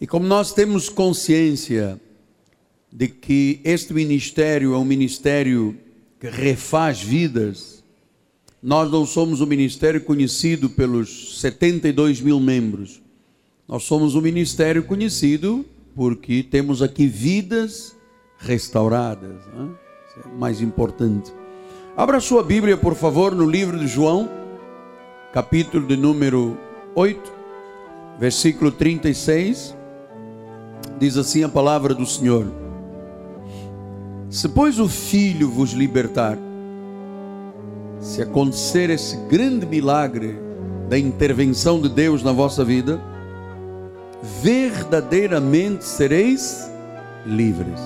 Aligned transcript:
E 0.00 0.06
como 0.06 0.26
nós 0.26 0.52
temos 0.52 0.88
consciência 0.88 1.98
de 2.92 3.08
que 3.08 3.60
este 3.64 3.94
ministério 3.94 4.74
é 4.74 4.78
um 4.78 4.84
ministério 4.84 5.76
que 6.20 6.28
refaz 6.28 7.00
vidas, 7.00 7.82
nós 8.62 8.90
não 8.90 9.06
somos 9.06 9.40
um 9.40 9.46
ministério 9.46 10.00
conhecido 10.00 10.68
pelos 10.68 11.40
72 11.40 12.20
mil 12.20 12.40
membros. 12.40 13.00
Nós 13.68 13.84
somos 13.84 14.14
um 14.14 14.20
ministério 14.20 14.82
conhecido 14.82 15.64
porque 15.94 16.42
temos 16.42 16.82
aqui 16.82 17.06
vidas 17.06 17.94
restauradas. 18.38 19.46
Né? 19.54 19.70
Isso 20.08 20.28
é 20.28 20.38
mais 20.38 20.60
importante. 20.60 21.32
Abra 21.96 22.20
sua 22.20 22.42
Bíblia, 22.42 22.76
por 22.76 22.94
favor, 22.94 23.34
no 23.34 23.48
livro 23.48 23.78
de 23.78 23.86
João, 23.86 24.28
capítulo 25.32 25.86
de 25.86 25.96
número 25.96 26.58
8, 26.94 27.32
versículo 28.18 28.70
36. 28.70 29.75
Diz 30.98 31.16
assim 31.18 31.44
a 31.44 31.48
palavra 31.48 31.94
do 31.94 32.06
Senhor: 32.06 32.46
Se, 34.30 34.48
pois, 34.48 34.78
o 34.78 34.88
Filho 34.88 35.50
vos 35.50 35.72
libertar, 35.72 36.38
se 38.00 38.22
acontecer 38.22 38.88
esse 38.88 39.16
grande 39.28 39.66
milagre 39.66 40.38
da 40.88 40.98
intervenção 40.98 41.80
de 41.80 41.88
Deus 41.88 42.22
na 42.22 42.32
vossa 42.32 42.64
vida, 42.64 43.00
verdadeiramente 44.42 45.84
sereis 45.84 46.70
livres. 47.26 47.80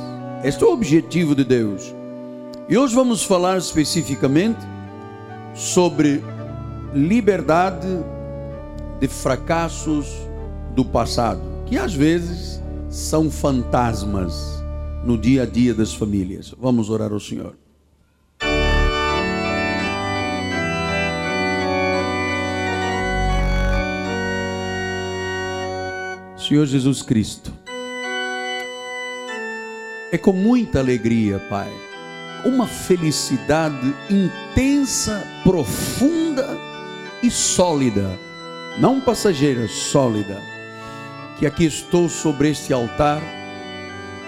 Este 0.45 0.63
é 0.63 0.67
o 0.67 0.73
objetivo 0.73 1.35
de 1.35 1.45
Deus. 1.45 1.95
E 2.69 2.79
hoje 2.79 2.95
vamos 2.95 3.25
falar 3.25 3.59
especificamente 3.59 4.61
sobre 5.55 6.23
liberdade 6.95 7.89
de 9.01 9.09
fracassos 9.09 10.07
do 10.75 10.85
passado, 10.85 11.41
que 11.67 11.77
às 11.77 11.93
vezes 11.93 12.60
são 12.91 13.31
fantasmas 13.31 14.63
no 15.05 15.17
dia 15.17 15.45
a 15.45 15.47
dia 15.47 15.73
das 15.73 15.95
famílias. 15.95 16.55
Vamos 16.59 16.91
orar 16.91 17.13
ao 17.13 17.21
Senhor. 17.21 17.57
Senhor 26.37 26.67
Jesus 26.67 27.01
Cristo, 27.01 27.53
é 30.13 30.19
com 30.19 30.33
muita 30.33 30.81
alegria, 30.81 31.39
Pai 31.49 31.71
uma 32.45 32.67
felicidade 32.67 33.95
intensa, 34.09 35.23
profunda 35.45 36.49
e 37.23 37.31
sólida, 37.31 38.19
não 38.79 39.01
passageira, 39.01 39.69
sólida, 39.69 40.41
que 41.41 41.47
aqui 41.47 41.65
estou 41.65 42.07
sobre 42.07 42.51
este 42.51 42.71
altar 42.71 43.19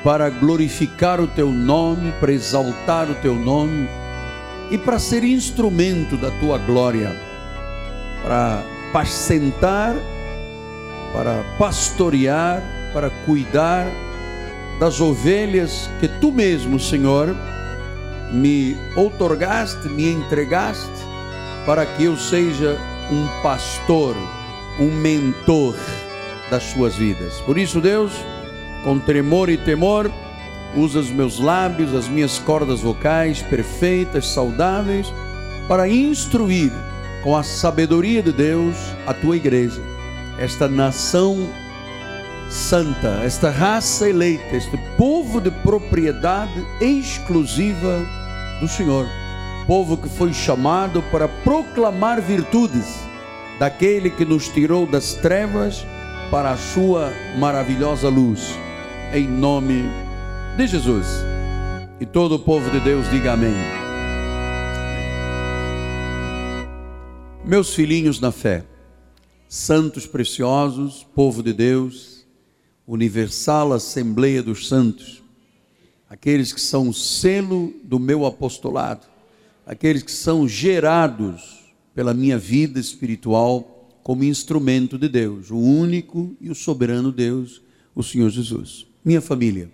para 0.03 0.31
glorificar 0.31 1.21
o 1.21 1.27
teu 1.27 1.51
nome, 1.51 2.11
para 2.19 2.33
exaltar 2.33 3.11
o 3.11 3.15
teu 3.17 3.35
nome 3.35 3.87
e 4.71 4.79
para 4.79 4.99
ser 4.99 5.23
instrumento 5.23 6.17
da 6.17 6.31
tua 6.41 6.57
glória, 6.57 7.15
para 8.23 8.63
pacentar, 8.95 9.95
para 11.13 11.45
pastorear, 11.59 12.63
para 12.95 13.11
cuidar 13.27 13.87
das 14.81 14.99
ovelhas 14.99 15.91
que 16.01 16.09
tu 16.09 16.33
mesmo, 16.33 16.81
Senhor, 16.81 17.37
me 18.33 18.75
outorgaste, 18.97 19.87
me 19.87 20.11
entregaste 20.11 21.05
para 21.67 21.85
que 21.85 22.05
eu 22.05 22.17
seja 22.17 22.79
um 23.11 23.43
pastor, 23.43 24.17
um 24.81 24.91
mentor 24.91 25.77
das 26.53 26.64
suas 26.64 26.95
vidas. 26.95 27.41
Por 27.47 27.56
isso, 27.56 27.81
Deus, 27.81 28.12
com 28.84 28.98
tremor 28.98 29.48
e 29.48 29.56
temor, 29.56 30.12
usa 30.77 31.00
os 31.00 31.08
meus 31.08 31.41
lábios, 31.41 31.95
as 31.95 32.08
minhas 32.08 32.39
cordas 32.39 32.81
vocais 32.81 33.41
perfeitas, 33.41 34.27
saudáveis, 34.27 35.11
para 35.67 35.89
instruir 35.89 36.70
com 37.23 37.35
a 37.35 37.42
sabedoria 37.42 38.23
de 38.23 38.33
Deus 38.33 38.77
a 39.07 39.14
tua 39.14 39.36
igreja, 39.36 39.80
esta 40.39 40.68
nação 40.68 41.48
santa, 42.51 43.23
esta 43.24 43.48
raça 43.48 44.07
eleita, 44.07 44.55
este 44.55 44.77
povo 44.98 45.41
de 45.41 45.51
propriedade 45.51 46.67
exclusiva 46.83 48.05
do 48.61 48.68
Senhor, 48.68 49.07
povo 49.67 49.96
que 49.96 50.08
foi 50.08 50.35
chamado 50.35 51.02
para 51.11 51.29
proclamar 51.29 52.20
virtudes 52.20 53.01
daquele 53.58 54.11
que 54.11 54.27
nos 54.27 54.48
tirou 54.48 54.86
das 54.86 55.14
trevas 55.14 55.86
para 56.33 56.53
a 56.53 56.57
sua 56.57 57.13
maravilhosa 57.39 58.09
luz, 58.09 58.59
em 59.13 59.29
nome 59.29 59.83
de 60.57 60.67
Jesus. 60.67 61.07
E 62.01 62.07
todo 62.07 62.37
o 62.37 62.39
povo 62.39 62.70
de 62.70 62.81
Deus 62.81 63.05
diga 63.11 63.35
amém. 63.35 63.53
Meus 67.45 67.75
filhinhos 67.75 68.19
na 68.19 68.33
fé, 68.33 68.65
santos 69.47 70.07
preciosos, 70.07 71.07
povo 71.15 71.42
de 71.42 71.53
Deus, 71.53 72.27
universal 72.87 73.75
Assembleia 73.75 74.42
dos 74.42 74.69
Santos, 74.69 75.23
aqueles 76.09 76.51
que 76.51 76.63
são 76.63 76.89
o 76.89 76.95
selo 76.95 77.75
do 77.85 77.98
meu 77.98 78.25
apostolado, 78.25 79.07
aqueles 79.67 80.03
que 80.03 80.11
são 80.11 80.48
gerados 80.48 81.71
pela 81.95 82.15
minha 82.15 82.39
vida 82.39 82.81
espiritual 82.81 83.72
como 84.02 84.24
instrumento 84.24 84.98
de 84.98 85.08
Deus, 85.08 85.51
o 85.51 85.58
único 85.58 86.36
e 86.40 86.51
o 86.51 86.55
soberano 86.55 87.13
Deus, 87.13 87.63
o 87.95 88.02
Senhor 88.02 88.30
Jesus. 88.30 88.86
Minha 89.05 89.20
família, 89.20 89.70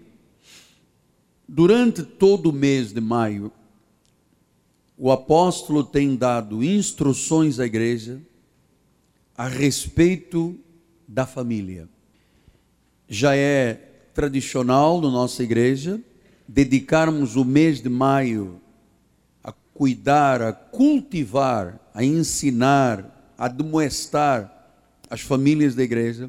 durante 1.47 2.03
todo 2.03 2.51
o 2.51 2.53
mês 2.53 2.93
de 2.93 3.01
maio, 3.01 3.51
o 4.97 5.11
apóstolo 5.13 5.85
tem 5.85 6.17
dado 6.17 6.63
instruções 6.65 7.61
à 7.61 7.67
igreja 7.67 8.21
a 9.37 9.47
respeito 9.47 10.59
da 11.07 11.25
família. 11.25 11.89
Já 13.09 13.37
é 13.37 13.75
tradicional 14.13 15.01
na 15.01 15.09
nossa 15.09 15.45
igreja 15.45 16.01
dedicarmos 16.47 17.37
o 17.37 17.45
mês 17.45 17.81
de 17.81 17.89
maio 17.89 18.61
a 19.45 19.53
cuidar, 19.53 20.43
a 20.43 20.53
cultivar, 20.53 21.79
a 21.95 22.03
ensinar, 22.03 23.18
a 23.39 23.47
demoestar 23.47 24.53
as 25.09 25.21
famílias 25.21 25.77
da 25.77 25.85
igreja, 25.85 26.29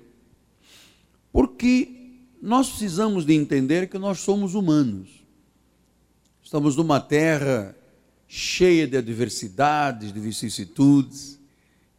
porque 1.34 2.28
nós 2.40 2.70
precisamos 2.70 3.26
de 3.26 3.34
entender 3.34 3.90
que 3.90 3.98
nós 3.98 4.20
somos 4.20 4.54
humanos. 4.54 5.26
Estamos 6.42 6.76
numa 6.76 7.00
terra 7.00 7.76
cheia 8.28 8.88
de 8.88 8.96
adversidades, 8.96 10.14
de 10.14 10.20
vicissitudes. 10.20 11.40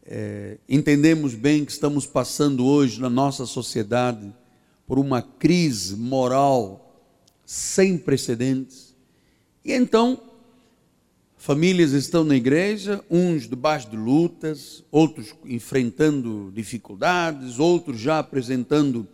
É, 0.05 0.59
entendemos 0.69 1.35
bem 1.35 1.65
que 1.65 1.73
estamos 1.73 2.07
passando 2.07 2.65
hoje 2.65 3.01
na 3.01 3.11
nossa 3.11 3.45
sociedade 3.47 4.33
por 4.87 4.99
uma 4.99 5.21
crise 5.21 5.97
moral 5.97 7.05
sem 7.45 7.99
precedentes. 7.99 8.95
E 9.65 9.73
então, 9.73 10.30
famílias 11.41 11.93
estão 11.93 12.23
na 12.23 12.37
igreja, 12.37 13.03
uns 13.11 13.49
debaixo 13.49 13.89
de 13.89 13.97
lutas, 13.97 14.85
outros 14.91 15.35
enfrentando 15.47 16.53
dificuldades, 16.55 17.59
outros 17.59 17.99
já 17.99 18.19
apresentando 18.19 19.09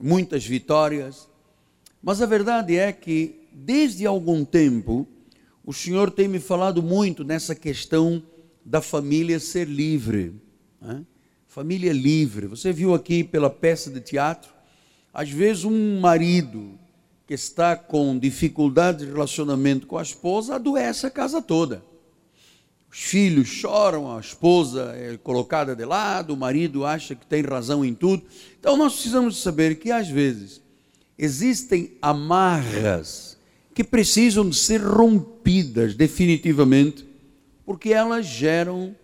muitas 0.00 0.46
vitórias. 0.46 1.28
Mas 2.02 2.22
a 2.22 2.26
verdade 2.26 2.76
é 2.76 2.90
que, 2.94 3.46
desde 3.52 4.06
algum 4.06 4.42
tempo, 4.42 5.06
o 5.66 5.72
Senhor 5.72 6.10
tem 6.10 6.26
me 6.26 6.40
falado 6.40 6.82
muito 6.82 7.22
nessa 7.22 7.54
questão 7.54 8.22
da 8.64 8.80
família 8.80 9.38
ser 9.38 9.68
livre. 9.68 10.32
Né? 10.80 11.04
Família 11.46 11.92
livre. 11.92 12.46
Você 12.46 12.72
viu 12.72 12.94
aqui 12.94 13.22
pela 13.22 13.50
peça 13.50 13.90
de 13.90 14.00
teatro, 14.00 14.50
às 15.12 15.28
vezes 15.28 15.64
um 15.64 16.00
marido 16.00 16.78
que 17.26 17.34
está 17.34 17.74
com 17.74 18.18
dificuldade 18.18 19.04
de 19.04 19.10
relacionamento 19.10 19.86
com 19.86 19.98
a 19.98 20.02
esposa 20.02 20.54
adoece 20.54 21.06
a 21.06 21.10
casa 21.10 21.42
toda. 21.42 21.82
Os 22.90 23.00
filhos 23.00 23.48
choram, 23.48 24.16
a 24.16 24.20
esposa 24.20 24.94
é 24.96 25.16
colocada 25.16 25.74
de 25.74 25.84
lado, 25.84 26.32
o 26.32 26.36
marido 26.36 26.86
acha 26.86 27.14
que 27.14 27.26
tem 27.26 27.42
razão 27.42 27.84
em 27.84 27.94
tudo. 27.94 28.22
Então 28.58 28.76
nós 28.76 28.94
precisamos 28.94 29.42
saber 29.42 29.78
que 29.78 29.90
às 29.90 30.08
vezes 30.08 30.62
existem 31.18 31.92
amarras 32.00 33.36
que 33.74 33.84
precisam 33.84 34.48
de 34.48 34.56
ser 34.56 34.80
rompidas 34.80 35.94
definitivamente, 35.94 37.04
porque 37.66 37.92
elas 37.92 38.24
geram 38.24 38.94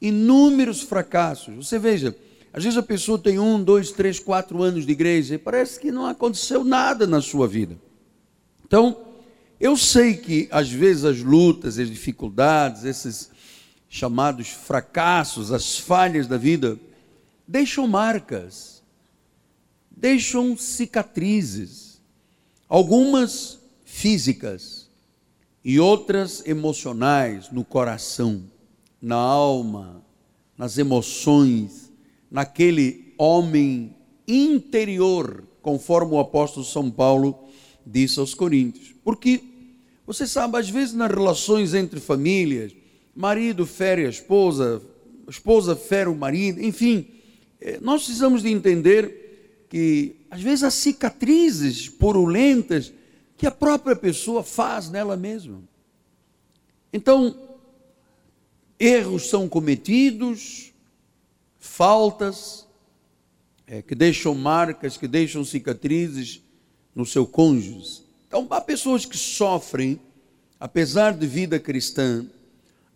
inúmeros 0.00 0.80
fracassos. 0.80 1.54
Você 1.54 1.78
veja, 1.78 2.16
às 2.56 2.64
vezes 2.64 2.78
a 2.78 2.82
pessoa 2.82 3.18
tem 3.18 3.38
um, 3.38 3.62
dois, 3.62 3.92
três, 3.92 4.18
quatro 4.18 4.62
anos 4.62 4.86
de 4.86 4.92
igreja 4.92 5.34
e 5.34 5.38
parece 5.38 5.78
que 5.78 5.92
não 5.92 6.06
aconteceu 6.06 6.64
nada 6.64 7.06
na 7.06 7.20
sua 7.20 7.46
vida. 7.46 7.76
Então, 8.64 8.96
eu 9.60 9.76
sei 9.76 10.16
que 10.16 10.48
às 10.50 10.70
vezes 10.70 11.04
as 11.04 11.20
lutas, 11.20 11.78
as 11.78 11.90
dificuldades, 11.90 12.84
esses 12.84 13.30
chamados 13.90 14.48
fracassos, 14.48 15.52
as 15.52 15.78
falhas 15.78 16.26
da 16.26 16.38
vida, 16.38 16.80
deixam 17.46 17.86
marcas, 17.86 18.82
deixam 19.90 20.56
cicatrizes, 20.56 22.00
algumas 22.66 23.58
físicas 23.84 24.88
e 25.62 25.78
outras 25.78 26.42
emocionais 26.46 27.50
no 27.50 27.66
coração, 27.66 28.44
na 28.98 29.16
alma, 29.16 30.02
nas 30.56 30.78
emoções, 30.78 31.85
naquele 32.30 33.14
homem 33.18 33.94
interior, 34.26 35.44
conforme 35.62 36.12
o 36.12 36.20
apóstolo 36.20 36.64
São 36.64 36.90
Paulo 36.90 37.38
disse 37.84 38.18
aos 38.18 38.34
Coríntios. 38.34 38.94
Porque 39.04 39.42
você 40.06 40.26
sabe, 40.26 40.58
às 40.58 40.68
vezes 40.68 40.94
nas 40.94 41.10
relações 41.10 41.74
entre 41.74 42.00
famílias, 42.00 42.72
marido 43.14 43.66
fere 43.66 44.06
a 44.06 44.10
esposa, 44.10 44.82
a 45.26 45.30
esposa 45.30 45.74
fere 45.74 46.08
o 46.08 46.14
marido, 46.14 46.62
enfim, 46.62 47.08
eh, 47.60 47.78
nós 47.80 48.04
precisamos 48.04 48.42
de 48.42 48.50
entender 48.50 49.66
que 49.68 50.16
às 50.30 50.40
vezes 50.42 50.62
há 50.62 50.70
cicatrizes 50.70 51.88
purulentas 51.88 52.92
que 53.36 53.46
a 53.46 53.50
própria 53.50 53.96
pessoa 53.96 54.42
faz 54.42 54.90
nela 54.90 55.16
mesma. 55.16 55.62
Então, 56.92 57.36
erros 58.78 59.28
são 59.28 59.48
cometidos, 59.48 60.65
faltas 61.66 62.66
é, 63.66 63.82
que 63.82 63.94
deixam 63.94 64.34
marcas, 64.34 64.96
que 64.96 65.08
deixam 65.08 65.44
cicatrizes 65.44 66.42
no 66.94 67.04
seu 67.04 67.26
cônjuge. 67.26 68.02
Então, 68.26 68.46
há 68.50 68.60
pessoas 68.60 69.04
que 69.04 69.16
sofrem, 69.16 70.00
apesar 70.58 71.12
de 71.12 71.26
vida 71.26 71.58
cristã, 71.58 72.26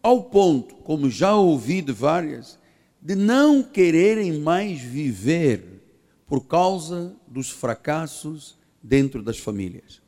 ao 0.02 0.24
ponto, 0.24 0.76
como 0.76 1.10
já 1.10 1.34
ouvi 1.34 1.82
de 1.82 1.92
várias, 1.92 2.58
de 3.02 3.14
não 3.14 3.62
quererem 3.62 4.38
mais 4.40 4.80
viver 4.80 5.82
por 6.26 6.46
causa 6.46 7.14
dos 7.26 7.50
fracassos 7.50 8.56
dentro 8.82 9.22
das 9.22 9.38
famílias. 9.38 10.00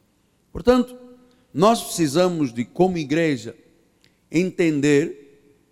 Portanto, 0.52 0.96
nós 1.52 1.82
precisamos 1.82 2.52
de, 2.52 2.64
como 2.64 2.96
igreja, 2.96 3.54
entender 4.30 5.21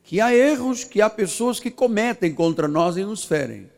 que 0.02 0.20
há 0.20 0.34
erros 0.34 0.84
que 0.84 1.00
há 1.00 1.08
pessoas 1.08 1.60
que 1.60 1.70
cometem 1.70 2.34
contra 2.34 2.66
nós 2.66 2.96
e 2.96 3.04
nos 3.04 3.24
ferem. 3.24 3.68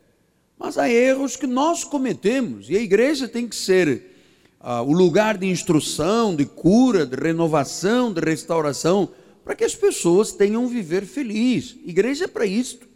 Mas 0.57 0.77
há 0.77 0.89
erros 0.89 1.35
que 1.35 1.47
nós 1.47 1.83
cometemos 1.83 2.69
e 2.69 2.77
a 2.77 2.81
igreja 2.81 3.27
tem 3.27 3.47
que 3.47 3.55
ser 3.55 4.13
ah, 4.59 4.81
o 4.81 4.93
lugar 4.93 5.37
de 5.37 5.45
instrução, 5.45 6.35
de 6.35 6.45
cura, 6.45 7.05
de 7.05 7.15
renovação, 7.15 8.13
de 8.13 8.21
restauração, 8.21 9.09
para 9.43 9.55
que 9.55 9.65
as 9.65 9.75
pessoas 9.75 10.31
tenham 10.31 10.63
um 10.63 10.67
viver 10.67 11.05
feliz. 11.05 11.75
Igreja 11.83 12.25
é 12.25 12.27
para 12.27 12.45
isto. 12.45 12.87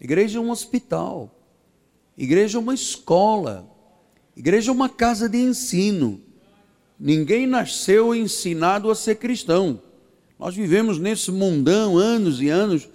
Igreja 0.00 0.38
é 0.38 0.42
um 0.42 0.50
hospital. 0.50 1.34
Igreja 2.16 2.58
é 2.58 2.60
uma 2.60 2.74
escola. 2.74 3.66
Igreja 4.36 4.70
é 4.70 4.74
uma 4.74 4.88
casa 4.88 5.28
de 5.28 5.38
ensino. 5.38 6.20
Ninguém 6.98 7.46
nasceu 7.46 8.14
ensinado 8.14 8.90
a 8.90 8.94
ser 8.94 9.16
cristão. 9.16 9.80
Nós 10.42 10.56
vivemos 10.56 10.98
nesse 10.98 11.30
mundão 11.30 11.96
anos 11.96 12.42
e 12.42 12.48
anos, 12.48 12.88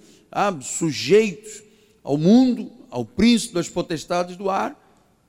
sujeitos 0.63 1.63
ao 2.03 2.17
mundo, 2.17 2.69
ao 2.89 3.05
príncipe 3.05 3.53
das 3.53 3.69
potestades 3.69 4.35
do 4.35 4.49
ar. 4.49 4.77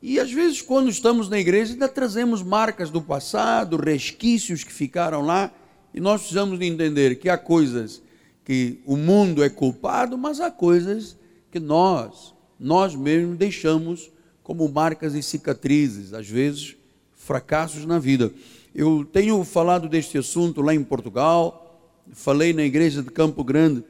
E 0.02 0.18
às 0.18 0.32
vezes, 0.32 0.60
quando 0.60 0.90
estamos 0.90 1.28
na 1.28 1.38
igreja, 1.38 1.74
ainda 1.74 1.88
trazemos 1.88 2.42
marcas 2.42 2.90
do 2.90 3.00
passado, 3.00 3.76
resquícios 3.76 4.64
que 4.64 4.72
ficaram 4.72 5.20
lá. 5.20 5.52
E 5.94 6.00
nós 6.00 6.22
precisamos 6.22 6.58
de 6.58 6.66
entender 6.66 7.20
que 7.20 7.28
há 7.28 7.38
coisas 7.38 8.02
que 8.44 8.80
o 8.84 8.96
mundo 8.96 9.44
é 9.44 9.48
culpado, 9.48 10.18
mas 10.18 10.40
há 10.40 10.50
coisas 10.50 11.16
que 11.52 11.60
nós, 11.60 12.34
nós 12.58 12.96
mesmos 12.96 13.38
deixamos 13.38 14.10
como 14.42 14.68
marcas 14.68 15.14
e 15.14 15.22
cicatrizes, 15.22 16.12
às 16.12 16.28
vezes 16.28 16.74
fracassos 17.14 17.86
na 17.86 18.00
vida. 18.00 18.32
Eu 18.74 19.04
tenho 19.04 19.44
falado 19.44 19.88
deste 19.88 20.18
assunto 20.18 20.60
lá 20.60 20.74
em 20.74 20.82
Portugal, 20.82 21.66
falei 22.12 22.52
na 22.52 22.62
igreja 22.62 23.02
de 23.02 23.10
Campo 23.10 23.43
Grande, 23.44 23.84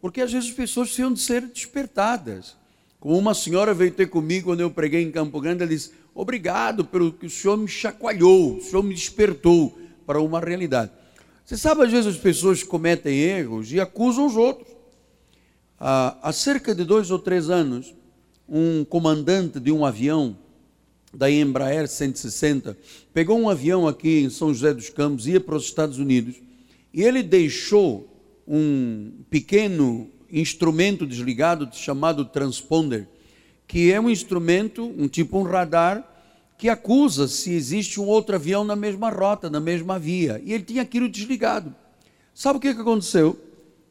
porque 0.00 0.20
às 0.20 0.32
vezes 0.32 0.50
as 0.50 0.54
pessoas 0.54 0.88
precisam 0.88 1.12
de 1.12 1.20
ser 1.20 1.42
despertadas. 1.42 2.56
Como 2.98 3.16
uma 3.18 3.34
senhora 3.34 3.74
veio 3.74 3.90
ter 3.90 4.06
comigo 4.06 4.46
quando 4.46 4.60
eu 4.60 4.70
preguei 4.70 5.02
em 5.02 5.10
Campo 5.10 5.40
Grande, 5.40 5.62
ela 5.62 5.70
disse: 5.70 5.90
Obrigado 6.14 6.84
pelo 6.84 7.12
que 7.12 7.26
o 7.26 7.30
senhor 7.30 7.56
me 7.56 7.68
chacoalhou, 7.68 8.56
o 8.56 8.60
senhor 8.62 8.82
me 8.82 8.94
despertou 8.94 9.76
para 10.06 10.20
uma 10.20 10.40
realidade. 10.40 10.90
Você 11.44 11.56
sabe, 11.56 11.82
às 11.82 11.90
vezes 11.90 12.06
as 12.06 12.20
pessoas 12.20 12.62
cometem 12.62 13.18
erros 13.18 13.72
e 13.72 13.80
acusam 13.80 14.26
os 14.26 14.36
outros. 14.36 14.68
Há, 15.78 16.16
há 16.22 16.32
cerca 16.32 16.74
de 16.74 16.84
dois 16.84 17.10
ou 17.10 17.18
três 17.18 17.50
anos, 17.50 17.92
um 18.48 18.84
comandante 18.84 19.58
de 19.58 19.72
um 19.72 19.84
avião 19.84 20.36
da 21.12 21.30
Embraer 21.30 21.88
160 21.88 22.76
pegou 23.12 23.38
um 23.38 23.48
avião 23.48 23.86
aqui 23.86 24.20
em 24.20 24.30
São 24.30 24.52
José 24.52 24.72
dos 24.72 24.88
Campos, 24.88 25.26
ia 25.26 25.40
para 25.40 25.56
os 25.56 25.64
Estados 25.64 25.98
Unidos 25.98 26.36
e 26.92 27.02
ele 27.02 27.22
deixou 27.22 28.08
um 28.46 29.12
pequeno 29.30 30.10
instrumento 30.30 31.06
desligado 31.06 31.68
chamado 31.72 32.24
transponder, 32.24 33.08
que 33.66 33.92
é 33.92 34.00
um 34.00 34.10
instrumento, 34.10 34.84
um 34.98 35.08
tipo 35.08 35.38
um 35.38 35.42
radar, 35.42 36.08
que 36.58 36.68
acusa 36.68 37.26
se 37.26 37.52
existe 37.52 38.00
um 38.00 38.06
outro 38.06 38.36
avião 38.36 38.62
na 38.62 38.76
mesma 38.76 39.10
rota, 39.10 39.50
na 39.50 39.58
mesma 39.58 39.98
via. 39.98 40.40
E 40.44 40.52
ele 40.52 40.62
tinha 40.62 40.82
aquilo 40.82 41.08
desligado. 41.08 41.74
Sabe 42.34 42.58
o 42.58 42.60
que 42.60 42.68
aconteceu? 42.68 43.38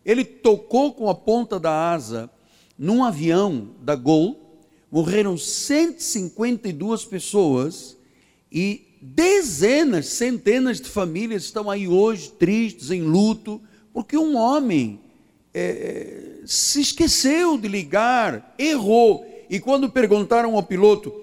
Ele 0.06 0.24
tocou 0.24 0.94
com 0.94 1.10
a 1.10 1.16
ponta 1.16 1.60
da 1.60 1.92
asa 1.92 2.30
num 2.78 3.04
avião 3.04 3.70
da 3.82 3.96
Gol, 3.96 4.60
morreram 4.90 5.38
152 5.38 7.06
pessoas 7.06 7.98
e 8.52 8.91
dezenas, 9.02 10.06
centenas 10.08 10.80
de 10.80 10.88
famílias 10.88 11.44
estão 11.44 11.70
aí 11.70 11.88
hoje 11.88 12.32
tristes, 12.32 12.92
em 12.92 13.02
luto, 13.02 13.60
porque 13.92 14.16
um 14.16 14.38
homem 14.38 15.00
é, 15.54 16.42
se 16.46 16.82
esqueceu 16.82 17.58
de 17.58 17.68
ligar, 17.68 18.54
errou. 18.60 19.26
E 19.50 19.60
quando 19.60 19.90
perguntaram 19.90 20.56
ao 20.56 20.64
piloto, 20.64 21.14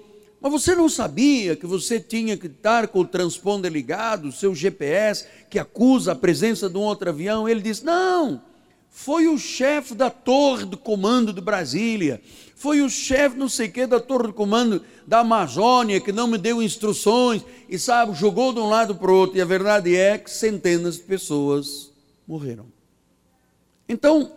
mas 0.41 0.51
você 0.51 0.75
não 0.75 0.87
sabia 0.89 1.55
que 1.55 1.65
você 1.65 1.99
tinha 1.99 2.37
que 2.37 2.47
estar 2.47 2.87
com 2.89 2.99
o 2.99 3.07
transponder 3.07 3.71
ligado, 3.71 4.27
o 4.27 4.31
seu 4.31 4.53
GPS, 4.53 5.25
que 5.49 5.57
acusa 5.57 6.11
a 6.11 6.15
presença 6.15 6.69
de 6.69 6.77
um 6.77 6.81
outro 6.81 7.09
avião? 7.09 7.47
Ele 7.47 7.61
disse: 7.61 7.83
Não, 7.83 8.41
foi 8.89 9.27
o 9.27 9.37
chefe 9.37 9.93
da 9.93 10.09
torre 10.09 10.65
do 10.65 10.77
comando 10.77 11.31
de 11.31 11.41
Brasília, 11.41 12.21
foi 12.59 12.81
o 12.81 12.89
chefe 12.89 13.37
não 13.37 13.47
sei 13.47 13.69
que 13.69 13.87
da 13.87 14.01
torre 14.01 14.27
de 14.27 14.33
comando 14.33 14.83
da 15.07 15.19
Amazônia 15.19 16.01
que 16.01 16.11
não 16.11 16.27
me 16.27 16.37
deu 16.37 16.61
instruções 16.61 17.41
e 17.69 17.79
sabe, 17.79 18.13
jogou 18.13 18.51
de 18.51 18.59
um 18.59 18.67
lado 18.67 18.95
para 18.95 19.09
o 19.09 19.15
outro. 19.15 19.37
E 19.37 19.41
a 19.41 19.45
verdade 19.45 19.95
é 19.95 20.17
que 20.17 20.29
centenas 20.29 20.97
de 20.97 21.03
pessoas 21.03 21.89
morreram. 22.27 22.65
Então, 23.87 24.33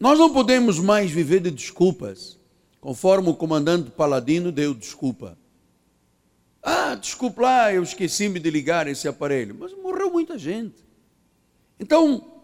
nós 0.00 0.18
não 0.18 0.32
podemos 0.32 0.80
mais 0.80 1.10
viver 1.10 1.40
de 1.40 1.52
desculpas, 1.52 2.36
conforme 2.80 3.28
o 3.28 3.34
comandante 3.34 3.90
Paladino 3.92 4.50
deu 4.50 4.74
desculpa. 4.74 5.38
Ah, 6.60 6.96
desculpa 6.96 7.42
lá, 7.42 7.72
eu 7.72 7.84
esqueci-me 7.84 8.40
de 8.40 8.50
ligar 8.50 8.88
esse 8.88 9.06
aparelho. 9.06 9.56
Mas 9.58 9.72
morreu 9.72 10.10
muita 10.10 10.36
gente. 10.36 10.84
Então, 11.78 12.37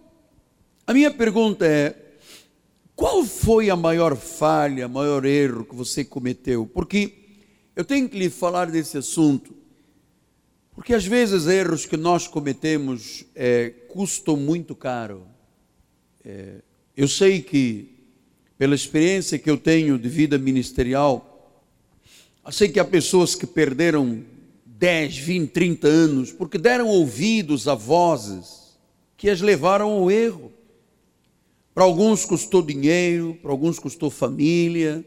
a 0.87 0.93
minha 0.93 1.11
pergunta 1.11 1.67
é: 1.67 1.97
qual 2.95 3.25
foi 3.25 3.71
a 3.71 3.77
maior 3.77 4.17
falha, 4.17 4.87
maior 4.87 5.25
erro 5.25 5.65
que 5.65 5.75
você 5.75 6.05
cometeu? 6.05 6.67
Porque 6.67 7.13
eu 7.75 7.85
tenho 7.85 8.09
que 8.09 8.19
lhe 8.19 8.31
falar 8.31 8.71
desse 8.71 8.97
assunto, 8.97 9.55
porque 10.75 10.95
às 10.95 11.05
vezes 11.05 11.47
erros 11.47 11.87
que 11.87 11.97
nós 11.97 12.29
cometemos 12.29 13.25
é, 13.35 13.71
custam 13.89 14.37
muito 14.37 14.75
caro. 14.75 15.27
É, 16.25 16.61
eu 16.97 17.09
sei 17.09 17.43
que, 17.43 17.91
pela 18.57 18.75
experiência 18.75 19.39
que 19.39 19.51
eu 19.51 19.57
tenho 19.57 19.99
de 19.99 20.09
vida 20.09 20.39
ministerial, 20.39 21.63
eu 22.45 22.53
sei 22.53 22.69
que 22.69 22.79
há 22.79 22.85
pessoas 22.85 23.35
que 23.35 23.47
perderam 23.47 24.25
10, 24.67 25.17
20, 25.17 25.51
30 25.51 25.89
anos 25.89 26.33
porque 26.33 26.59
deram 26.59 26.89
ouvidos 26.89 27.67
a 27.67 27.75
vozes 27.75 28.77
que 29.17 29.31
as 29.31 29.41
levaram 29.41 29.91
ao 29.91 30.11
erro. 30.11 30.53
Para 31.75 31.83
alguns 31.83 32.25
custou 32.25 32.63
dinheiro, 32.63 33.37
para 33.43 33.51
alguns 33.51 33.81
custou 33.81 34.09
família, 34.09 35.05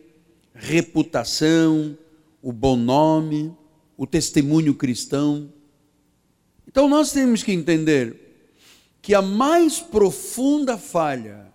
reputação, 0.53 1.97
o 2.41 2.51
bom 2.51 2.75
nome, 2.75 3.55
o 3.95 4.05
testemunho 4.05 4.75
cristão. 4.75 5.51
Então 6.67 6.89
nós 6.89 7.13
temos 7.13 7.41
que 7.41 7.53
entender 7.53 8.27
que 9.01 9.15
a 9.15 9.21
mais 9.21 9.79
profunda 9.79 10.77
falha 10.77 11.47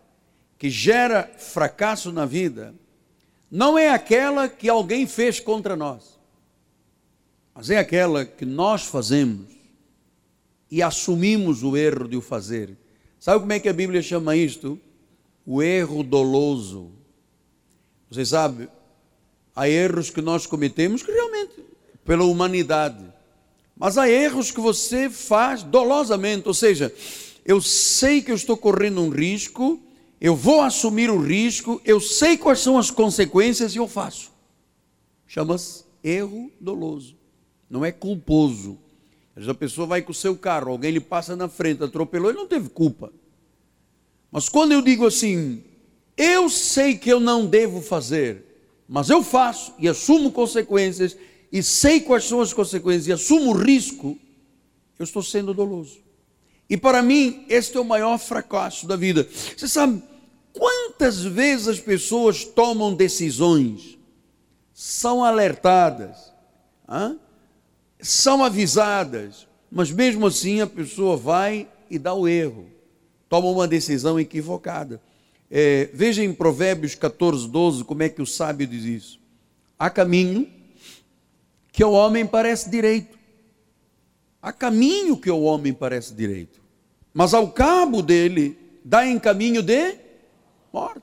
que 0.59 0.71
gera 0.71 1.31
fracasso 1.37 2.11
na 2.11 2.25
vida 2.25 2.75
não 3.51 3.79
é 3.79 3.91
aquela 3.91 4.49
que 4.49 4.69
alguém 4.71 5.07
fez 5.07 5.39
contra 5.39 5.77
nós, 5.77 6.19
mas 7.55 7.69
é 7.69 7.77
aquela 7.77 8.25
que 8.25 8.47
nós 8.47 8.87
fazemos 8.87 9.51
e 10.71 10.83
assumimos 10.83 11.63
o 11.63 11.77
erro 11.77 12.09
de 12.09 12.17
o 12.17 12.23
fazer. 12.23 12.79
Sabe 13.21 13.41
como 13.41 13.53
é 13.53 13.61
que 13.61 13.69
a 13.69 13.75
Bíblia 13.75 14.01
chama 14.01 14.35
isto? 14.35 14.81
O 15.45 15.63
erro 15.63 16.03
doloso. 16.03 16.93
Você 18.11 18.25
sabe, 18.25 18.69
Há 19.55 19.69
erros 19.69 20.09
que 20.09 20.23
nós 20.23 20.47
cometemos 20.47 21.03
que 21.03 21.13
realmente, 21.13 21.63
pela 22.05 22.25
humanidade. 22.25 23.05
Mas 23.77 23.99
há 23.99 24.09
erros 24.09 24.51
que 24.51 24.61
você 24.61 25.11
faz 25.11 25.63
dolosamente, 25.63 26.49
ou 26.49 26.55
seja, 26.55 26.93
eu 27.45 27.61
sei 27.61 28.23
que 28.23 28.31
eu 28.31 28.35
estou 28.35 28.57
correndo 28.57 29.03
um 29.03 29.11
risco, 29.11 29.81
eu 30.21 30.35
vou 30.35 30.63
assumir 30.63 31.11
o 31.11 31.19
risco, 31.19 31.81
eu 31.85 32.01
sei 32.01 32.37
quais 32.37 32.61
são 32.61 32.79
as 32.79 32.91
consequências 32.91 33.75
e 33.75 33.79
eu 33.79 33.89
faço. 33.89 34.31
Chama-se 35.27 35.85
erro 36.03 36.51
doloso, 36.61 37.17
não 37.69 37.85
é 37.85 37.93
culposo. 37.93 38.79
Às 39.31 39.45
vezes 39.45 39.51
a 39.51 39.55
pessoa 39.55 39.87
vai 39.87 40.01
com 40.01 40.13
o 40.13 40.15
seu 40.15 40.37
carro, 40.37 40.71
alguém 40.71 40.93
lhe 40.93 41.01
passa 41.01 41.37
na 41.37 41.49
frente, 41.49 41.83
atropelou, 41.83 42.31
ele 42.31 42.39
não 42.39 42.47
teve 42.47 42.69
culpa. 42.71 43.13
Mas 44.33 44.49
quando 44.49 44.73
eu 44.73 44.81
digo 44.81 45.07
assim, 45.07 45.63
eu 46.17 46.49
sei 46.49 46.97
que 46.97 47.11
eu 47.11 47.21
não 47.21 47.45
devo 47.45 47.83
fazer, 47.83 48.43
mas 48.89 49.11
eu 49.11 49.23
faço 49.23 49.75
e 49.79 49.87
assumo 49.87 50.33
consequências, 50.33 51.15
e 51.53 51.63
sei 51.63 52.01
quais 52.01 52.25
são 52.25 52.41
as 52.41 52.55
consequências 52.55 53.07
e 53.07 53.13
assumo 53.13 53.51
o 53.51 53.57
risco, 53.57 54.19
eu 54.99 55.05
estou 55.05 55.23
sendo 55.23 55.53
doloso. 55.53 55.99
E 56.69 56.79
para 56.79 57.03
mim, 57.03 57.45
este 57.51 57.77
é 57.77 57.81
o 57.81 57.85
maior 57.85 58.17
fracasso 58.19 58.87
da 58.87 58.97
vida. 58.97 59.29
Você 59.55 59.69
sabe 59.69 60.03
quantas 60.55 61.23
vezes 61.23 61.69
as 61.69 61.79
pessoas 61.79 62.43
tomam 62.43 62.95
decisões, 62.95 63.99
são 64.73 65.23
alertadas, 65.23 66.33
hein? 66.91 67.21
são 68.01 68.43
avisadas, 68.43 69.47
mas 69.71 69.91
mesmo 69.91 70.27
assim 70.27 70.63
a 70.63 70.67
pessoa 70.67 71.19
vai 71.19 71.69
e 71.91 71.99
dá 71.99 72.15
o 72.15 72.27
erro, 72.27 72.72
toma 73.33 73.49
uma 73.49 73.67
decisão 73.67 74.21
equivocada. 74.21 75.01
É, 75.51 75.89
veja 75.95 76.23
em 76.23 76.35
Provérbios 76.35 76.95
14, 76.95 77.49
12 77.49 77.83
como 77.83 78.03
é 78.03 78.11
que 78.11 78.21
o 78.21 78.27
sábio 78.27 78.67
diz 78.67 78.85
isso. 78.85 79.21
Há 79.79 79.89
caminho 79.89 80.47
que 81.73 81.83
ao 81.83 81.95
homem 81.95 82.27
parece 82.27 82.69
direito. 82.69 83.19
Há 84.43 84.53
caminho 84.53 85.17
que 85.17 85.31
ao 85.31 85.41
homem 85.41 85.73
parece 85.73 86.13
direito. 86.13 86.61
Mas 87.15 87.33
ao 87.33 87.51
cabo 87.51 88.03
dele 88.03 88.55
dá 88.85 89.07
em 89.07 89.19
caminho 89.19 89.63
de 89.63 89.97
morte. 90.71 91.01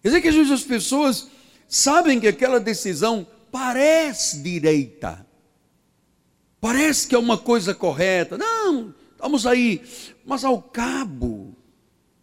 Quer 0.00 0.08
dizer 0.08 0.22
que 0.22 0.28
às 0.28 0.34
vezes 0.34 0.52
as 0.52 0.62
pessoas 0.62 1.28
sabem 1.68 2.18
que 2.18 2.26
aquela 2.26 2.58
decisão 2.58 3.26
parece 3.52 4.38
direita. 4.38 5.26
Parece 6.58 7.06
que 7.06 7.14
é 7.14 7.18
uma 7.18 7.36
coisa 7.36 7.74
correta. 7.74 8.38
Não, 8.38 8.94
estamos 9.12 9.46
aí. 9.46 9.82
Mas 10.24 10.42
ao 10.42 10.62
cabo, 10.62 11.54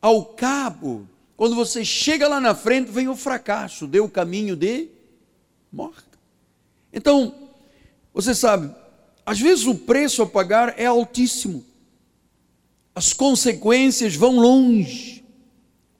ao 0.04 0.26
cabo, 0.26 1.08
quando 1.38 1.56
você 1.56 1.86
chega 1.86 2.28
lá 2.28 2.42
na 2.42 2.54
frente, 2.54 2.92
vem 2.92 3.08
o 3.08 3.16
fracasso, 3.16 3.88
deu 3.88 4.04
o 4.04 4.10
caminho 4.10 4.54
de 4.54 4.90
morte. 5.72 6.04
Então, 6.92 7.34
você 8.14 8.36
sabe, 8.36 8.70
às 9.26 9.40
vezes 9.40 9.66
o 9.66 9.74
preço 9.74 10.22
a 10.22 10.26
pagar 10.28 10.78
é 10.78 10.86
altíssimo, 10.86 11.64
as 12.94 13.14
consequências 13.14 14.14
vão 14.14 14.36
longe, 14.36 15.24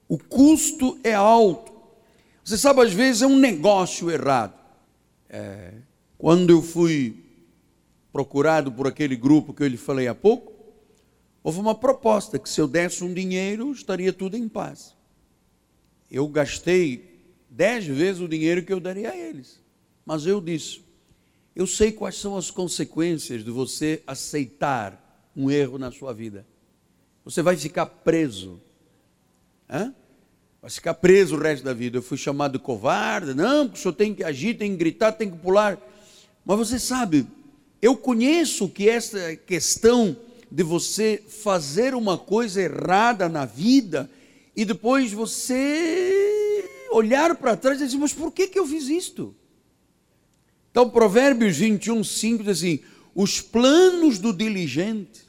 o 0.10 0.18
custo 0.18 1.00
é 1.02 1.14
alto. 1.14 1.72
Você 2.44 2.58
sabe, 2.58 2.82
às 2.82 2.92
vezes 2.92 3.22
é 3.22 3.26
um 3.26 3.40
negócio 3.40 4.12
errado. 4.12 4.54
É, 5.30 5.76
quando 6.18 6.50
eu 6.50 6.62
fui 6.62 7.24
procurado 8.12 8.70
por 8.70 8.86
aquele 8.86 9.16
grupo 9.16 9.54
que 9.54 9.64
eu 9.64 9.68
lhe 9.68 9.78
falei 9.78 10.10
há 10.10 10.14
pouco, 10.14 10.53
houve 11.44 11.60
uma 11.60 11.76
proposta 11.76 12.40
que 12.40 12.50
se 12.50 12.62
eu 12.62 12.68
desse 12.68 13.04
um 13.04 13.14
dinheiro, 13.14 13.72
estaria 13.72 14.14
tudo 14.14 14.38
em 14.38 14.48
paz. 14.48 14.96
Eu 16.10 16.28
gastei 16.28 17.20
dez 17.50 17.86
vezes 17.86 18.22
o 18.22 18.28
dinheiro 18.28 18.64
que 18.64 18.72
eu 18.72 18.80
daria 18.80 19.12
a 19.12 19.18
eles. 19.18 19.60
Mas 20.06 20.26
eu 20.26 20.40
disse, 20.40 20.82
eu 21.56 21.68
sei 21.68 21.92
quais 21.92 22.16
são 22.16 22.38
as 22.38 22.50
consequências 22.50 23.44
de 23.44 23.52
você 23.52 24.02
aceitar 24.08 25.32
um 25.36 25.52
erro 25.52 25.78
na 25.78 25.92
sua 25.92 26.14
vida. 26.14 26.46
Você 27.24 27.42
vai 27.42 27.56
ficar 27.56 27.86
preso. 27.86 28.62
Hã? 29.70 29.94
Vai 30.62 30.72
ficar 30.72 30.94
preso 30.94 31.36
o 31.36 31.40
resto 31.40 31.64
da 31.64 31.74
vida. 31.74 31.98
Eu 31.98 32.02
fui 32.02 32.18
chamado 32.18 32.54
de 32.54 32.64
covarde. 32.64 33.34
Não, 33.34 33.66
porque 33.66 33.80
o 33.80 33.82
senhor 33.82 33.94
tem 33.94 34.16
que 34.16 34.24
agir, 34.24 34.58
tem 34.58 34.72
que 34.72 34.78
gritar, 34.78 35.12
tem 35.12 35.30
que 35.30 35.38
pular. 35.38 35.80
Mas 36.46 36.58
você 36.58 36.80
sabe, 36.80 37.28
eu 37.82 37.96
conheço 37.96 38.68
que 38.70 38.90
essa 38.90 39.36
questão 39.36 40.16
de 40.54 40.62
você 40.62 41.24
fazer 41.28 41.96
uma 41.96 42.16
coisa 42.16 42.62
errada 42.62 43.28
na 43.28 43.44
vida 43.44 44.08
e 44.56 44.64
depois 44.64 45.12
você 45.12 46.70
olhar 46.92 47.34
para 47.34 47.58
trás 47.58 47.82
e 47.82 47.86
dizer, 47.86 47.98
mas 47.98 48.14
por 48.14 48.32
que, 48.32 48.46
que 48.46 48.60
eu 48.60 48.68
fiz 48.68 48.88
isto? 48.88 49.36
Então, 50.70 50.88
Provérbios 50.92 51.58
21, 51.58 52.04
5 52.04 52.44
diz 52.44 52.60
assim: 52.60 52.80
os 53.16 53.42
planos 53.42 54.20
do 54.20 54.32
diligente. 54.32 55.24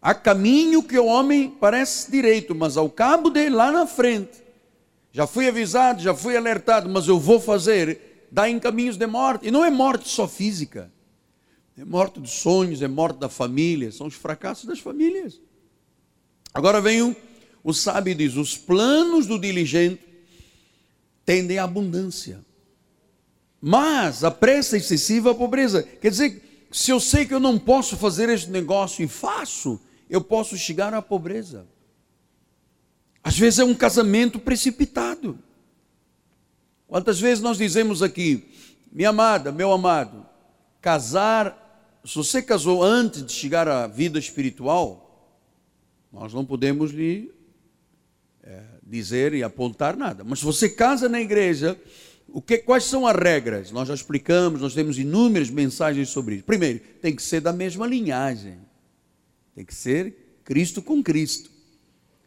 Há 0.00 0.14
caminho 0.14 0.80
que 0.80 0.96
o 0.96 1.06
homem 1.06 1.50
parece 1.50 2.12
direito, 2.12 2.54
mas 2.54 2.76
ao 2.76 2.88
cabo 2.88 3.28
dele, 3.28 3.56
lá 3.56 3.72
na 3.72 3.88
frente, 3.88 4.40
já 5.10 5.26
fui 5.26 5.48
avisado, 5.48 6.00
já 6.00 6.14
fui 6.14 6.36
alertado, 6.36 6.88
mas 6.88 7.08
eu 7.08 7.18
vou 7.18 7.40
fazer, 7.40 8.28
dá 8.30 8.48
em 8.48 8.60
caminhos 8.60 8.96
de 8.96 9.06
morte. 9.06 9.48
E 9.48 9.50
não 9.50 9.64
é 9.64 9.70
morte 9.70 10.08
só 10.08 10.28
física, 10.28 10.92
é 11.76 11.84
morte 11.84 12.20
dos 12.20 12.32
sonhos, 12.32 12.82
é 12.82 12.88
morte 12.88 13.18
da 13.18 13.28
família, 13.28 13.90
são 13.90 14.06
os 14.06 14.14
fracassos 14.14 14.64
das 14.64 14.78
famílias. 14.78 15.40
Agora 16.52 16.80
vem 16.80 17.02
o, 17.02 17.16
o 17.64 17.72
sábio 17.72 18.14
diz: 18.14 18.36
os 18.36 18.56
planos 18.56 19.26
do 19.26 19.38
diligente 19.38 20.02
tendem 21.24 21.58
à 21.58 21.64
abundância 21.64 22.44
mas 23.64 24.24
a 24.24 24.30
pressa 24.30 24.76
excessiva 24.76 25.30
a 25.30 25.34
pobreza. 25.36 25.84
Quer 25.84 26.10
dizer, 26.10 26.66
se 26.72 26.90
eu 26.90 26.98
sei 26.98 27.24
que 27.24 27.32
eu 27.32 27.38
não 27.38 27.56
posso 27.56 27.96
fazer 27.96 28.28
este 28.28 28.50
negócio 28.50 29.04
e 29.04 29.06
faço, 29.06 29.80
eu 30.10 30.20
posso 30.20 30.58
chegar 30.58 30.92
à 30.92 31.00
pobreza. 31.00 31.64
Às 33.22 33.38
vezes 33.38 33.60
é 33.60 33.64
um 33.64 33.72
casamento 33.72 34.40
precipitado. 34.40 35.38
Quantas 36.88 37.20
vezes 37.20 37.40
nós 37.40 37.56
dizemos 37.56 38.02
aqui, 38.02 38.52
minha 38.90 39.10
amada, 39.10 39.52
meu 39.52 39.70
amado, 39.70 40.26
casar, 40.80 41.61
se 42.04 42.16
você 42.16 42.42
casou 42.42 42.82
antes 42.82 43.24
de 43.24 43.32
chegar 43.32 43.68
à 43.68 43.86
vida 43.86 44.18
espiritual, 44.18 45.38
nós 46.12 46.34
não 46.34 46.44
podemos 46.44 46.90
lhe 46.90 47.32
é, 48.42 48.62
dizer 48.82 49.32
e 49.34 49.42
apontar 49.42 49.96
nada. 49.96 50.24
Mas 50.24 50.40
se 50.40 50.44
você 50.44 50.68
casa 50.68 51.08
na 51.08 51.20
igreja, 51.20 51.80
o 52.28 52.42
que, 52.42 52.58
quais 52.58 52.84
são 52.84 53.06
as 53.06 53.16
regras? 53.16 53.70
Nós 53.70 53.88
já 53.88 53.94
explicamos, 53.94 54.60
nós 54.60 54.74
temos 54.74 54.98
inúmeras 54.98 55.48
mensagens 55.48 56.08
sobre 56.08 56.36
isso. 56.36 56.44
Primeiro, 56.44 56.80
tem 57.00 57.14
que 57.14 57.22
ser 57.22 57.40
da 57.40 57.52
mesma 57.52 57.86
linhagem. 57.86 58.58
Tem 59.54 59.64
que 59.64 59.74
ser 59.74 60.40
Cristo 60.44 60.82
com 60.82 61.02
Cristo. 61.02 61.50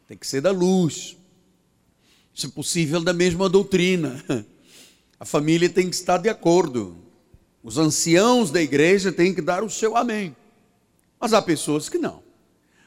Tem 0.06 0.16
que 0.16 0.26
ser 0.26 0.40
da 0.40 0.50
luz. 0.50 1.16
Se 2.34 2.48
possível, 2.48 3.00
da 3.00 3.12
mesma 3.12 3.48
doutrina. 3.48 4.24
A 5.18 5.24
família 5.24 5.68
tem 5.68 5.88
que 5.88 5.96
estar 5.96 6.18
de 6.18 6.28
acordo. 6.28 7.05
Os 7.66 7.78
anciãos 7.78 8.52
da 8.52 8.62
igreja 8.62 9.10
têm 9.10 9.34
que 9.34 9.42
dar 9.42 9.64
o 9.64 9.68
seu 9.68 9.96
amém. 9.96 10.36
Mas 11.18 11.32
há 11.32 11.42
pessoas 11.42 11.88
que 11.88 11.98
não. 11.98 12.22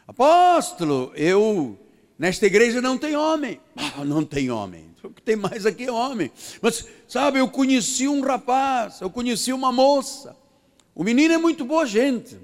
Apóstolo, 0.08 1.12
eu 1.16 1.78
nesta 2.18 2.46
igreja 2.46 2.82
não 2.82 2.98
tem 2.98 3.14
homem. 3.14 3.60
Ah, 3.76 4.06
não 4.06 4.24
tem 4.24 4.50
homem. 4.50 4.86
O 5.04 5.10
que 5.10 5.22
tem 5.22 5.36
mais 5.36 5.66
aqui 5.66 5.84
é 5.84 5.92
homem. 5.92 6.32
Mas, 6.62 6.86
sabe, 7.10 7.40
eu 7.40 7.50
conheci 7.50 8.08
um 8.08 8.22
rapaz, 8.22 9.02
eu 9.02 9.10
conheci 9.10 9.52
uma 9.52 9.70
moça. 9.70 10.34
O 10.96 11.04
menino 11.04 11.34
é 11.34 11.38
muito 11.38 11.66
boa 11.66 11.86
gente. 11.86 12.38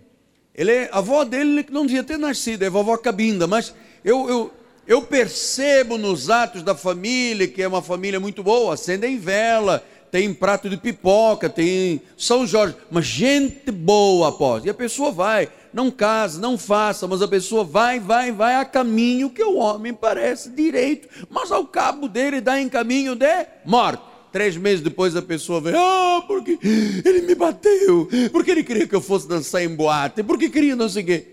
Ele 0.54 0.74
é, 0.74 0.90
a 0.92 0.98
avó 0.98 1.24
dele 1.24 1.66
não 1.72 1.86
devia 1.86 2.04
ter 2.04 2.18
nascido, 2.18 2.64
é 2.64 2.70
vovó 2.70 2.98
Cabinda, 2.98 3.48
mas 3.48 3.74
eu, 4.04 4.28
eu, 4.28 4.54
eu 4.86 5.02
percebo 5.02 5.98
nos 5.98 6.30
atos 6.30 6.64
da 6.64 6.76
família, 6.76 7.48
que 7.48 7.64
é 7.64 7.68
uma 7.68 7.82
família 7.82 8.20
muito 8.20 8.44
boa, 8.44 8.74
acendem 8.74 9.18
vela, 9.18 9.86
tem 10.16 10.34
prato 10.34 10.70
de 10.70 10.78
pipoca, 10.78 11.50
tem 11.50 12.02
São 12.18 12.48
Jorge, 12.48 12.78
mas 12.90 13.06
gente 13.06 13.70
boa 13.70 14.30
após. 14.30 14.64
E 14.64 14.70
a 14.70 14.74
pessoa 14.74 15.12
vai, 15.12 15.52
não 15.74 15.92
casa, 15.92 16.40
não 16.40 16.58
faça, 16.58 17.06
mas 17.06 17.22
a 17.22 17.28
pessoa 17.28 17.66
vai, 17.66 18.00
vai, 18.00 18.32
vai 18.32 18.56
a 18.56 18.64
caminho 18.64 19.30
que 19.30 19.44
o 19.44 19.58
homem 19.58 19.94
parece 19.94 20.50
direito, 20.52 21.10
mas 21.30 21.52
ao 21.52 21.68
cabo 21.68 22.08
dele 22.08 22.40
dá 22.40 22.62
em 22.62 22.70
caminho 22.70 23.14
de 23.14 23.46
morte. 23.66 24.04
Três 24.32 24.56
meses 24.56 24.80
depois 24.80 25.18
a 25.18 25.22
pessoa 25.22 25.60
vem, 25.60 25.74
ah, 25.76 26.24
porque 26.26 26.58
ele 27.04 27.24
me 27.24 27.36
bateu, 27.36 28.08
porque 28.32 28.52
ele 28.52 28.64
queria 28.64 28.88
que 28.88 28.96
eu 28.96 29.02
fosse 29.02 29.28
dançar 29.28 29.66
em 29.66 29.76
boate, 29.76 30.24
porque 30.24 30.50
queria 30.50 30.78
não 30.78 30.88
sei 30.88 31.04
o 31.04 31.06
quê. 31.08 31.28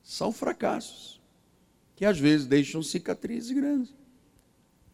São 0.00 0.30
fracassos 0.30 1.20
que 1.96 2.04
às 2.04 2.20
vezes 2.20 2.46
deixam 2.46 2.84
cicatrizes 2.84 3.50
grandes. 3.50 3.92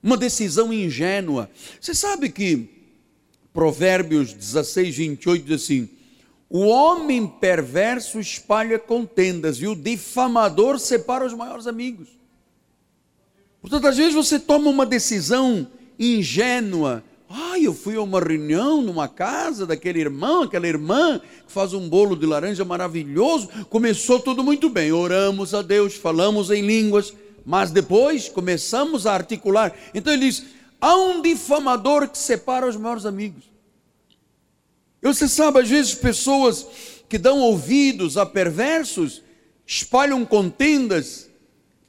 Uma 0.03 0.17
decisão 0.17 0.73
ingênua. 0.73 1.51
Você 1.81 1.95
sabe 1.95 2.31
que 2.31 2.69
Provérbios 3.53 4.33
16, 4.33 4.97
28 4.97 5.45
diz 5.45 5.63
assim: 5.63 5.89
o 6.49 6.67
homem 6.67 7.29
perverso 7.29 8.19
espalha 8.19 8.79
contendas 8.79 9.59
e 9.59 9.69
o 9.69 9.77
difamador 9.77 10.79
separa 10.79 11.25
os 11.25 11.33
maiores 11.33 11.67
amigos. 11.67 12.09
Portanto, 13.61 13.87
às 13.87 13.97
vezes 13.97 14.15
você 14.15 14.39
toma 14.39 14.71
uma 14.71 14.85
decisão 14.85 15.67
ingênua, 15.99 17.05
Ai, 17.33 17.65
eu 17.65 17.73
fui 17.73 17.95
a 17.95 18.03
uma 18.03 18.19
reunião 18.19 18.83
numa 18.83 19.07
casa 19.07 19.65
daquele 19.65 20.01
irmão, 20.01 20.43
aquela 20.43 20.67
irmã 20.67 21.21
que 21.21 21.53
faz 21.53 21.73
um 21.73 21.89
bolo 21.89 22.17
de 22.17 22.27
laranja 22.27 22.65
maravilhoso. 22.65 23.49
Começou 23.69 24.19
tudo 24.19 24.43
muito 24.43 24.69
bem. 24.69 24.91
Oramos 24.91 25.55
a 25.55 25.63
Deus, 25.63 25.95
falamos 25.95 26.51
em 26.51 26.61
línguas, 26.67 27.15
mas 27.45 27.71
depois 27.71 28.29
começamos 28.29 29.07
a 29.07 29.13
articular. 29.13 29.75
Então 29.95 30.13
ele 30.13 30.27
diz: 30.27 30.45
há 30.81 30.97
um 30.97 31.21
difamador 31.23 32.09
que 32.09 32.19
separa 32.19 32.69
os 32.69 32.77
maiores 32.77 33.05
amigos. 33.05 33.45
Você 35.03 35.27
sabe, 35.27 35.61
às 35.61 35.69
vezes, 35.69 35.95
pessoas 35.95 36.67
que 37.09 37.17
dão 37.17 37.41
ouvidos 37.41 38.17
a 38.17 38.27
perversos 38.27 39.23
espalham 39.67 40.25
contendas 40.27 41.29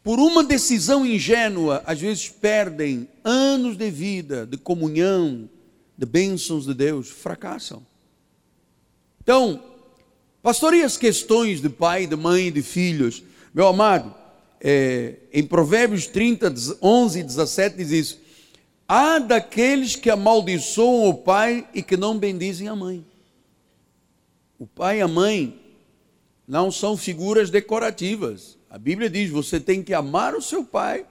por 0.04 0.20
uma 0.20 0.44
decisão 0.44 1.06
ingênua, 1.06 1.84
às 1.86 2.00
vezes 2.00 2.30
perdem 2.30 3.08
anos 3.24 3.78
de 3.78 3.92
vida, 3.92 4.48
de 4.48 4.58
comunhão, 4.58 5.50
de 5.98 6.06
bênçãos 6.06 6.66
de 6.66 6.74
Deus, 6.74 7.10
fracassam. 7.10 7.86
Então, 9.22 9.62
pastor, 10.42 10.74
e 10.74 10.82
as 10.82 10.98
questões 10.98 11.62
de 11.62 11.70
pai, 11.70 12.08
de 12.08 12.16
mãe, 12.16 12.52
de 12.52 12.64
filhos? 12.64 13.22
Meu 13.54 13.68
amado, 13.68 14.16
é, 14.64 15.16
em 15.34 15.44
Provérbios 15.44 16.06
30, 16.06 16.54
11 16.82 17.20
e 17.20 17.24
17 17.24 17.78
diz 17.78 17.92
isso: 17.92 18.22
há 18.88 19.18
daqueles 19.20 19.96
que 19.96 20.10
amaldiçoam 20.10 21.10
o 21.10 21.14
pai 21.16 21.68
e 21.74 21.82
que 21.82 21.98
não 21.98 22.18
bendizem 22.18 22.68
a 22.68 22.76
mãe. 22.76 23.04
O 24.60 24.68
pai 24.68 25.00
e 25.00 25.02
a 25.02 25.08
mãe 25.08 25.60
não 26.48 26.72
são 26.72 26.96
figuras 26.96 27.50
decorativas. 27.50 28.58
A 28.70 28.78
Bíblia 28.78 29.10
diz: 29.10 29.32
você 29.32 29.60
tem 29.60 29.82
que 29.82 29.94
amar 29.94 30.36
o 30.36 30.42
seu 30.42 30.64
pai, 30.64 31.06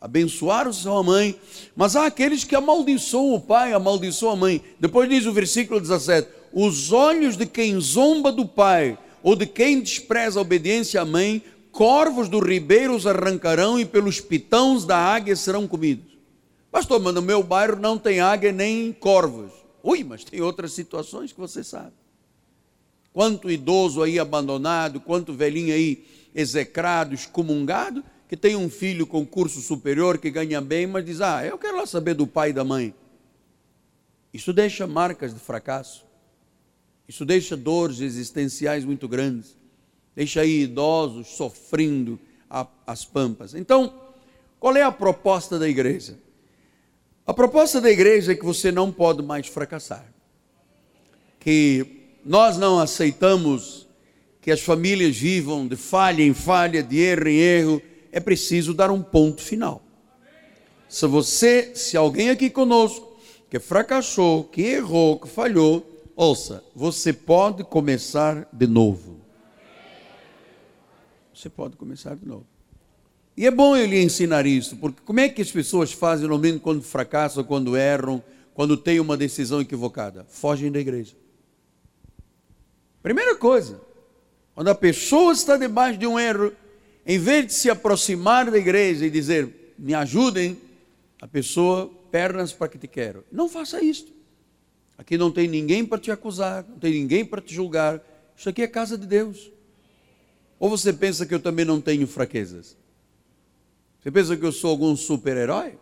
abençoar 0.00 0.66
a 0.66 0.72
sua 0.72 1.02
mãe, 1.02 1.38
mas 1.76 1.96
há 1.96 2.06
aqueles 2.06 2.44
que 2.44 2.56
amaldiçoam 2.56 3.34
o 3.34 3.40
pai, 3.40 3.74
amaldiçoam 3.74 4.32
a 4.32 4.36
mãe. 4.36 4.64
Depois 4.80 5.10
diz 5.10 5.26
o 5.26 5.32
versículo 5.32 5.78
17: 5.78 6.26
os 6.52 6.90
olhos 6.90 7.36
de 7.36 7.44
quem 7.44 7.78
zomba 7.78 8.32
do 8.32 8.46
pai 8.46 8.96
ou 9.24 9.34
de 9.34 9.46
quem 9.46 9.80
despreza 9.80 10.38
a 10.38 10.42
obediência 10.42 11.00
à 11.00 11.04
mãe, 11.04 11.42
corvos 11.74 12.28
do 12.28 12.38
ribeiro 12.38 12.94
os 12.94 13.04
arrancarão 13.04 13.78
e 13.80 13.84
pelos 13.84 14.20
pitões 14.20 14.84
da 14.84 14.96
águia 14.96 15.34
serão 15.34 15.66
comidos. 15.66 16.16
Pastor, 16.70 17.00
mas 17.00 17.12
no 17.12 17.20
meu 17.20 17.42
bairro 17.42 17.76
não 17.76 17.98
tem 17.98 18.20
águia 18.20 18.52
nem 18.52 18.92
corvos. 18.92 19.52
Ui, 19.82 20.04
mas 20.04 20.24
tem 20.24 20.40
outras 20.40 20.72
situações 20.72 21.32
que 21.32 21.38
você 21.38 21.64
sabe. 21.64 21.92
Quanto 23.12 23.50
idoso 23.50 24.02
aí 24.02 24.18
abandonado, 24.18 25.00
quanto 25.00 25.32
velhinho 25.32 25.74
aí 25.74 26.06
execrado, 26.34 27.12
excomungado, 27.12 28.02
que 28.28 28.36
tem 28.36 28.56
um 28.56 28.70
filho 28.70 29.06
com 29.06 29.26
curso 29.26 29.60
superior 29.60 30.18
que 30.18 30.30
ganha 30.30 30.60
bem, 30.60 30.86
mas 30.86 31.04
diz: 31.04 31.20
Ah, 31.20 31.44
eu 31.44 31.58
quero 31.58 31.76
lá 31.76 31.86
saber 31.86 32.14
do 32.14 32.26
pai 32.26 32.50
e 32.50 32.52
da 32.52 32.64
mãe. 32.64 32.94
Isso 34.32 34.52
deixa 34.52 34.86
marcas 34.86 35.34
de 35.34 35.40
fracasso. 35.40 36.04
Isso 37.06 37.24
deixa 37.24 37.56
dores 37.56 38.00
existenciais 38.00 38.84
muito 38.84 39.06
grandes. 39.06 39.56
Deixa 40.14 40.42
aí 40.42 40.62
idosos 40.62 41.28
sofrendo 41.28 42.18
as 42.86 43.04
pampas. 43.04 43.54
Então, 43.54 43.92
qual 44.60 44.76
é 44.76 44.82
a 44.82 44.92
proposta 44.92 45.58
da 45.58 45.68
igreja? 45.68 46.18
A 47.26 47.32
proposta 47.32 47.80
da 47.80 47.90
igreja 47.90 48.32
é 48.32 48.34
que 48.34 48.44
você 48.44 48.70
não 48.70 48.92
pode 48.92 49.22
mais 49.22 49.46
fracassar. 49.46 50.06
Que 51.40 51.86
nós 52.24 52.56
não 52.56 52.78
aceitamos 52.78 53.88
que 54.40 54.50
as 54.50 54.60
famílias 54.60 55.16
vivam 55.16 55.66
de 55.66 55.74
falha 55.74 56.22
em 56.22 56.34
falha, 56.34 56.82
de 56.82 56.98
erro 56.98 57.28
em 57.28 57.38
erro, 57.38 57.82
é 58.12 58.20
preciso 58.20 58.74
dar 58.74 58.90
um 58.90 59.02
ponto 59.02 59.40
final. 59.40 59.82
Se 60.88 61.06
você, 61.06 61.74
se 61.74 61.96
alguém 61.96 62.30
aqui 62.30 62.50
conosco 62.50 63.16
que 63.50 63.58
fracassou, 63.58 64.44
que 64.44 64.62
errou, 64.62 65.18
que 65.18 65.28
falhou, 65.28 65.84
ouça, 66.14 66.62
você 66.74 67.12
pode 67.12 67.64
começar 67.64 68.46
de 68.52 68.66
novo. 68.66 69.23
Você 71.44 71.50
pode 71.50 71.76
começar 71.76 72.16
de 72.16 72.26
novo. 72.26 72.46
E 73.36 73.44
é 73.46 73.50
bom 73.50 73.76
eu 73.76 73.84
lhe 73.84 74.02
ensinar 74.02 74.46
isso, 74.46 74.78
porque 74.78 75.02
como 75.04 75.20
é 75.20 75.28
que 75.28 75.42
as 75.42 75.50
pessoas 75.50 75.92
fazem 75.92 76.26
no 76.26 76.32
momento 76.32 76.58
quando 76.58 76.82
fracassam, 76.82 77.44
quando 77.44 77.76
erram, 77.76 78.24
quando 78.54 78.78
têm 78.78 78.98
uma 78.98 79.14
decisão 79.14 79.60
equivocada? 79.60 80.24
Fogem 80.26 80.72
da 80.72 80.80
igreja. 80.80 81.14
Primeira 83.02 83.36
coisa, 83.36 83.78
quando 84.54 84.68
a 84.68 84.74
pessoa 84.74 85.34
está 85.34 85.58
debaixo 85.58 85.98
de 85.98 86.06
um 86.06 86.18
erro, 86.18 86.50
em 87.04 87.18
vez 87.18 87.46
de 87.48 87.52
se 87.52 87.68
aproximar 87.68 88.50
da 88.50 88.56
igreja 88.56 89.04
e 89.04 89.10
dizer, 89.10 89.74
me 89.78 89.92
ajudem, 89.92 90.56
a 91.20 91.28
pessoa, 91.28 91.90
pernas 92.10 92.54
para 92.54 92.68
que 92.68 92.78
te 92.78 92.88
quero. 92.88 93.22
Não 93.30 93.50
faça 93.50 93.84
isto. 93.84 94.10
Aqui 94.96 95.18
não 95.18 95.30
tem 95.30 95.46
ninguém 95.46 95.84
para 95.84 95.98
te 95.98 96.10
acusar, 96.10 96.64
não 96.66 96.78
tem 96.78 96.94
ninguém 96.94 97.22
para 97.22 97.42
te 97.42 97.54
julgar. 97.54 98.00
Isso 98.34 98.48
aqui 98.48 98.62
é 98.62 98.66
casa 98.66 98.96
de 98.96 99.06
Deus. 99.06 99.52
Ou 100.58 100.70
você 100.70 100.92
pensa 100.92 101.26
que 101.26 101.34
eu 101.34 101.40
também 101.40 101.64
não 101.64 101.80
tenho 101.80 102.06
fraquezas? 102.06 102.76
Você 104.00 104.10
pensa 104.10 104.36
que 104.36 104.44
eu 104.44 104.52
sou 104.52 104.70
algum 104.70 104.94
super-herói? 104.94 105.78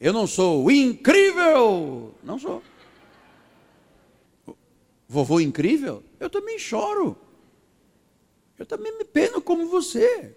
Eu 0.00 0.12
não 0.12 0.26
sou 0.26 0.70
incrível! 0.70 2.14
Não 2.22 2.38
sou. 2.38 2.62
Vovô 5.08 5.40
incrível? 5.40 6.02
Eu 6.18 6.28
também 6.28 6.58
choro. 6.58 7.16
Eu 8.58 8.66
também 8.66 8.96
me 8.98 9.04
peno 9.04 9.40
como 9.40 9.66
você. 9.66 10.34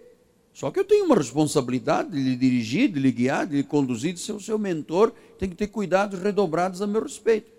Só 0.52 0.70
que 0.70 0.80
eu 0.80 0.84
tenho 0.84 1.04
uma 1.04 1.16
responsabilidade 1.16 2.10
de 2.10 2.18
lhe 2.18 2.36
dirigir, 2.36 2.88
de 2.88 2.98
lhe 2.98 3.12
guiar, 3.12 3.46
de 3.46 3.56
lhe 3.56 3.62
conduzir, 3.62 4.12
de 4.12 4.20
ser 4.20 4.32
o 4.32 4.40
seu 4.40 4.58
mentor. 4.58 5.12
Tem 5.38 5.48
que 5.48 5.54
ter 5.54 5.68
cuidados 5.68 6.20
redobrados 6.20 6.82
a 6.82 6.86
meu 6.86 7.02
respeito. 7.02 7.50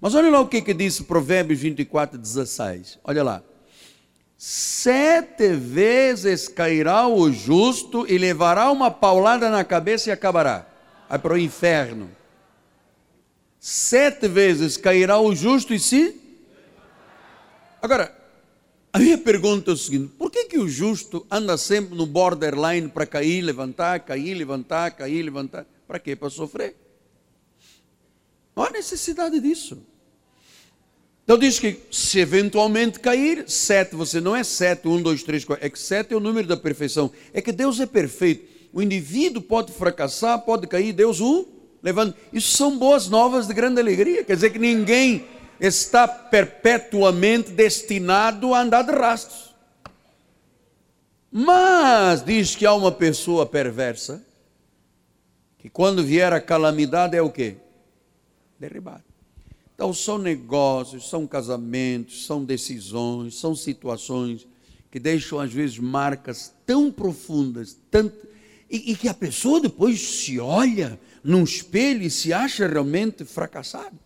Mas 0.00 0.14
olha 0.14 0.30
lá 0.30 0.40
o 0.40 0.48
que, 0.48 0.62
que 0.62 0.72
disse 0.72 1.04
Provérbios 1.04 1.60
24, 1.60 2.18
16. 2.18 2.98
Olha 3.04 3.22
lá. 3.22 3.42
Sete 4.42 5.52
vezes 5.52 6.48
cairá 6.48 7.06
o 7.06 7.30
justo 7.30 8.06
e 8.10 8.16
levará 8.16 8.70
uma 8.72 8.90
paulada 8.90 9.50
na 9.50 9.62
cabeça 9.62 10.08
e 10.08 10.12
acabará. 10.12 10.66
Vai 11.10 11.18
para 11.18 11.34
o 11.34 11.38
inferno. 11.38 12.10
Sete 13.58 14.26
vezes 14.28 14.78
cairá 14.78 15.20
o 15.20 15.34
justo 15.34 15.74
e 15.74 15.78
se. 15.78 16.18
Agora, 17.82 18.16
a 18.90 18.98
minha 18.98 19.18
pergunta 19.18 19.72
é 19.72 19.74
o 19.74 19.76
seguinte: 19.76 20.14
por 20.16 20.30
que, 20.30 20.46
que 20.46 20.58
o 20.58 20.66
justo 20.66 21.26
anda 21.30 21.58
sempre 21.58 21.94
no 21.94 22.06
borderline 22.06 22.88
para 22.88 23.04
cair, 23.04 23.42
levantar, 23.42 24.00
cair, 24.00 24.32
levantar, 24.32 24.92
cair, 24.92 25.22
levantar? 25.22 25.66
Para 25.86 25.98
quê? 25.98 26.16
Para 26.16 26.30
sofrer? 26.30 26.74
Não 28.56 28.64
há 28.64 28.70
necessidade 28.70 29.38
disso. 29.38 29.82
Então 31.24 31.38
diz 31.38 31.58
que 31.58 31.78
se 31.90 32.18
eventualmente 32.18 32.98
cair, 32.98 33.44
sete, 33.48 33.94
você 33.94 34.20
não 34.20 34.34
é 34.34 34.42
sete, 34.42 34.88
um, 34.88 35.00
dois, 35.00 35.22
três, 35.22 35.44
quatro, 35.44 35.64
é 35.64 35.70
que 35.70 35.78
sete 35.78 36.12
é 36.12 36.16
o 36.16 36.20
número 36.20 36.48
da 36.48 36.56
perfeição. 36.56 37.10
É 37.32 37.40
que 37.40 37.52
Deus 37.52 37.78
é 37.78 37.86
perfeito. 37.86 38.48
O 38.72 38.82
indivíduo 38.82 39.42
pode 39.42 39.72
fracassar, 39.72 40.40
pode 40.40 40.66
cair, 40.66 40.92
Deus 40.92 41.20
o 41.20 41.46
levanta. 41.82 42.16
Isso 42.32 42.56
são 42.56 42.78
boas 42.78 43.08
novas 43.08 43.46
de 43.46 43.54
grande 43.54 43.80
alegria. 43.80 44.24
Quer 44.24 44.34
dizer 44.34 44.50
que 44.50 44.58
ninguém 44.58 45.24
está 45.60 46.08
perpetuamente 46.08 47.50
destinado 47.50 48.54
a 48.54 48.62
andar 48.62 48.82
de 48.82 48.92
rastros. 48.92 49.54
Mas 51.30 52.24
diz 52.24 52.56
que 52.56 52.66
há 52.66 52.74
uma 52.74 52.90
pessoa 52.90 53.46
perversa 53.46 54.24
que 55.58 55.68
quando 55.68 56.02
vier 56.02 56.32
a 56.32 56.40
calamidade 56.40 57.16
é 57.16 57.22
o 57.22 57.30
quê? 57.30 57.56
Derribada. 58.58 59.09
Então 59.80 59.94
são 59.94 60.18
negócios, 60.18 61.08
são 61.08 61.26
casamentos, 61.26 62.26
são 62.26 62.44
decisões, 62.44 63.40
são 63.40 63.54
situações 63.54 64.46
que 64.90 65.00
deixam 65.00 65.40
às 65.40 65.50
vezes 65.50 65.78
marcas 65.78 66.52
tão 66.66 66.92
profundas, 66.92 67.78
tanto, 67.90 68.14
e, 68.70 68.92
e 68.92 68.94
que 68.94 69.08
a 69.08 69.14
pessoa 69.14 69.58
depois 69.58 69.98
se 69.98 70.38
olha 70.38 71.00
num 71.24 71.44
espelho 71.44 72.02
e 72.02 72.10
se 72.10 72.30
acha 72.30 72.68
realmente 72.68 73.24
fracassado. 73.24 73.98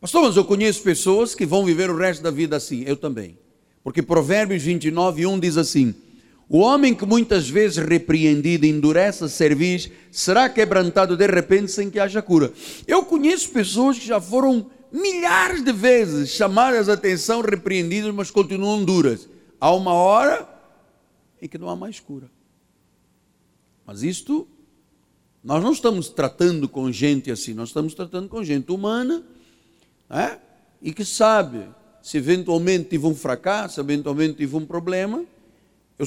Pastor, 0.00 0.22
mas 0.22 0.36
eu 0.36 0.44
conheço 0.44 0.82
pessoas 0.82 1.36
que 1.36 1.46
vão 1.46 1.64
viver 1.64 1.88
o 1.88 1.96
resto 1.96 2.20
da 2.20 2.32
vida 2.32 2.56
assim, 2.56 2.82
eu 2.84 2.96
também. 2.96 3.38
Porque 3.84 4.02
Provérbios 4.02 4.64
29, 4.64 5.24
1 5.24 5.38
diz 5.38 5.56
assim: 5.56 5.94
O 6.52 6.58
homem 6.58 6.94
que 6.94 7.06
muitas 7.06 7.48
vezes 7.48 7.78
repreendido 7.78 8.66
endurece 8.66 9.24
a 9.24 9.28
cerviz, 9.28 9.90
será 10.10 10.50
quebrantado 10.50 11.16
de 11.16 11.26
repente 11.26 11.72
sem 11.72 11.88
que 11.88 11.98
haja 11.98 12.20
cura. 12.20 12.52
Eu 12.86 13.06
conheço 13.06 13.48
pessoas 13.52 13.98
que 13.98 14.06
já 14.06 14.20
foram 14.20 14.70
milhares 14.92 15.64
de 15.64 15.72
vezes 15.72 16.28
chamadas 16.28 16.90
a 16.90 16.92
atenção, 16.92 17.40
repreendidas, 17.40 18.12
mas 18.14 18.30
continuam 18.30 18.84
duras. 18.84 19.30
Há 19.58 19.72
uma 19.72 19.94
hora 19.94 20.46
em 21.40 21.48
que 21.48 21.56
não 21.56 21.70
há 21.70 21.74
mais 21.74 21.98
cura. 21.98 22.30
Mas 23.86 24.02
isto, 24.02 24.46
nós 25.42 25.62
não 25.62 25.72
estamos 25.72 26.10
tratando 26.10 26.68
com 26.68 26.92
gente 26.92 27.30
assim, 27.30 27.54
nós 27.54 27.70
estamos 27.70 27.94
tratando 27.94 28.28
com 28.28 28.44
gente 28.44 28.70
humana 28.70 29.24
é? 30.10 30.36
e 30.82 30.92
que 30.92 31.02
sabe 31.02 31.66
se 32.02 32.18
eventualmente 32.18 32.90
tive 32.90 33.06
um 33.06 33.14
fracasso, 33.14 33.80
eventualmente 33.80 34.34
tive 34.34 34.54
um 34.54 34.66
problema, 34.66 35.24
eu 35.98 36.04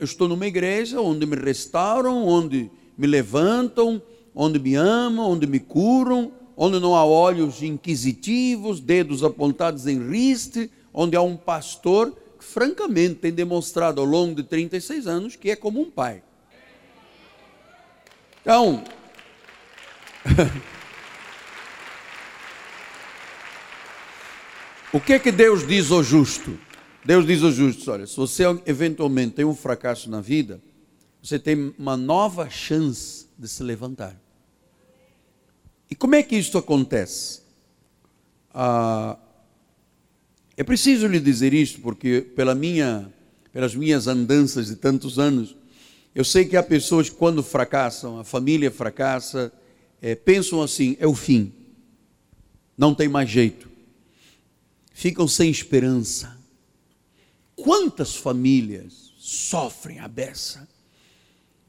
estou, 0.00 0.28
numa 0.28 0.46
igreja 0.46 1.00
onde 1.00 1.26
me 1.26 1.36
restauram, 1.36 2.26
onde 2.26 2.70
me 2.96 3.06
levantam, 3.06 4.00
onde 4.34 4.58
me 4.58 4.74
amam, 4.74 5.30
onde 5.30 5.46
me 5.46 5.60
curam, 5.60 6.32
onde 6.56 6.80
não 6.80 6.94
há 6.94 7.04
olhos 7.04 7.62
inquisitivos, 7.62 8.80
dedos 8.80 9.22
apontados 9.22 9.86
em 9.86 10.08
riste, 10.08 10.70
onde 10.92 11.16
há 11.16 11.22
um 11.22 11.36
pastor 11.36 12.16
que, 12.38 12.44
francamente, 12.44 13.16
tem 13.16 13.32
demonstrado 13.32 14.00
ao 14.00 14.06
longo 14.06 14.36
de 14.36 14.44
36 14.44 15.06
anos 15.06 15.36
que 15.36 15.50
é 15.50 15.56
como 15.56 15.80
um 15.80 15.90
pai. 15.90 16.22
Então, 18.40 18.84
o 24.92 25.00
que 25.00 25.14
é 25.14 25.18
que 25.18 25.32
Deus 25.32 25.66
diz 25.66 25.90
ao 25.90 26.02
justo? 26.02 26.58
Deus 27.04 27.26
diz 27.26 27.42
ao 27.42 27.52
justo: 27.52 27.90
olha, 27.90 28.06
se 28.06 28.16
você 28.16 28.44
eventualmente 28.64 29.34
tem 29.34 29.44
um 29.44 29.54
fracasso 29.54 30.08
na 30.08 30.20
vida, 30.20 30.60
você 31.22 31.38
tem 31.38 31.74
uma 31.78 31.96
nova 31.96 32.48
chance 32.48 33.26
de 33.38 33.46
se 33.48 33.62
levantar. 33.62 34.18
E 35.90 35.94
como 35.94 36.14
é 36.14 36.22
que 36.22 36.36
isso 36.36 36.56
acontece? 36.56 37.42
Ah, 38.52 39.18
é 40.56 40.64
preciso 40.64 41.06
lhe 41.06 41.20
dizer 41.20 41.52
isto, 41.52 41.80
porque 41.80 42.20
pela 42.20 42.54
minha, 42.54 43.12
pelas 43.52 43.74
minhas 43.74 44.06
andanças 44.06 44.68
de 44.68 44.76
tantos 44.76 45.18
anos, 45.18 45.54
eu 46.14 46.24
sei 46.24 46.44
que 46.44 46.56
há 46.56 46.62
pessoas 46.62 47.10
que 47.10 47.16
quando 47.16 47.42
fracassam, 47.42 48.18
a 48.18 48.24
família 48.24 48.70
fracassa, 48.70 49.52
é, 50.00 50.14
pensam 50.14 50.62
assim, 50.62 50.96
é 51.00 51.06
o 51.06 51.14
fim, 51.14 51.52
não 52.78 52.94
tem 52.94 53.08
mais 53.08 53.28
jeito, 53.28 53.68
ficam 54.92 55.26
sem 55.26 55.50
esperança. 55.50 56.43
Quantas 57.56 58.16
famílias 58.16 59.12
sofrem 59.18 60.00
a 60.00 60.08
beça, 60.08 60.68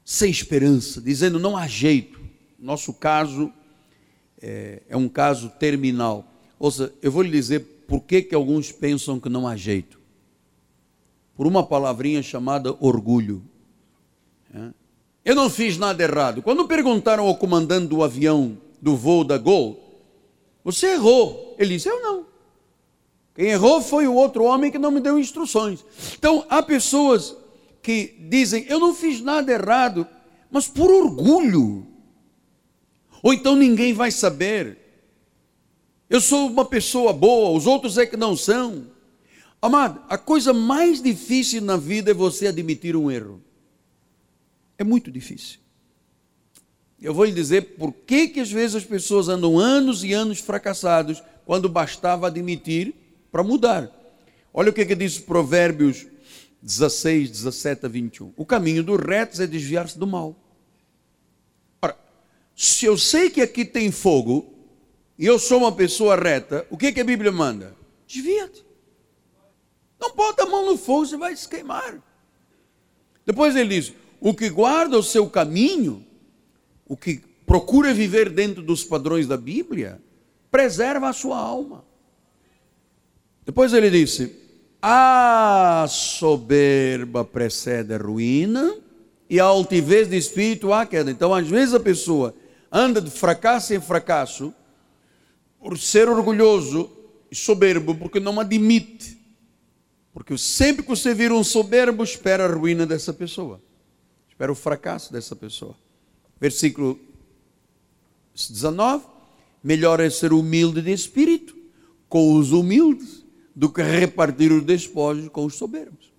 sem 0.04 0.30
esperança, 0.30 1.00
dizendo 1.00 1.38
não 1.38 1.56
há 1.56 1.66
jeito. 1.66 2.20
Nosso 2.58 2.92
caso 2.92 3.52
é, 4.40 4.82
é 4.88 4.96
um 4.96 5.08
caso 5.08 5.50
terminal. 5.58 6.24
Ou 6.58 6.70
seja, 6.70 6.92
eu 7.02 7.10
vou 7.10 7.22
lhe 7.22 7.30
dizer 7.30 7.60
por 7.88 8.02
que, 8.02 8.22
que 8.22 8.34
alguns 8.34 8.72
pensam 8.72 9.18
que 9.18 9.28
não 9.28 9.46
há 9.48 9.56
jeito. 9.56 9.98
Por 11.34 11.46
uma 11.46 11.64
palavrinha 11.66 12.22
chamada 12.22 12.74
orgulho. 12.80 13.42
É. 14.54 14.70
Eu 15.24 15.34
não 15.34 15.50
fiz 15.50 15.76
nada 15.76 16.02
errado. 16.02 16.42
Quando 16.42 16.68
perguntaram 16.68 17.26
ao 17.26 17.36
comandante 17.36 17.88
do 17.88 18.02
avião 18.02 18.56
do 18.80 18.96
voo 18.96 19.24
da 19.24 19.36
Gol, 19.36 19.82
você 20.62 20.92
errou. 20.92 21.54
Ele 21.58 21.74
disse: 21.74 21.88
Eu 21.88 22.00
não. 22.00 22.26
Quem 23.36 23.48
errou 23.48 23.82
foi 23.82 24.08
o 24.08 24.14
outro 24.14 24.44
homem 24.44 24.70
que 24.70 24.78
não 24.78 24.90
me 24.90 24.98
deu 24.98 25.18
instruções. 25.18 25.84
Então, 26.14 26.46
há 26.48 26.62
pessoas 26.62 27.36
que 27.82 28.16
dizem: 28.30 28.64
Eu 28.66 28.80
não 28.80 28.94
fiz 28.94 29.20
nada 29.20 29.52
errado, 29.52 30.08
mas 30.50 30.66
por 30.66 30.90
orgulho. 30.90 31.86
Ou 33.22 33.34
então 33.34 33.54
ninguém 33.54 33.92
vai 33.92 34.10
saber. 34.10 34.78
Eu 36.08 36.20
sou 36.20 36.48
uma 36.48 36.64
pessoa 36.64 37.12
boa, 37.12 37.56
os 37.56 37.66
outros 37.66 37.98
é 37.98 38.06
que 38.06 38.16
não 38.16 38.34
são. 38.34 38.86
Amado, 39.60 40.00
a 40.08 40.16
coisa 40.16 40.54
mais 40.54 41.02
difícil 41.02 41.60
na 41.60 41.76
vida 41.76 42.12
é 42.12 42.14
você 42.14 42.46
admitir 42.46 42.96
um 42.96 43.10
erro. 43.10 43.42
É 44.78 44.84
muito 44.84 45.10
difícil. 45.10 45.58
Eu 47.02 47.12
vou 47.12 47.24
lhe 47.26 47.32
dizer 47.32 47.76
por 47.76 47.92
que, 47.92 48.28
que 48.28 48.40
às 48.40 48.50
vezes 48.50 48.76
as 48.76 48.84
pessoas 48.84 49.28
andam 49.28 49.58
anos 49.58 50.02
e 50.02 50.14
anos 50.14 50.38
fracassados 50.38 51.22
quando 51.44 51.68
bastava 51.68 52.28
admitir 52.28 52.94
para 53.36 53.42
mudar. 53.42 53.90
Olha 54.50 54.70
o 54.70 54.72
que, 54.72 54.86
que 54.86 54.94
diz 54.94 55.18
Provérbios 55.18 56.06
16, 56.62 57.30
17 57.30 57.84
a 57.84 57.88
21. 57.90 58.32
O 58.34 58.46
caminho 58.46 58.82
dos 58.82 58.98
retos 58.98 59.40
é 59.40 59.46
desviar-se 59.46 59.98
do 59.98 60.06
mal. 60.06 60.34
Ora, 61.82 61.94
se 62.56 62.86
eu 62.86 62.96
sei 62.96 63.28
que 63.28 63.42
aqui 63.42 63.62
tem 63.62 63.90
fogo 63.90 64.54
e 65.18 65.26
eu 65.26 65.38
sou 65.38 65.58
uma 65.58 65.72
pessoa 65.72 66.16
reta, 66.16 66.66
o 66.70 66.78
que, 66.78 66.90
que 66.92 67.00
a 67.02 67.04
Bíblia 67.04 67.30
manda? 67.30 67.76
Desvia-te. 68.06 68.64
Não 70.00 70.16
bota 70.16 70.44
a 70.44 70.46
mão 70.46 70.64
no 70.64 70.78
fogo, 70.78 71.04
você 71.04 71.18
vai 71.18 71.36
se 71.36 71.46
queimar. 71.46 72.02
Depois 73.26 73.54
ele 73.54 73.78
diz: 73.78 73.92
o 74.18 74.32
que 74.32 74.48
guarda 74.48 74.96
o 74.96 75.02
seu 75.02 75.28
caminho, 75.28 76.02
o 76.86 76.96
que 76.96 77.20
procura 77.44 77.92
viver 77.92 78.30
dentro 78.30 78.62
dos 78.62 78.82
padrões 78.82 79.26
da 79.26 79.36
Bíblia, 79.36 80.00
preserva 80.50 81.10
a 81.10 81.12
sua 81.12 81.36
alma. 81.36 81.84
Depois 83.46 83.72
ele 83.72 83.88
disse: 83.88 84.34
a 84.82 85.86
soberba 85.88 87.24
precede 87.24 87.94
a 87.94 87.96
ruína 87.96 88.76
e 89.30 89.38
a 89.40 89.44
altivez 89.44 90.08
de 90.08 90.16
espírito 90.16 90.72
a 90.72 90.84
queda. 90.84 91.10
Então, 91.10 91.32
às 91.32 91.48
vezes 91.48 91.72
a 91.72 91.80
pessoa 91.80 92.34
anda 92.70 93.00
de 93.00 93.10
fracasso 93.10 93.72
em 93.72 93.80
fracasso 93.80 94.52
por 95.60 95.78
ser 95.78 96.08
orgulhoso 96.08 96.90
e 97.30 97.36
soberbo, 97.36 97.94
porque 97.94 98.20
não 98.20 98.38
admite. 98.38 99.16
Porque 100.12 100.36
sempre 100.36 100.82
que 100.82 100.88
você 100.88 101.14
vira 101.14 101.34
um 101.34 101.44
soberbo, 101.44 102.02
espera 102.02 102.44
a 102.44 102.52
ruína 102.52 102.84
dessa 102.86 103.12
pessoa. 103.12 103.60
Espera 104.28 104.50
o 104.50 104.54
fracasso 104.54 105.12
dessa 105.12 105.36
pessoa. 105.36 105.74
Versículo 106.40 106.98
19: 108.34 109.04
Melhor 109.62 110.00
é 110.00 110.10
ser 110.10 110.32
humilde 110.32 110.82
de 110.82 110.92
espírito 110.92 111.56
com 112.08 112.34
os 112.34 112.52
humildes 112.52 113.25
do 113.56 113.70
que 113.70 113.82
repartir 113.82 114.52
os 114.52 114.62
despojos 114.62 115.30
com 115.30 115.46
os 115.46 115.54
soberbos. 115.54 116.12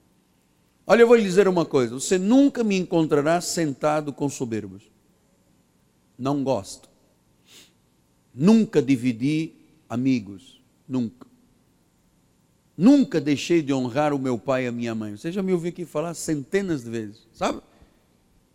Olha, 0.87 1.01
eu 1.01 1.07
vou 1.07 1.15
lhe 1.15 1.21
dizer 1.21 1.47
uma 1.47 1.63
coisa: 1.63 1.93
você 1.93 2.17
nunca 2.17 2.63
me 2.63 2.75
encontrará 2.75 3.39
sentado 3.39 4.11
com 4.11 4.27
soberbos. 4.27 4.89
Não 6.17 6.43
gosto. 6.43 6.89
Nunca 8.33 8.81
dividi 8.81 9.53
amigos. 9.87 10.59
Nunca. 10.89 11.27
Nunca 12.75 13.21
deixei 13.21 13.61
de 13.61 13.71
honrar 13.71 14.13
o 14.13 14.19
meu 14.19 14.37
pai 14.39 14.65
e 14.65 14.67
a 14.67 14.71
minha 14.71 14.95
mãe. 14.95 15.15
Você 15.15 15.31
já 15.31 15.43
me 15.43 15.53
ouviu 15.53 15.69
aqui 15.69 15.85
falar 15.85 16.15
centenas 16.15 16.83
de 16.83 16.89
vezes, 16.89 17.27
sabe? 17.33 17.61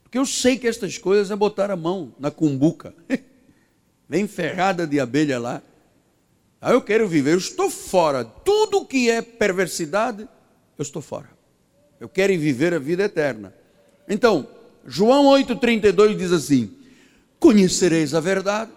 Porque 0.03 0.19
eu 0.19 0.27
sei 0.27 0.59
que 0.59 0.67
estas 0.67 0.99
coisas 0.99 1.31
é 1.31 1.37
botar 1.37 1.71
a 1.71 1.77
mão 1.77 2.13
na 2.19 2.31
cumbuca. 2.31 2.95
Vem 4.09 4.27
ferrada 4.27 4.87
de 4.87 4.99
abelha 4.99 5.39
lá. 5.39 5.63
Ah, 6.65 6.71
eu 6.71 6.81
quero 6.81 7.09
viver, 7.09 7.33
eu 7.33 7.39
estou 7.39 7.69
fora. 7.69 8.25
Tudo 8.25 8.87
que 8.87 9.11
é 9.11 9.21
perversidade, 9.21 10.29
eu 10.79 10.83
estou 10.83 11.03
fora. 11.03 11.29
Eu 11.99 12.09
quero 12.09 12.33
viver 12.39 12.73
a 12.73 12.79
vida 12.79 13.03
eterna. 13.03 13.53
Então, 14.09 14.47
João 14.87 15.25
8,32 15.25 16.17
diz 16.17 16.31
assim: 16.31 16.73
Conhecereis 17.41 18.15
a 18.15 18.21
verdade. 18.21 18.71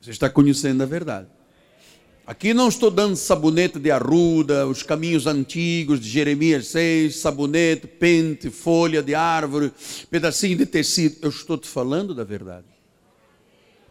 Você 0.00 0.10
está 0.10 0.30
conhecendo 0.30 0.80
a 0.84 0.86
verdade. 0.86 1.26
Aqui 2.24 2.54
não 2.54 2.68
estou 2.68 2.92
dando 2.92 3.16
sabonete 3.16 3.80
de 3.80 3.90
arruda, 3.90 4.68
os 4.68 4.84
caminhos 4.84 5.26
antigos 5.26 5.98
de 5.98 6.08
Jeremias 6.08 6.68
6, 6.68 7.16
sabonete, 7.16 7.88
pente, 7.88 8.50
folha 8.50 9.02
de 9.02 9.16
árvore, 9.16 9.72
pedacinho 10.08 10.56
de 10.56 10.64
tecido. 10.64 11.16
Eu 11.22 11.30
estou 11.30 11.58
te 11.58 11.68
falando 11.68 12.14
da 12.14 12.22
verdade. 12.22 12.66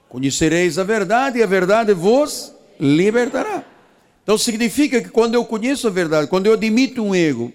Conhecereis 0.10 0.80
a 0.80 0.84
verdade 0.84 1.38
e 1.38 1.44
a 1.44 1.46
verdade 1.46 1.94
vos 1.94 2.52
libertará. 2.80 3.64
Então 4.24 4.38
significa 4.40 5.02
que 5.02 5.10
quando 5.10 5.36
eu 5.36 5.46
conheço 5.46 5.88
a 5.88 5.92
verdade, 5.92 6.28
quando 6.28 6.48
eu 6.48 6.54
admito 6.54 7.04
um 7.04 7.14
erro, 7.14 7.54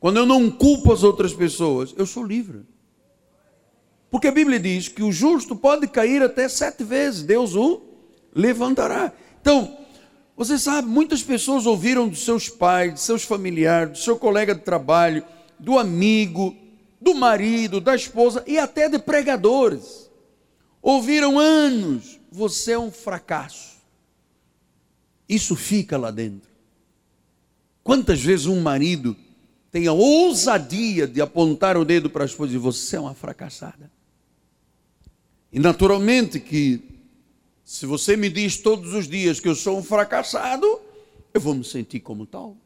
quando 0.00 0.16
eu 0.16 0.26
não 0.26 0.50
culpo 0.50 0.92
as 0.92 1.04
outras 1.04 1.32
pessoas, 1.32 1.94
eu 1.96 2.04
sou 2.04 2.24
livre. 2.24 2.62
Porque 4.10 4.26
a 4.26 4.32
Bíblia 4.32 4.58
diz 4.58 4.88
que 4.88 5.02
o 5.02 5.12
justo 5.12 5.54
pode 5.54 5.86
cair 5.86 6.22
até 6.22 6.48
sete 6.48 6.82
vezes, 6.82 7.22
Deus 7.22 7.54
o 7.54 7.80
levantará. 8.34 9.12
Então, 9.40 9.78
você 10.36 10.58
sabe, 10.58 10.88
muitas 10.88 11.22
pessoas 11.22 11.66
ouviram 11.66 12.08
dos 12.08 12.24
seus 12.24 12.48
pais, 12.48 12.94
de 12.94 13.00
seus 13.00 13.22
familiares, 13.22 13.92
do 13.92 13.98
seu 13.98 14.16
colega 14.16 14.54
de 14.56 14.62
trabalho, 14.62 15.24
do 15.58 15.78
amigo, 15.78 16.56
do 17.00 17.14
marido, 17.14 17.80
da 17.80 17.94
esposa 17.94 18.42
e 18.44 18.58
até 18.58 18.88
de 18.88 18.98
pregadores 18.98 20.01
Ouviram 20.82 21.38
anos, 21.38 22.18
você 22.30 22.72
é 22.72 22.78
um 22.78 22.90
fracasso. 22.90 23.76
Isso 25.28 25.54
fica 25.54 25.96
lá 25.96 26.10
dentro. 26.10 26.50
Quantas 27.84 28.20
vezes 28.20 28.46
um 28.46 28.60
marido 28.60 29.16
tem 29.70 29.86
a 29.86 29.92
ousadia 29.92 31.06
de 31.06 31.20
apontar 31.20 31.76
o 31.76 31.84
dedo 31.84 32.10
para 32.10 32.24
a 32.24 32.26
esposa 32.26 32.50
e 32.50 32.56
dizer: 32.56 32.64
Você 32.64 32.96
é 32.96 33.00
uma 33.00 33.14
fracassada. 33.14 33.90
E 35.52 35.60
naturalmente 35.60 36.40
que, 36.40 36.82
se 37.64 37.86
você 37.86 38.16
me 38.16 38.28
diz 38.28 38.56
todos 38.56 38.92
os 38.92 39.06
dias 39.06 39.38
que 39.38 39.48
eu 39.48 39.54
sou 39.54 39.78
um 39.78 39.82
fracassado, 39.82 40.80
eu 41.32 41.40
vou 41.40 41.54
me 41.54 41.64
sentir 41.64 42.00
como 42.00 42.26
tal. 42.26 42.56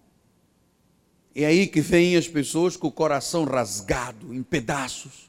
É 1.34 1.44
aí 1.44 1.66
que 1.66 1.82
vêm 1.82 2.16
as 2.16 2.26
pessoas 2.26 2.76
com 2.78 2.88
o 2.88 2.92
coração 2.92 3.44
rasgado, 3.44 4.32
em 4.32 4.42
pedaços 4.42 5.25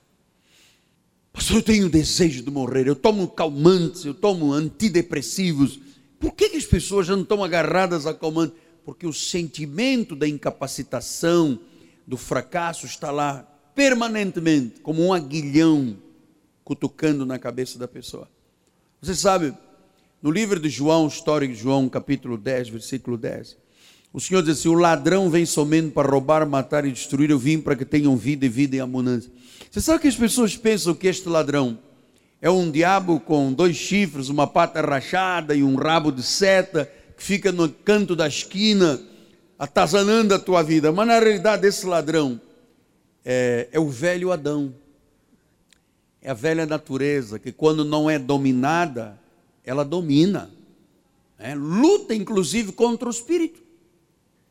Pastor, 1.37 1.57
eu 1.57 1.61
tenho 1.61 1.87
desejo 1.87 2.41
de 2.41 2.49
morrer, 2.49 2.87
eu 2.87 2.95
tomo 2.95 3.27
calmantes, 3.27 4.03
eu 4.03 4.15
tomo 4.15 4.51
antidepressivos. 4.51 5.79
Por 6.19 6.33
que, 6.33 6.45
as 6.45 6.65
pessoas 6.65 7.05
já 7.05 7.15
não 7.15 7.21
estão 7.21 7.43
agarradas 7.43 8.07
a 8.07 8.13
calmantes? 8.15 8.57
Porque 8.83 9.05
o 9.05 9.13
sentimento 9.13 10.15
da 10.15 10.27
incapacitação, 10.27 11.59
do 12.07 12.17
fracasso 12.17 12.87
está 12.87 13.11
lá 13.11 13.47
permanentemente, 13.75 14.79
como 14.81 15.05
um 15.05 15.13
aguilhão 15.13 15.97
cutucando 16.63 17.23
na 17.23 17.37
cabeça 17.37 17.77
da 17.77 17.87
pessoa. 17.87 18.27
Você 18.99 19.13
sabe, 19.13 19.53
no 20.19 20.31
livro 20.31 20.59
de 20.59 20.69
João, 20.69 21.05
história 21.05 21.47
de 21.47 21.53
João, 21.53 21.87
capítulo 21.87 22.35
10, 22.35 22.69
versículo 22.69 23.15
10. 23.15 23.57
O 24.11 24.19
Senhor 24.19 24.41
diz 24.41 24.57
assim: 24.57 24.69
O 24.69 24.73
ladrão 24.73 25.29
vem 25.29 25.45
somente 25.45 25.91
para 25.91 26.09
roubar, 26.09 26.49
matar 26.49 26.83
e 26.83 26.91
destruir. 26.91 27.29
Eu 27.29 27.37
vim 27.37 27.61
para 27.61 27.75
que 27.75 27.85
tenham 27.85 28.17
vida 28.17 28.43
e 28.43 28.49
vida 28.49 28.75
em 28.75 28.79
abundância. 28.79 29.31
Você 29.69 29.81
sabe 29.81 29.99
que 29.99 30.07
as 30.07 30.15
pessoas 30.15 30.55
pensam 30.55 30.93
que 30.93 31.07
este 31.07 31.27
ladrão 31.27 31.77
é 32.41 32.49
um 32.49 32.69
diabo 32.69 33.19
com 33.19 33.51
dois 33.51 33.75
chifres, 33.75 34.29
uma 34.29 34.47
pata 34.47 34.81
rachada 34.81 35.55
e 35.55 35.63
um 35.63 35.75
rabo 35.75 36.11
de 36.11 36.23
seta 36.23 36.91
que 37.15 37.23
fica 37.23 37.51
no 37.51 37.67
canto 37.67 38.15
da 38.15 38.27
esquina 38.27 39.01
atazanando 39.57 40.33
a 40.33 40.39
tua 40.39 40.61
vida. 40.61 40.91
Mas 40.91 41.07
na 41.07 41.19
realidade, 41.19 41.67
esse 41.67 41.85
ladrão 41.85 42.39
é, 43.25 43.67
é 43.71 43.79
o 43.79 43.89
velho 43.89 44.31
Adão. 44.31 44.73
É 46.21 46.29
a 46.29 46.33
velha 46.33 46.65
natureza 46.65 47.39
que, 47.39 47.51
quando 47.51 47.83
não 47.83 48.09
é 48.09 48.19
dominada, 48.19 49.19
ela 49.63 49.83
domina. 49.83 50.51
É, 51.39 51.53
luta, 51.55 52.13
inclusive, 52.13 52.71
contra 52.71 53.07
o 53.07 53.11
espírito. 53.11 53.61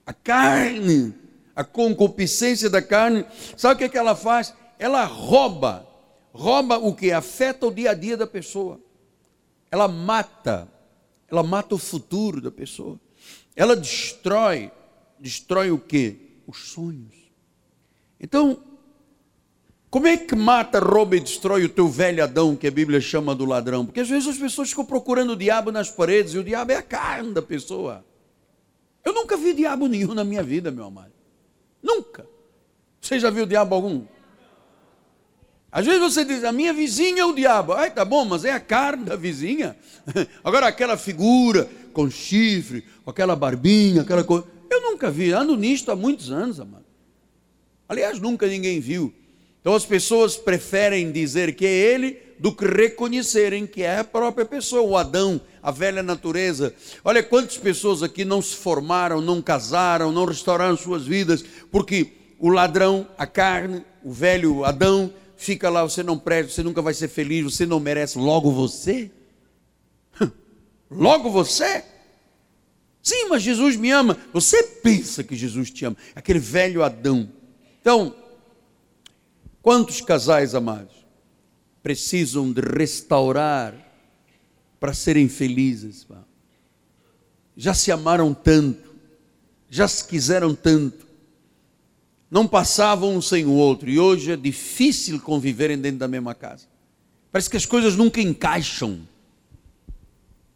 A 0.05 0.13
carne, 0.13 1.15
a 1.55 1.65
concupiscência 1.65 2.71
da 2.71 2.83
carne. 2.83 3.25
Sabe 3.57 3.75
o 3.75 3.79
que, 3.79 3.85
é 3.85 3.89
que 3.89 3.99
ela 3.99 4.15
faz? 4.15 4.55
Ela 4.79 5.05
rouba. 5.05 5.87
Rouba 6.33 6.79
o 6.79 6.95
que 6.95 7.13
afeta 7.13 7.67
o 7.67 7.75
dia 7.75 7.91
a 7.91 7.95
dia 7.95 8.17
da 8.17 8.27
pessoa. 8.27 8.81
Ela 9.71 9.89
mata. 9.89 10.69
Ela 11.29 11.43
mata 11.43 11.75
o 11.75 11.79
futuro 11.79 12.41
da 12.41 12.51
pessoa. 12.51 13.01
Ela 13.55 13.75
destrói 13.75 14.71
destrói 15.19 15.71
o 15.71 15.79
que? 15.79 16.41
Os 16.47 16.71
sonhos. 16.71 17.15
Então, 18.21 18.59
como 19.91 20.07
é 20.07 20.17
que 20.17 20.35
mata, 20.35 20.79
rouba 20.79 21.17
e 21.17 21.21
destrói 21.21 21.65
o 21.65 21.69
teu 21.69 21.89
velho 21.89 22.23
Adão, 22.23 22.57
que 22.57 22.67
a 22.67 22.71
Bíblia 22.71 23.01
chama 23.01 23.35
do 23.35 23.45
ladrão? 23.45 23.85
Porque 23.85 24.01
às 24.01 24.09
vezes 24.09 24.29
as 24.29 24.39
pessoas 24.39 24.71
ficam 24.71 24.85
procurando 24.85 25.33
o 25.33 25.37
diabo 25.37 25.73
nas 25.73 25.91
paredes 25.91 26.35
e 26.35 26.39
o 26.39 26.45
diabo 26.45 26.73
é 26.73 26.77
a 26.77 26.83
carne 26.83 27.33
da 27.33 27.43
pessoa. 27.43 28.05
Eu 29.05 29.13
nunca 29.13 29.37
vi 29.37 29.55
diabo 29.55 29.87
nenhum 29.87 30.15
na 30.15 30.25
minha 30.25 30.43
vida, 30.43 30.71
meu 30.71 30.85
amado. 30.85 31.13
Nunca. 31.83 32.27
Você 33.01 33.21
já 33.21 33.31
viu 33.31 33.47
diabo 33.47 33.75
algum? 33.75 34.05
Às 35.77 35.85
vezes 35.85 36.01
você 36.01 36.25
diz, 36.25 36.43
a 36.43 36.53
minha 36.53 36.73
vizinha 36.73 37.21
é 37.21 37.25
o 37.27 37.35
diabo. 37.35 37.75
Ai, 37.75 37.91
tá 37.91 38.03
bom, 38.03 38.25
mas 38.25 38.47
é 38.47 38.51
a 38.51 38.59
carne 38.59 39.05
da 39.05 39.15
vizinha. 39.15 39.77
Agora 40.43 40.69
aquela 40.69 40.97
figura 40.97 41.69
com 41.93 42.09
chifre, 42.09 42.83
com 43.05 43.11
aquela 43.11 43.37
barbinha, 43.37 44.01
aquela 44.01 44.25
coisa. 44.25 44.47
Eu 44.71 44.81
nunca 44.81 45.11
vi, 45.11 45.33
ando 45.33 45.55
nisto 45.55 45.91
há 45.91 45.95
muitos 45.95 46.31
anos, 46.31 46.59
amado. 46.59 46.87
Aliás, 47.87 48.19
nunca 48.19 48.47
ninguém 48.47 48.81
viu. 48.81 49.13
Então 49.61 49.75
as 49.75 49.85
pessoas 49.85 50.35
preferem 50.35 51.13
dizer 51.13 51.55
que 51.55 51.67
é 51.67 51.71
ele 51.71 52.23
do 52.39 52.53
que 52.53 52.65
reconhecerem 52.65 53.67
que 53.67 53.83
é 53.83 53.99
a 53.99 54.05
própria 54.05 54.47
pessoa, 54.47 54.81
o 54.81 54.97
Adão, 54.97 55.39
a 55.63 55.71
velha 55.71 56.03
natureza. 56.03 56.75
Olha 57.05 57.23
quantas 57.23 57.59
pessoas 57.59 58.03
aqui 58.03 58.25
não 58.25 58.41
se 58.41 58.57
formaram, 58.57 59.21
não 59.21 59.43
casaram, 59.43 60.11
não 60.11 60.25
restauraram 60.25 60.75
suas 60.75 61.07
vidas, 61.07 61.45
porque 61.71 62.13
o 62.39 62.49
ladrão, 62.49 63.07
a 63.19 63.27
carne, 63.27 63.85
o 64.03 64.11
velho 64.11 64.65
Adão, 64.65 65.13
fica 65.37 65.69
lá, 65.71 65.83
você 65.83 66.03
não 66.03 66.19
presta, 66.19 66.53
você 66.53 66.63
nunca 66.63 66.83
vai 66.83 66.95
ser 66.95 67.09
feliz, 67.09 67.45
você 67.45 67.67
não 67.67 67.79
merece, 67.79 68.19
logo 68.19 68.51
você? 68.51 69.11
Logo 70.91 71.31
você? 71.31 71.85
Sim, 73.03 73.29
mas 73.29 73.43
Jesus 73.43 73.77
me 73.77 73.91
ama. 73.91 74.19
Você 74.33 74.63
pensa 74.63 75.23
que 75.23 75.37
Jesus 75.37 75.71
te 75.71 75.85
ama. 75.85 75.97
Aquele 76.15 76.39
velho 76.39 76.83
Adão. 76.83 77.31
Então, 77.81 78.15
quantos 79.63 80.01
casais 80.01 80.55
amados 80.55 81.07
precisam 81.83 82.53
de 82.53 82.61
restaurar 82.61 83.75
para 84.81 84.93
serem 84.93 85.29
felizes? 85.29 86.07
Já 87.57 87.75
se 87.75 87.93
amaram 87.93 88.35
tanto, 88.35 88.95
já 89.71 89.87
se 89.87 90.05
quiseram 90.05 90.55
tanto, 90.55 91.06
não 92.31 92.47
passavam 92.47 93.15
um 93.15 93.23
sem 93.23 93.45
o 93.47 93.53
outro 93.53 93.89
e 93.89 93.99
hoje 93.99 94.33
é 94.33 94.37
difícil 94.37 95.21
conviverem 95.21 95.79
dentro 95.79 95.99
da 95.99 96.09
mesma 96.09 96.35
casa. 96.35 96.67
Parece 97.31 97.51
que 97.51 97.57
as 97.57 97.67
coisas 97.67 97.97
nunca 97.97 98.21
encaixam. 98.21 99.01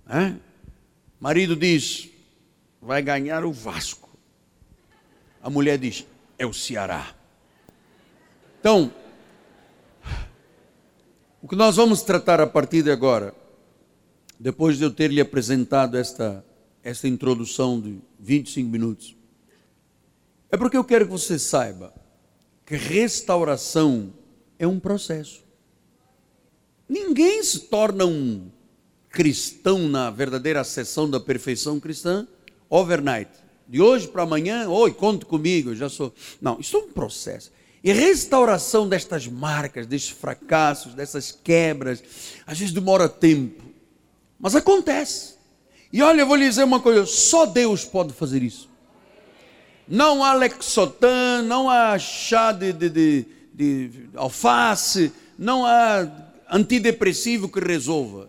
É? 0.09 0.35
Marido 1.21 1.55
diz: 1.55 2.09
vai 2.81 3.03
ganhar 3.03 3.45
o 3.45 3.53
Vasco. 3.53 4.09
A 5.43 5.49
mulher 5.49 5.79
diz: 5.79 6.07
é 6.39 6.47
o 6.47 6.53
Ceará. 6.53 7.15
Então, 8.59 8.93
o 11.41 11.49
que 11.49 11.57
nós 11.57 11.77
vamos 11.77 12.03
tratar 12.03 12.41
a 12.41 12.47
partir 12.47 12.83
de 12.83 12.91
agora, 12.91 13.35
depois 14.39 14.77
de 14.77 14.85
eu 14.85 14.91
ter 14.91 15.11
lhe 15.11 15.21
apresentado 15.21 15.97
esta, 15.97 16.45
esta 16.83 17.07
introdução 17.07 17.81
de 17.81 17.99
25 18.19 18.69
minutos, 18.69 19.17
é 20.53 20.57
porque 20.57 20.77
eu 20.77 20.85
quero 20.85 21.07
que 21.07 21.13
você 21.13 21.39
saiba 21.39 21.93
que 22.67 22.77
restauração 22.77 24.13
é 24.59 24.67
um 24.67 24.79
processo. 24.79 25.43
Ninguém 26.89 27.43
se 27.43 27.61
torna 27.61 28.05
um 28.05 28.51
cristão 29.09 29.89
na 29.89 30.11
verdadeira 30.11 30.61
acessão 30.61 31.11
da 31.11 31.19
perfeição 31.19 31.81
cristã 31.81 32.27
overnight. 32.69 33.31
De 33.69 33.81
hoje 33.81 34.09
para 34.09 34.23
amanhã, 34.23 34.69
oi, 34.69 34.93
conte 34.93 35.25
comigo, 35.25 35.71
eu 35.71 35.77
já 35.77 35.89
sou. 35.89 36.15
Não, 36.41 36.59
isso 36.61 36.77
é 36.77 36.81
um 36.81 36.93
processo. 36.93 37.53
E 37.83 37.93
restauração 37.93 38.89
destas 38.89 39.27
marcas, 39.27 39.87
destes 39.87 40.11
fracassos, 40.11 40.95
dessas 40.95 41.33
quebras, 41.33 42.03
às 42.47 42.59
vezes 42.59 42.73
demora 42.73 43.09
tempo, 43.09 43.65
mas 44.39 44.55
acontece. 44.55 45.35
E 45.93 46.03
olha, 46.03 46.21
eu 46.21 46.27
vou 46.27 46.37
lhe 46.37 46.49
dizer 46.49 46.63
uma 46.63 46.81
coisa: 46.81 47.05
só 47.05 47.47
Deus 47.47 47.85
pode 47.85 48.13
fazer 48.13 48.43
isso. 48.43 48.70
Não 49.91 50.23
há 50.23 50.35
Lexotan, 50.35 51.43
não 51.43 51.69
há 51.69 51.99
chá 51.99 52.53
de, 52.53 52.73
de, 52.73 52.89
de, 52.89 53.27
de 53.53 54.11
alface, 54.15 55.13
não 55.37 55.67
há 55.67 56.09
antidepressivo 56.49 57.49
que 57.49 57.59
resolva. 57.59 58.29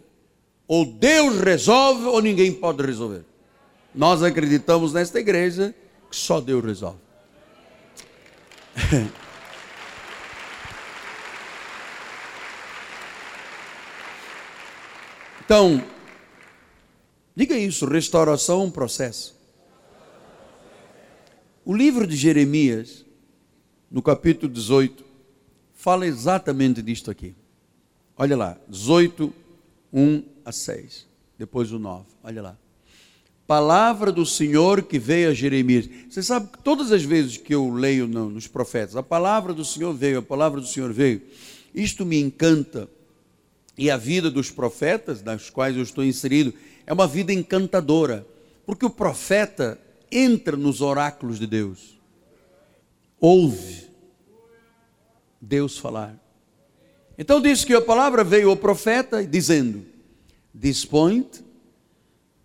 Ou 0.67 0.83
Deus 0.83 1.39
resolve, 1.39 2.05
ou 2.05 2.19
ninguém 2.19 2.51
pode 2.51 2.83
resolver. 2.83 3.23
Nós 3.93 4.23
acreditamos 4.23 4.91
nesta 4.91 5.19
igreja 5.19 5.75
que 6.09 6.15
só 6.15 6.41
Deus 6.41 6.65
resolve. 6.65 6.97
Então, 15.43 15.83
diga 17.35 17.57
isso: 17.57 17.85
restauração 17.85 18.61
é 18.61 18.63
um 18.63 18.71
processo. 18.71 19.40
O 21.71 21.73
livro 21.73 22.05
de 22.05 22.17
Jeremias, 22.17 23.05
no 23.89 24.01
capítulo 24.01 24.51
18, 24.51 25.05
fala 25.73 26.05
exatamente 26.05 26.81
disto 26.81 27.09
aqui. 27.09 27.33
Olha 28.17 28.35
lá, 28.35 28.57
18, 28.67 29.33
1 29.93 30.23
a 30.43 30.51
6. 30.51 31.07
Depois 31.39 31.71
o 31.71 31.79
9. 31.79 32.03
Olha 32.25 32.41
lá 32.41 32.57
palavra 33.47 34.11
do 34.11 34.25
Senhor 34.25 34.81
que 34.83 34.99
veio 34.99 35.29
a 35.29 35.33
Jeremias. 35.33 35.89
Você 36.09 36.21
sabe 36.21 36.49
que 36.51 36.57
todas 36.59 36.91
as 36.91 37.03
vezes 37.03 37.37
que 37.37 37.55
eu 37.55 37.69
leio 37.69 38.05
nos 38.05 38.47
profetas, 38.47 38.97
a 38.97 39.03
palavra 39.03 39.53
do 39.53 39.63
Senhor 39.63 39.93
veio, 39.93 40.19
a 40.19 40.21
palavra 40.21 40.59
do 40.59 40.67
Senhor 40.67 40.91
veio. 40.91 41.21
Isto 41.73 42.05
me 42.05 42.19
encanta. 42.19 42.89
E 43.77 43.89
a 43.89 43.95
vida 43.95 44.29
dos 44.29 44.51
profetas, 44.51 45.21
das 45.21 45.49
quais 45.49 45.77
eu 45.77 45.83
estou 45.83 46.03
inserido, 46.03 46.53
é 46.85 46.91
uma 46.91 47.07
vida 47.07 47.31
encantadora. 47.31 48.27
Porque 48.65 48.85
o 48.85 48.89
profeta 48.89 49.79
entra 50.11 50.57
nos 50.57 50.81
oráculos 50.81 51.39
de 51.39 51.47
Deus. 51.47 51.99
Ouve 53.19 53.87
Deus 55.39 55.77
falar. 55.77 56.15
Então 57.17 57.41
diz 57.41 57.63
que 57.63 57.73
a 57.73 57.81
palavra 57.81 58.23
veio 58.23 58.49
ao 58.49 58.57
profeta 58.57 59.23
dizendo: 59.25 59.85
Dispõe 60.53 61.29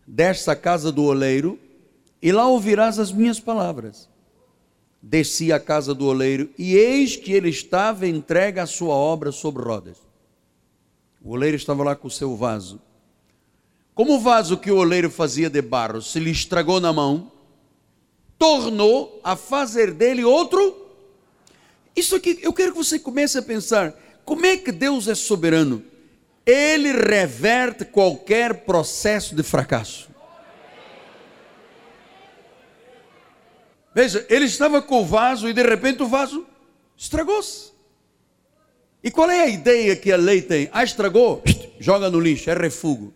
desta 0.06 0.54
casa 0.54 0.92
do 0.92 1.04
oleiro, 1.04 1.58
e 2.22 2.30
lá 2.32 2.46
ouvirás 2.46 2.98
as 2.98 3.10
minhas 3.10 3.40
palavras. 3.40 4.08
Desci 5.02 5.52
à 5.52 5.60
casa 5.60 5.94
do 5.94 6.06
oleiro, 6.06 6.50
e 6.58 6.74
eis 6.74 7.16
que 7.16 7.32
ele 7.32 7.48
estava 7.48 8.06
entregue 8.06 8.60
à 8.60 8.66
sua 8.66 8.94
obra 8.94 9.32
sobre 9.32 9.62
rodas. 9.62 9.98
O 11.22 11.30
oleiro 11.30 11.56
estava 11.56 11.82
lá 11.82 11.94
com 11.96 12.08
o 12.08 12.10
seu 12.10 12.36
vaso. 12.36 12.80
Como 13.94 14.16
o 14.16 14.20
vaso 14.20 14.58
que 14.58 14.70
o 14.70 14.76
oleiro 14.76 15.10
fazia 15.10 15.48
de 15.48 15.62
barro 15.62 16.02
se 16.02 16.20
lhe 16.20 16.30
estragou 16.30 16.80
na 16.80 16.92
mão, 16.92 17.32
tornou 18.38 19.20
a 19.22 19.36
fazer 19.36 19.92
dele 19.92 20.24
outro. 20.24 20.86
Isso 21.94 22.16
aqui, 22.16 22.38
eu 22.42 22.52
quero 22.52 22.72
que 22.72 22.78
você 22.78 22.98
comece 22.98 23.38
a 23.38 23.42
pensar: 23.42 23.94
como 24.24 24.44
é 24.46 24.56
que 24.56 24.72
Deus 24.72 25.08
é 25.08 25.14
soberano? 25.14 25.82
ele 26.46 26.92
reverte 26.92 27.84
qualquer 27.84 28.64
processo 28.64 29.34
de 29.34 29.42
fracasso. 29.42 30.08
Veja, 33.92 34.24
ele 34.30 34.44
estava 34.44 34.80
com 34.80 35.00
o 35.00 35.04
vaso 35.04 35.48
e 35.48 35.52
de 35.52 35.62
repente 35.62 36.02
o 36.02 36.06
vaso 36.06 36.46
estragou-se. 36.96 37.72
E 39.02 39.10
qual 39.10 39.28
é 39.28 39.42
a 39.42 39.48
ideia 39.48 39.96
que 39.96 40.12
a 40.12 40.16
lei 40.16 40.40
tem? 40.40 40.68
Ah, 40.72 40.84
estragou, 40.84 41.42
joga 41.80 42.08
no 42.10 42.20
lixo, 42.20 42.48
é 42.48 42.54
refugo. 42.54 43.12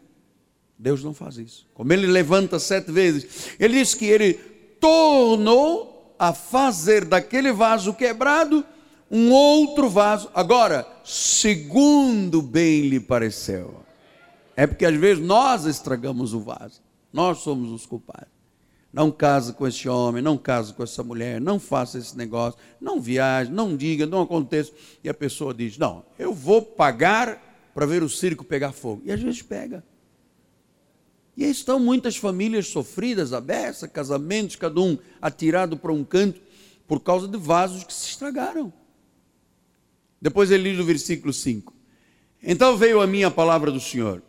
Deus 0.76 1.04
não 1.04 1.14
faz 1.14 1.37
isso. 1.37 1.68
Como 1.74 1.92
ele 1.92 2.06
levanta 2.06 2.59
sete 2.59 2.90
vezes, 2.90 3.54
ele 3.61 3.78
diz 3.78 3.94
que 3.94 4.06
ele 4.06 4.40
tornou 4.81 6.14
a 6.19 6.33
fazer 6.33 7.05
daquele 7.05 7.53
vaso 7.53 7.95
quebrado 7.95 8.64
um 9.11 9.33
outro 9.33 9.88
vaso. 9.88 10.31
Agora, 10.35 10.87
segundo 11.05 12.40
bem 12.40 12.83
lhe 12.83 13.01
pareceu. 13.01 13.83
É 14.57 14.66
porque 14.66 14.85
às 14.85 14.95
vezes 14.95 15.25
nós 15.25 15.64
estragamos 15.64 16.33
o 16.33 16.40
vaso. 16.40 16.81
Nós 17.12 17.38
somos 17.38 17.71
os 17.73 17.87
culpados. 17.87 18.29
Não 18.93 19.11
case 19.11 19.53
com 19.53 19.66
esse 19.66 19.88
homem, 19.88 20.21
não 20.21 20.37
case 20.37 20.75
com 20.75 20.83
essa 20.83 21.03
mulher, 21.05 21.40
não 21.40 21.61
faça 21.61 21.97
esse 21.97 22.16
negócio, 22.16 22.59
não 22.81 23.01
viaje, 23.01 23.51
não 23.51 23.77
diga, 23.77 24.05
não 24.05 24.23
aconteça. 24.23 24.73
E 25.03 25.09
a 25.09 25.14
pessoa 25.14 25.55
diz: 25.55 25.79
Não, 25.79 26.05
eu 26.19 26.35
vou 26.35 26.61
pagar 26.61 27.71
para 27.73 27.87
ver 27.87 28.03
o 28.03 28.09
circo 28.09 28.45
pegar 28.45 28.73
fogo. 28.73 29.03
E 29.05 29.12
às 29.12 29.21
vezes 29.21 29.43
pega. 29.43 29.85
E 31.37 31.45
aí 31.45 31.51
estão 31.51 31.79
muitas 31.79 32.16
famílias 32.16 32.66
sofridas, 32.69 33.33
abessas, 33.33 33.90
casamentos, 33.90 34.57
cada 34.57 34.81
um 34.81 34.99
atirado 35.21 35.77
para 35.77 35.93
um 35.93 36.05
canto, 36.05 36.40
por 36.87 37.01
causa 37.01 37.29
de 37.29 37.38
vasos 37.38 37.85
que 37.85 37.95
se 37.95 38.09
estragaram. 38.11 38.73
Depois 40.21 40.51
ele 40.51 40.71
diz 40.71 40.81
o 40.81 40.85
versículo 40.85 41.33
5: 41.33 41.73
Então 42.43 42.77
veio 42.77 43.01
a 43.01 43.07
minha 43.07 43.31
palavra 43.31 43.71
do 43.71 43.81
Senhor: 43.81 44.23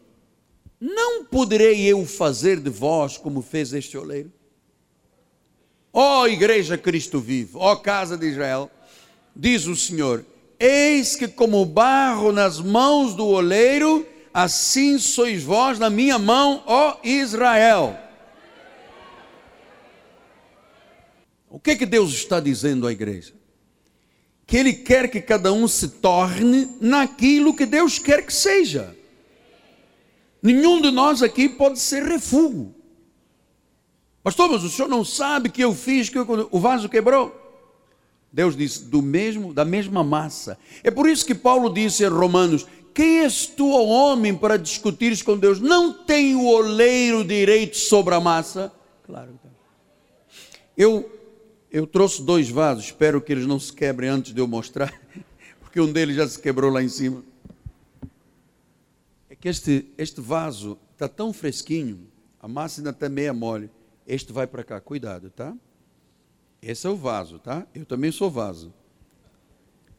Não 0.80 1.26
poderei 1.26 1.82
eu 1.82 2.06
fazer 2.06 2.60
de 2.60 2.70
vós 2.70 3.18
como 3.18 3.42
fez 3.42 3.74
este 3.74 3.98
oleiro? 3.98 4.32
Ó 5.94 6.22
oh, 6.22 6.28
igreja 6.28 6.78
Cristo 6.78 7.20
vivo, 7.20 7.60
ó 7.60 7.74
oh, 7.74 7.78
casa 7.78 8.18
de 8.18 8.26
Israel, 8.28 8.72
diz 9.36 9.68
o 9.68 9.76
Senhor: 9.76 10.26
Eis 10.58 11.16
que 11.16 11.28
como 11.28 11.66
barro 11.66 12.32
nas 12.32 12.62
mãos 12.62 13.14
do 13.14 13.28
oleiro, 13.28 14.06
assim 14.34 14.98
sois 14.98 15.44
vós 15.44 15.80
na 15.80 15.90
minha 15.90 16.18
mão, 16.18 16.64
ó 16.66 16.98
Israel. 17.04 17.98
O 21.50 21.60
que 21.60 21.76
que 21.76 21.86
Deus 21.86 22.14
está 22.14 22.40
dizendo 22.40 22.88
à 22.88 22.92
igreja? 22.92 23.34
Que 24.48 24.58
Ele 24.58 24.74
quer 24.74 25.10
que 25.10 25.22
cada 25.22 25.52
um 25.52 25.68
se 25.68 25.88
torne 25.90 26.78
naquilo 26.80 27.56
que 27.56 27.66
Deus 27.66 28.00
quer 28.00 28.26
que 28.26 28.34
seja. 28.34 28.96
Nenhum 30.42 30.82
de 30.82 30.90
nós 30.92 31.22
aqui 31.22 31.50
pode 31.50 31.80
ser 31.80 32.04
refúgio. 32.04 32.74
Pastor, 34.24 34.50
mas 34.50 34.64
o 34.64 34.70
senhor 34.70 34.88
não 34.88 35.04
sabe 35.04 35.50
que 35.50 35.64
eu 35.64 35.74
fiz 35.74 36.08
que 36.10 36.18
o 36.18 36.60
vaso 36.60 36.88
quebrou? 36.88 37.38
Deus 38.32 38.56
disse, 38.56 38.86
do 38.86 39.02
mesmo, 39.02 39.54
da 39.54 39.66
mesma 39.66 40.04
massa. 40.04 40.58
É 40.84 40.90
por 40.90 41.10
isso 41.10 41.26
que 41.26 41.36
Paulo 41.36 41.74
disse 41.74 42.04
em 42.04 42.08
Romanos: 42.08 42.66
Quem 42.94 43.22
és 43.22 43.46
tu, 43.46 43.70
homem, 43.70 44.36
para 44.36 44.58
discutires 44.58 45.22
com 45.22 45.38
Deus? 45.38 45.60
Não 45.60 45.94
tem 45.94 46.36
o 46.36 46.46
oleiro 46.46 47.24
direito 47.24 47.78
sobre 47.78 48.14
a 48.14 48.20
massa? 48.20 48.72
Claro. 49.04 49.40
Eu, 50.76 51.12
eu 51.72 51.86
trouxe 51.88 52.22
dois 52.22 52.50
vasos, 52.50 52.86
espero 52.86 53.22
que 53.22 53.32
eles 53.32 53.46
não 53.46 53.60
se 53.60 53.72
quebrem 53.72 54.10
antes 54.10 54.34
de 54.34 54.42
eu 54.42 54.48
mostrar, 54.48 54.94
porque 55.62 55.80
um 55.80 55.92
deles 55.92 56.16
já 56.16 56.28
se 56.28 56.40
quebrou 56.40 56.72
lá 56.72 56.82
em 56.82 56.90
cima. 56.90 57.24
É 59.30 59.36
que 59.36 59.48
este, 59.48 59.86
este 59.98 60.20
vaso 60.20 60.78
está 60.94 61.08
tão 61.08 61.32
fresquinho, 61.32 62.08
a 62.40 62.48
massa 62.48 62.82
ainda 62.82 62.90
está 62.90 63.08
meia 63.08 63.34
mole 63.34 63.70
este 64.12 64.34
vai 64.34 64.48
para 64.48 64.64
cá, 64.64 64.82
cuidado, 64.82 65.30
tá? 65.30 65.56
Esse 66.62 66.86
é 66.86 66.90
o 66.90 66.96
vaso, 66.96 67.40
tá? 67.40 67.66
Eu 67.74 67.86
também 67.86 68.12
sou 68.12 68.30
vaso. 68.30 68.74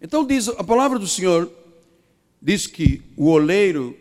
Então 0.01 0.27
diz 0.27 0.49
a 0.49 0.63
palavra 0.63 0.99
do 0.99 1.07
Senhor 1.07 1.51
diz 2.43 2.67
que 2.67 3.01
o 3.17 3.29
oleiro, 3.29 3.97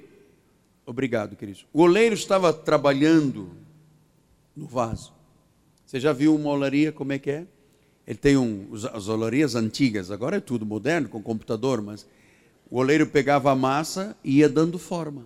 obrigado, 0.85 1.35
querido. 1.35 1.59
O 1.71 1.81
oleiro 1.81 2.15
estava 2.15 2.51
trabalhando 2.51 3.51
no 4.55 4.65
vaso. 4.65 5.13
Você 5.85 5.99
já 5.99 6.11
viu 6.11 6.35
uma 6.35 6.49
olaria 6.49 6.91
como 6.91 7.13
é 7.13 7.19
que 7.19 7.29
é? 7.29 7.45
Ele 8.07 8.17
tem 8.17 8.35
um, 8.35 8.67
as 8.91 9.07
olarias 9.07 9.55
antigas, 9.55 10.09
agora 10.09 10.37
é 10.37 10.39
tudo 10.39 10.65
moderno 10.65 11.07
com 11.07 11.21
computador, 11.21 11.81
mas 11.81 12.07
o 12.69 12.77
oleiro 12.79 13.05
pegava 13.05 13.51
a 13.51 13.55
massa 13.55 14.17
e 14.23 14.37
ia 14.37 14.49
dando 14.49 14.79
forma 14.79 15.25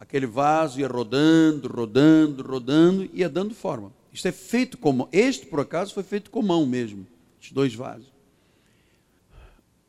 aquele 0.00 0.26
vaso 0.26 0.80
ia 0.80 0.88
rodando, 0.88 1.68
rodando, 1.68 2.42
rodando, 2.42 3.10
ia 3.12 3.28
dando 3.28 3.54
forma. 3.54 3.92
Isto 4.10 4.28
é 4.28 4.32
feito 4.32 4.78
com 4.78 5.06
Este, 5.12 5.44
por 5.44 5.60
acaso, 5.60 5.92
foi 5.92 6.02
feito 6.02 6.30
com 6.30 6.40
mão 6.40 6.64
mesmo. 6.64 7.06
Estes 7.38 7.52
dois 7.52 7.74
vasos. 7.74 8.10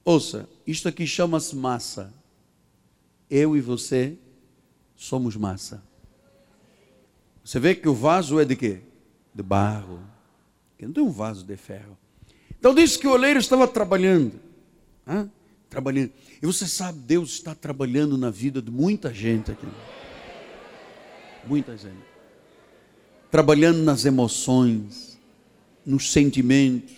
Ouça, 0.03 0.49
isto 0.67 0.89
aqui 0.89 1.07
chama-se 1.07 1.55
massa. 1.55 2.13
Eu 3.31 3.55
e 3.55 3.61
você 3.61 4.17
somos 4.93 5.37
massa. 5.37 5.81
Você 7.45 7.59
vê 7.61 7.73
que 7.73 7.87
o 7.87 7.93
vaso 7.93 8.41
é 8.41 8.43
de 8.43 8.57
quê? 8.57 8.81
De 9.33 9.41
barro. 9.41 10.01
Que 10.77 10.85
não 10.85 10.91
tem 10.91 11.01
um 11.01 11.09
vaso 11.09 11.45
de 11.45 11.55
ferro. 11.55 11.97
Então 12.59 12.75
diz 12.75 12.97
que 12.97 13.07
o 13.07 13.11
oleiro 13.11 13.39
estava 13.39 13.65
trabalhando. 13.69 14.33
Hã? 15.07 15.29
Trabalhando. 15.69 16.11
E 16.41 16.45
você 16.45 16.67
sabe, 16.67 16.99
Deus 16.99 17.31
está 17.31 17.55
trabalhando 17.55 18.17
na 18.17 18.29
vida 18.29 18.61
de 18.61 18.69
muita 18.69 19.13
gente 19.13 19.49
aqui. 19.49 19.67
Muita 21.47 21.77
gente. 21.77 22.11
Trabalhando 23.31 23.79
nas 23.79 24.03
emoções, 24.03 25.17
nos 25.85 26.11
sentimentos, 26.11 26.93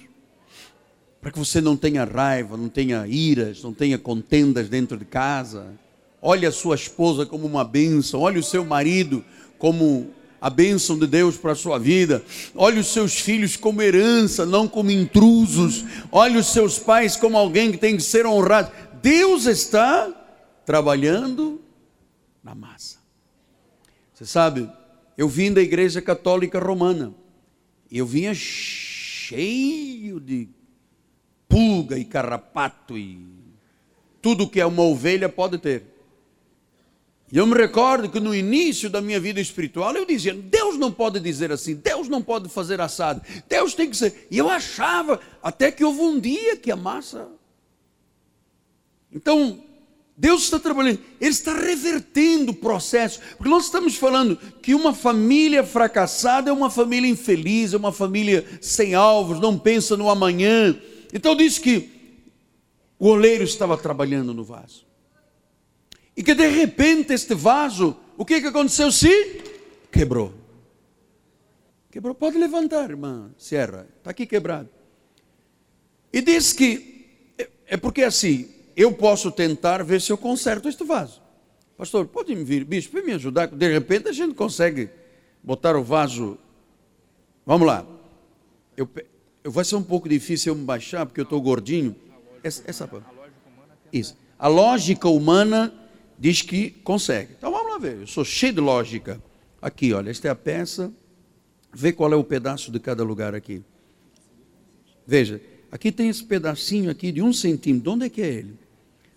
para 1.21 1.31
que 1.31 1.37
você 1.37 1.61
não 1.61 1.77
tenha 1.77 2.03
raiva, 2.03 2.57
não 2.57 2.67
tenha 2.67 3.07
iras, 3.07 3.61
não 3.61 3.71
tenha 3.71 3.99
contendas 3.99 4.67
dentro 4.67 4.97
de 4.97 5.05
casa. 5.05 5.79
Olhe 6.25 6.45
a 6.45 6.53
sua 6.53 6.75
esposa 6.75 7.25
como 7.25 7.45
uma 7.45 7.65
bênção, 7.65 8.21
olhe 8.21 8.39
o 8.39 8.43
seu 8.43 8.63
marido 8.63 9.25
como 9.57 10.09
a 10.39 10.49
bênção 10.49 10.97
de 10.97 11.05
Deus 11.05 11.36
para 11.36 11.51
a 11.51 11.55
sua 11.55 11.77
vida. 11.77 12.23
Olhe 12.55 12.79
os 12.79 12.88
seus 12.88 13.19
filhos 13.19 13.57
como 13.57 13.81
herança, 13.81 14.45
não 14.45 14.65
como 14.65 14.89
intrusos. 14.89 15.83
Olhe 16.09 16.38
os 16.38 16.47
seus 16.47 16.79
pais 16.79 17.17
como 17.17 17.38
alguém 17.38 17.73
que 17.73 17.77
tem 17.77 17.97
que 17.97 18.03
ser 18.03 18.25
honrado. 18.25 18.71
Deus 19.01 19.47
está 19.47 20.09
trabalhando 20.65 21.59
na 22.41 22.55
massa. 22.55 22.99
Você 24.13 24.25
sabe, 24.25 24.69
eu 25.17 25.27
vim 25.27 25.51
da 25.51 25.62
igreja 25.62 26.01
católica 26.01 26.57
romana. 26.57 27.13
E 27.91 27.97
eu 27.97 28.05
vinha 28.05 28.33
cheio 28.33 30.21
de 30.21 30.47
pulga 31.49 31.97
e 31.97 32.05
carrapato 32.05 32.97
e 32.97 33.27
tudo 34.21 34.49
que 34.49 34.63
uma 34.63 34.83
ovelha 34.83 35.27
pode 35.27 35.57
ter. 35.57 35.92
E 37.33 37.37
eu 37.39 37.47
me 37.47 37.55
recordo 37.55 38.07
que 38.09 38.19
no 38.19 38.35
início 38.35 38.91
da 38.91 39.01
minha 39.01 39.19
vida 39.19 39.41
espiritual 39.41 39.91
eu 39.95 40.05
dizia: 40.05 40.35
Deus 40.35 40.77
não 40.77 40.91
pode 40.91 41.19
dizer 41.19 41.51
assim, 41.51 41.73
Deus 41.73 42.07
não 42.07 42.21
pode 42.21 42.47
fazer 42.47 42.79
assado, 42.79 43.23
Deus 43.49 43.73
tem 43.73 43.89
que 43.89 43.97
ser. 43.97 44.27
E 44.29 44.37
eu 44.37 44.47
achava, 44.47 45.19
até 45.41 45.71
que 45.71 45.83
houve 45.83 46.01
um 46.01 46.19
dia 46.19 46.55
que 46.55 46.69
a 46.69 46.75
massa. 46.75 47.27
Então, 49.11 49.63
Deus 50.15 50.43
está 50.43 50.59
trabalhando, 50.59 50.99
Ele 51.19 51.31
está 51.31 51.55
revertendo 51.55 52.51
o 52.51 52.55
processo, 52.55 53.19
porque 53.35 53.49
nós 53.49 53.65
estamos 53.65 53.95
falando 53.95 54.37
que 54.61 54.75
uma 54.75 54.93
família 54.93 55.63
fracassada 55.63 56.51
é 56.51 56.53
uma 56.53 56.69
família 56.69 57.09
infeliz, 57.09 57.73
é 57.73 57.77
uma 57.77 57.91
família 57.91 58.45
sem 58.61 58.93
alvos, 58.93 59.39
não 59.39 59.57
pensa 59.57 59.97
no 59.97 60.07
amanhã. 60.07 60.79
Então 61.11 61.35
diz 61.35 61.57
que 61.57 61.89
o 62.99 63.07
oleiro 63.07 63.43
estava 63.43 63.75
trabalhando 63.75 64.35
no 64.35 64.43
vaso, 64.43 64.85
e 66.15 66.23
que 66.23 66.36
de 66.36 66.47
repente 66.47 67.13
este 67.13 67.34
vaso, 67.34 67.97
o 68.17 68.26
que, 68.26 68.39
que 68.39 68.47
aconteceu? 68.47 68.91
Se 68.91 69.41
quebrou. 69.91 70.34
Quebrou, 71.91 72.15
pode 72.15 72.38
levantar, 72.38 72.89
irmã 72.89 73.32
Sierra, 73.38 73.88
está 73.97 74.12
aqui 74.12 74.26
quebrado. 74.26 74.69
E 76.12 76.21
diz 76.21 76.54
que, 76.54 77.34
é, 77.38 77.49
é 77.67 77.78
porque 77.78 78.04
assim, 78.04 78.49
eu 78.76 78.91
posso 78.93 79.32
tentar 79.32 79.84
ver 79.84 80.02
se 80.02 80.12
eu 80.12 80.17
conserto 80.17 80.68
este 80.68 80.84
vaso. 80.84 81.22
Pastor, 81.78 82.07
pode 82.07 82.36
me 82.36 82.43
vir, 82.43 82.64
bispo, 82.64 83.03
me 83.03 83.14
ajudar? 83.14 83.47
De 83.47 83.72
repente 83.72 84.07
a 84.07 84.11
gente 84.11 84.36
consegue 84.36 84.89
botar 85.41 85.76
o 85.76 85.84
vaso. 85.84 86.38
Vamos 87.45 87.68
lá. 87.68 87.86
Eu, 88.78 88.89
eu 89.43 89.51
vai 89.51 89.66
ser 89.66 89.76
um 89.76 89.84
pouco 89.84 90.07
difícil 90.07 90.53
eu 90.53 90.57
me 90.57 90.64
baixar, 90.64 91.05
porque 91.05 91.20
eu 91.20 91.24
estou 91.26 91.41
gordinho. 91.41 91.95
Essa, 92.43 92.64
essa, 92.66 92.89
isso. 93.91 94.18
A 94.38 94.47
lógica 94.47 95.07
humana 95.07 95.74
diz 96.24 96.41
que 96.41 96.69
consegue. 96.69 97.34
Então 97.38 97.51
vamos 97.51 97.69
lá 97.69 97.78
ver. 97.78 97.97
Eu 97.97 98.07
sou 98.07 98.24
cheio 98.24 98.53
de 98.53 98.61
lógica. 98.61 99.21
Aqui, 99.61 99.91
olha, 99.91 100.09
esta 100.09 100.30
é 100.30 100.32
a 100.32 100.36
peça. 100.36 100.89
Vê 101.74 101.91
qual 101.91 102.13
é 102.13 102.15
o 102.15 102.24
pedaço 102.24 102.71
de 102.71 102.80
cada 102.80 103.03
lugar 103.03 103.36
aqui. 103.36 103.61
Veja, 105.05 105.41
aqui 105.69 105.91
tem 105.91 106.07
esse 106.07 106.24
pedacinho 106.24 106.89
aqui 106.89 107.11
de 107.11 107.21
um 107.21 107.34
centímetro. 107.34 107.84
De 107.84 107.89
onde 107.89 108.05
é 108.05 108.09
que 108.09 108.21
é 108.21 108.28
ele? 108.28 108.57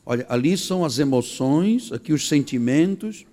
Olha, 0.04 0.26
ali 0.28 0.58
são 0.58 0.84
as 0.84 0.98
emoções, 0.98 1.92
aqui 1.92 2.12
os 2.12 2.26
sentimentos, 2.26 3.24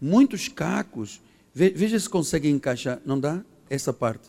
muitos 0.00 0.46
cacos. 0.46 1.20
Veja 1.52 1.98
se 1.98 2.08
consegue 2.08 2.48
encaixar. 2.48 3.00
Não 3.04 3.18
dá? 3.18 3.42
Essa 3.68 3.92
parte. 3.92 4.28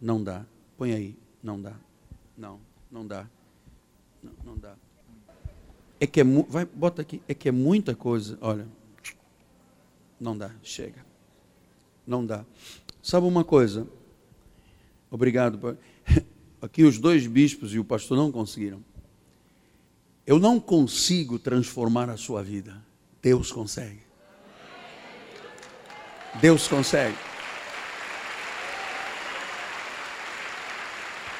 Não 0.00 0.24
dá. 0.24 0.46
Põe 0.78 0.94
aí. 0.94 1.14
Não 1.42 1.60
dá. 1.60 1.74
Não, 2.38 2.58
não 2.90 3.06
dá. 3.06 3.26
Não, 4.22 4.32
não 4.46 4.56
dá. 4.56 4.74
É 6.00 6.06
que 6.06 6.20
é 6.20 6.24
vai, 6.24 6.64
bota 6.64 7.02
aqui. 7.02 7.22
É 7.28 7.34
que 7.34 7.48
é 7.48 7.52
muita 7.52 7.94
coisa. 7.94 8.38
Olha. 8.40 8.66
Não 10.20 10.36
dá. 10.36 10.50
Chega. 10.62 11.04
não 12.06 12.24
dá. 12.24 12.44
Sabe 13.02 13.26
uma 13.26 13.44
coisa? 13.44 13.86
Obrigado. 15.10 15.78
Aqui 16.60 16.82
os 16.82 16.98
dois 16.98 17.26
bispos 17.26 17.72
e 17.72 17.78
o 17.78 17.84
pastor 17.84 18.16
não 18.16 18.32
conseguiram. 18.32 18.82
Eu 20.26 20.38
não 20.38 20.60
consigo 20.60 21.38
transformar 21.38 22.10
a 22.10 22.16
sua 22.16 22.42
vida. 22.42 22.84
Deus 23.22 23.50
consegue. 23.50 24.00
Deus 26.40 26.68
consegue. 26.68 27.16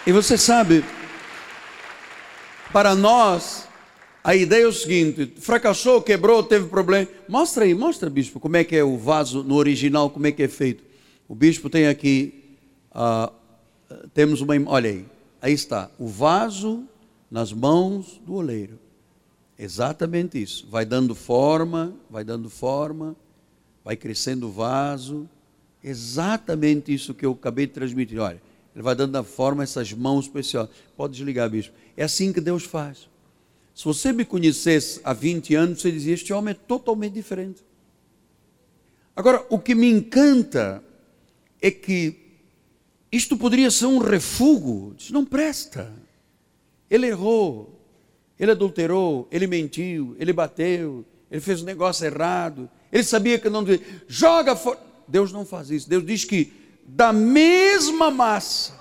E 0.06 0.12
você 0.12 0.38
sabe, 0.38 0.82
para 2.72 2.94
nós, 2.94 3.68
a 4.22 4.34
ideia 4.34 4.64
é 4.64 4.66
o 4.66 4.72
seguinte: 4.72 5.32
fracassou, 5.38 6.02
quebrou, 6.02 6.42
teve 6.42 6.68
problema. 6.68 7.08
Mostra 7.28 7.64
aí, 7.64 7.74
mostra, 7.74 8.10
bispo, 8.10 8.40
como 8.40 8.56
é 8.56 8.64
que 8.64 8.76
é 8.76 8.84
o 8.84 8.96
vaso 8.96 9.42
no 9.42 9.54
original, 9.54 10.10
como 10.10 10.26
é 10.26 10.32
que 10.32 10.42
é 10.42 10.48
feito. 10.48 10.84
O 11.28 11.34
bispo 11.34 11.68
tem 11.68 11.86
aqui, 11.86 12.56
uh, 12.92 13.32
temos 14.14 14.40
uma, 14.40 14.54
olha 14.66 14.90
aí, 14.90 15.04
aí 15.40 15.52
está, 15.52 15.90
o 15.98 16.08
vaso 16.08 16.84
nas 17.30 17.52
mãos 17.52 18.20
do 18.26 18.34
oleiro. 18.34 18.78
Exatamente 19.58 20.40
isso. 20.40 20.66
Vai 20.70 20.84
dando 20.84 21.14
forma, 21.14 21.92
vai 22.08 22.22
dando 22.24 22.48
forma, 22.48 23.16
vai 23.84 23.96
crescendo 23.96 24.48
o 24.48 24.52
vaso. 24.52 25.28
Exatamente 25.82 26.92
isso 26.92 27.12
que 27.12 27.26
eu 27.26 27.32
acabei 27.32 27.66
de 27.66 27.72
transmitir. 27.72 28.20
Olha, 28.20 28.40
ele 28.74 28.82
vai 28.82 28.94
dando 28.94 29.16
a 29.16 29.24
forma 29.24 29.62
essas 29.62 29.92
mãos 29.92 30.26
especiais. 30.26 30.68
Pode 30.96 31.14
desligar, 31.14 31.50
bispo. 31.50 31.74
É 31.96 32.04
assim 32.04 32.32
que 32.32 32.40
Deus 32.40 32.64
faz. 32.64 33.08
Se 33.78 33.84
você 33.84 34.12
me 34.12 34.24
conhecesse 34.24 35.00
há 35.04 35.12
20 35.12 35.54
anos, 35.54 35.80
você 35.80 35.92
dizia: 35.92 36.12
Este 36.12 36.32
homem 36.32 36.50
é 36.50 36.54
totalmente 36.66 37.12
diferente. 37.12 37.64
Agora, 39.14 39.46
o 39.48 39.56
que 39.56 39.72
me 39.72 39.88
encanta 39.88 40.82
é 41.62 41.70
que 41.70 42.16
isto 43.12 43.36
poderia 43.36 43.70
ser 43.70 43.86
um 43.86 43.98
refúgio. 43.98 44.94
Diz, 44.96 45.12
não 45.12 45.24
presta. 45.24 45.94
Ele 46.90 47.06
errou, 47.06 47.80
ele 48.36 48.50
adulterou, 48.50 49.28
ele 49.30 49.46
mentiu, 49.46 50.16
ele 50.18 50.32
bateu, 50.32 51.04
ele 51.30 51.40
fez 51.40 51.62
um 51.62 51.64
negócio 51.64 52.04
errado, 52.04 52.68
ele 52.90 53.04
sabia 53.04 53.38
que 53.38 53.48
não 53.48 53.62
devia. 53.62 53.86
Joga 54.08 54.56
fora. 54.56 54.80
Deus 55.06 55.30
não 55.30 55.46
faz 55.46 55.70
isso. 55.70 55.88
Deus 55.88 56.04
diz 56.04 56.24
que 56.24 56.52
da 56.84 57.12
mesma 57.12 58.10
massa. 58.10 58.76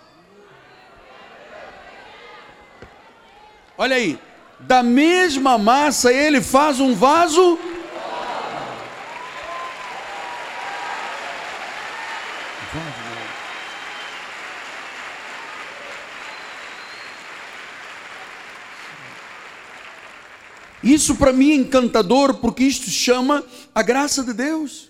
Olha 3.77 3.95
aí, 3.95 4.19
da 4.59 4.81
mesma 4.81 5.57
massa 5.57 6.11
ele 6.11 6.41
faz 6.41 6.79
um 6.79 6.93
vaso. 6.93 7.57
Isso 20.83 21.15
para 21.15 21.33
mim 21.33 21.51
é 21.51 21.55
encantador, 21.55 22.35
porque 22.35 22.63
isto 22.63 22.89
chama 22.89 23.43
a 23.75 23.81
graça 23.81 24.23
de 24.23 24.31
Deus. 24.31 24.89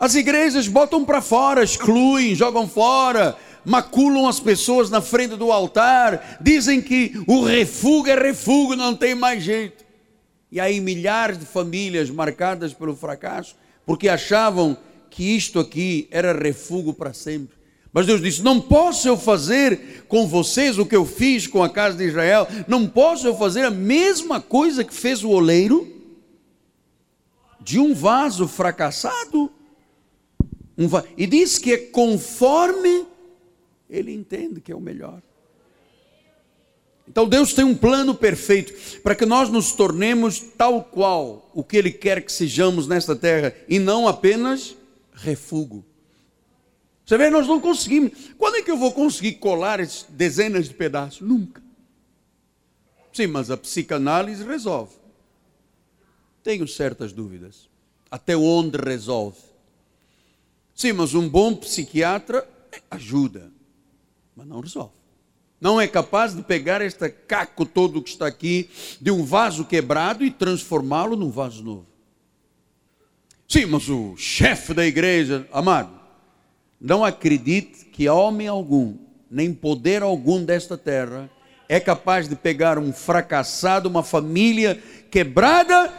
As 0.00 0.14
igrejas 0.14 0.66
botam 0.66 1.04
para 1.04 1.20
fora, 1.20 1.62
excluem, 1.62 2.34
jogam 2.34 2.68
fora, 2.68 3.36
maculam 3.64 4.26
as 4.26 4.40
pessoas 4.40 4.90
na 4.90 5.00
frente 5.00 5.36
do 5.36 5.50
altar, 5.50 6.38
dizem 6.40 6.80
que 6.80 7.12
o 7.26 7.42
refúgio 7.42 8.12
é 8.12 8.20
refúgio, 8.20 8.76
não 8.76 8.94
tem 8.94 9.14
mais 9.14 9.42
jeito. 9.42 9.84
E 10.50 10.60
aí 10.60 10.80
milhares 10.80 11.38
de 11.38 11.46
famílias 11.46 12.10
marcadas 12.10 12.72
pelo 12.72 12.94
fracasso, 12.94 13.56
porque 13.84 14.08
achavam 14.08 14.76
que 15.10 15.36
isto 15.36 15.58
aqui 15.58 16.08
era 16.10 16.32
refúgio 16.32 16.92
para 16.92 17.12
sempre. 17.12 17.56
Mas 17.92 18.06
Deus 18.06 18.20
disse: 18.20 18.42
Não 18.42 18.60
posso 18.60 19.06
eu 19.06 19.16
fazer 19.16 20.04
com 20.08 20.26
vocês 20.26 20.78
o 20.78 20.86
que 20.86 20.96
eu 20.96 21.06
fiz 21.06 21.46
com 21.46 21.62
a 21.62 21.68
casa 21.68 21.96
de 21.96 22.04
Israel, 22.04 22.46
não 22.66 22.88
posso 22.88 23.26
eu 23.26 23.36
fazer 23.36 23.64
a 23.64 23.70
mesma 23.70 24.40
coisa 24.40 24.84
que 24.84 24.94
fez 24.94 25.24
o 25.24 25.30
oleiro 25.30 25.92
de 27.60 27.78
um 27.78 27.94
vaso 27.94 28.46
fracassado 28.46 29.50
um 30.76 30.88
va... 30.88 31.04
E 31.16 31.26
diz 31.26 31.58
que 31.58 31.72
é 31.72 31.78
conforme 31.78 33.06
ele 33.94 34.12
entende 34.12 34.60
que 34.60 34.72
é 34.72 34.76
o 34.76 34.80
melhor. 34.80 35.22
Então 37.06 37.28
Deus 37.28 37.52
tem 37.52 37.64
um 37.64 37.76
plano 37.76 38.14
perfeito 38.14 39.00
para 39.00 39.14
que 39.14 39.26
nós 39.26 39.50
nos 39.50 39.72
tornemos 39.72 40.40
tal 40.40 40.82
qual 40.82 41.50
o 41.54 41.62
que 41.62 41.76
Ele 41.76 41.90
quer 41.90 42.22
que 42.22 42.32
sejamos 42.32 42.88
nesta 42.88 43.14
terra 43.14 43.54
e 43.68 43.78
não 43.78 44.08
apenas 44.08 44.74
refúgio. 45.12 45.84
Você 47.04 47.18
vê, 47.18 47.28
nós 47.28 47.46
não 47.46 47.60
conseguimos. 47.60 48.12
Quando 48.38 48.56
é 48.56 48.62
que 48.62 48.70
eu 48.70 48.78
vou 48.78 48.92
conseguir 48.92 49.34
colar 49.34 49.78
dezenas 50.08 50.66
de 50.66 50.74
pedaços? 50.74 51.20
Nunca. 51.20 51.62
Sim, 53.12 53.26
mas 53.26 53.50
a 53.50 53.56
psicanálise 53.56 54.42
resolve. 54.42 54.94
Tenho 56.42 56.66
certas 56.66 57.12
dúvidas. 57.12 57.68
Até 58.10 58.34
onde 58.36 58.78
resolve? 58.78 59.38
Sim, 60.74 60.94
mas 60.94 61.14
um 61.14 61.28
bom 61.28 61.54
psiquiatra 61.54 62.48
ajuda, 62.90 63.52
mas 64.36 64.46
não 64.46 64.60
resolve. 64.60 64.92
Não 65.60 65.80
é 65.80 65.86
capaz 65.86 66.34
de 66.34 66.42
pegar 66.42 66.82
este 66.82 67.08
caco 67.08 67.64
todo 67.64 68.02
que 68.02 68.10
está 68.10 68.26
aqui, 68.26 68.68
de 69.00 69.10
um 69.10 69.24
vaso 69.24 69.64
quebrado 69.64 70.24
e 70.24 70.30
transformá-lo 70.30 71.16
num 71.16 71.30
vaso 71.30 71.62
novo. 71.62 71.86
Sim, 73.48 73.66
mas 73.66 73.88
o 73.88 74.16
chefe 74.16 74.74
da 74.74 74.84
igreja, 74.84 75.48
amado, 75.52 75.98
não 76.80 77.04
acredite 77.04 77.86
que 77.86 78.08
homem 78.08 78.48
algum, 78.48 78.96
nem 79.30 79.54
poder 79.54 80.02
algum 80.02 80.44
desta 80.44 80.76
terra, 80.76 81.30
é 81.68 81.80
capaz 81.80 82.28
de 82.28 82.36
pegar 82.36 82.78
um 82.78 82.92
fracassado, 82.92 83.88
uma 83.88 84.02
família 84.02 84.82
quebrada, 85.10 85.92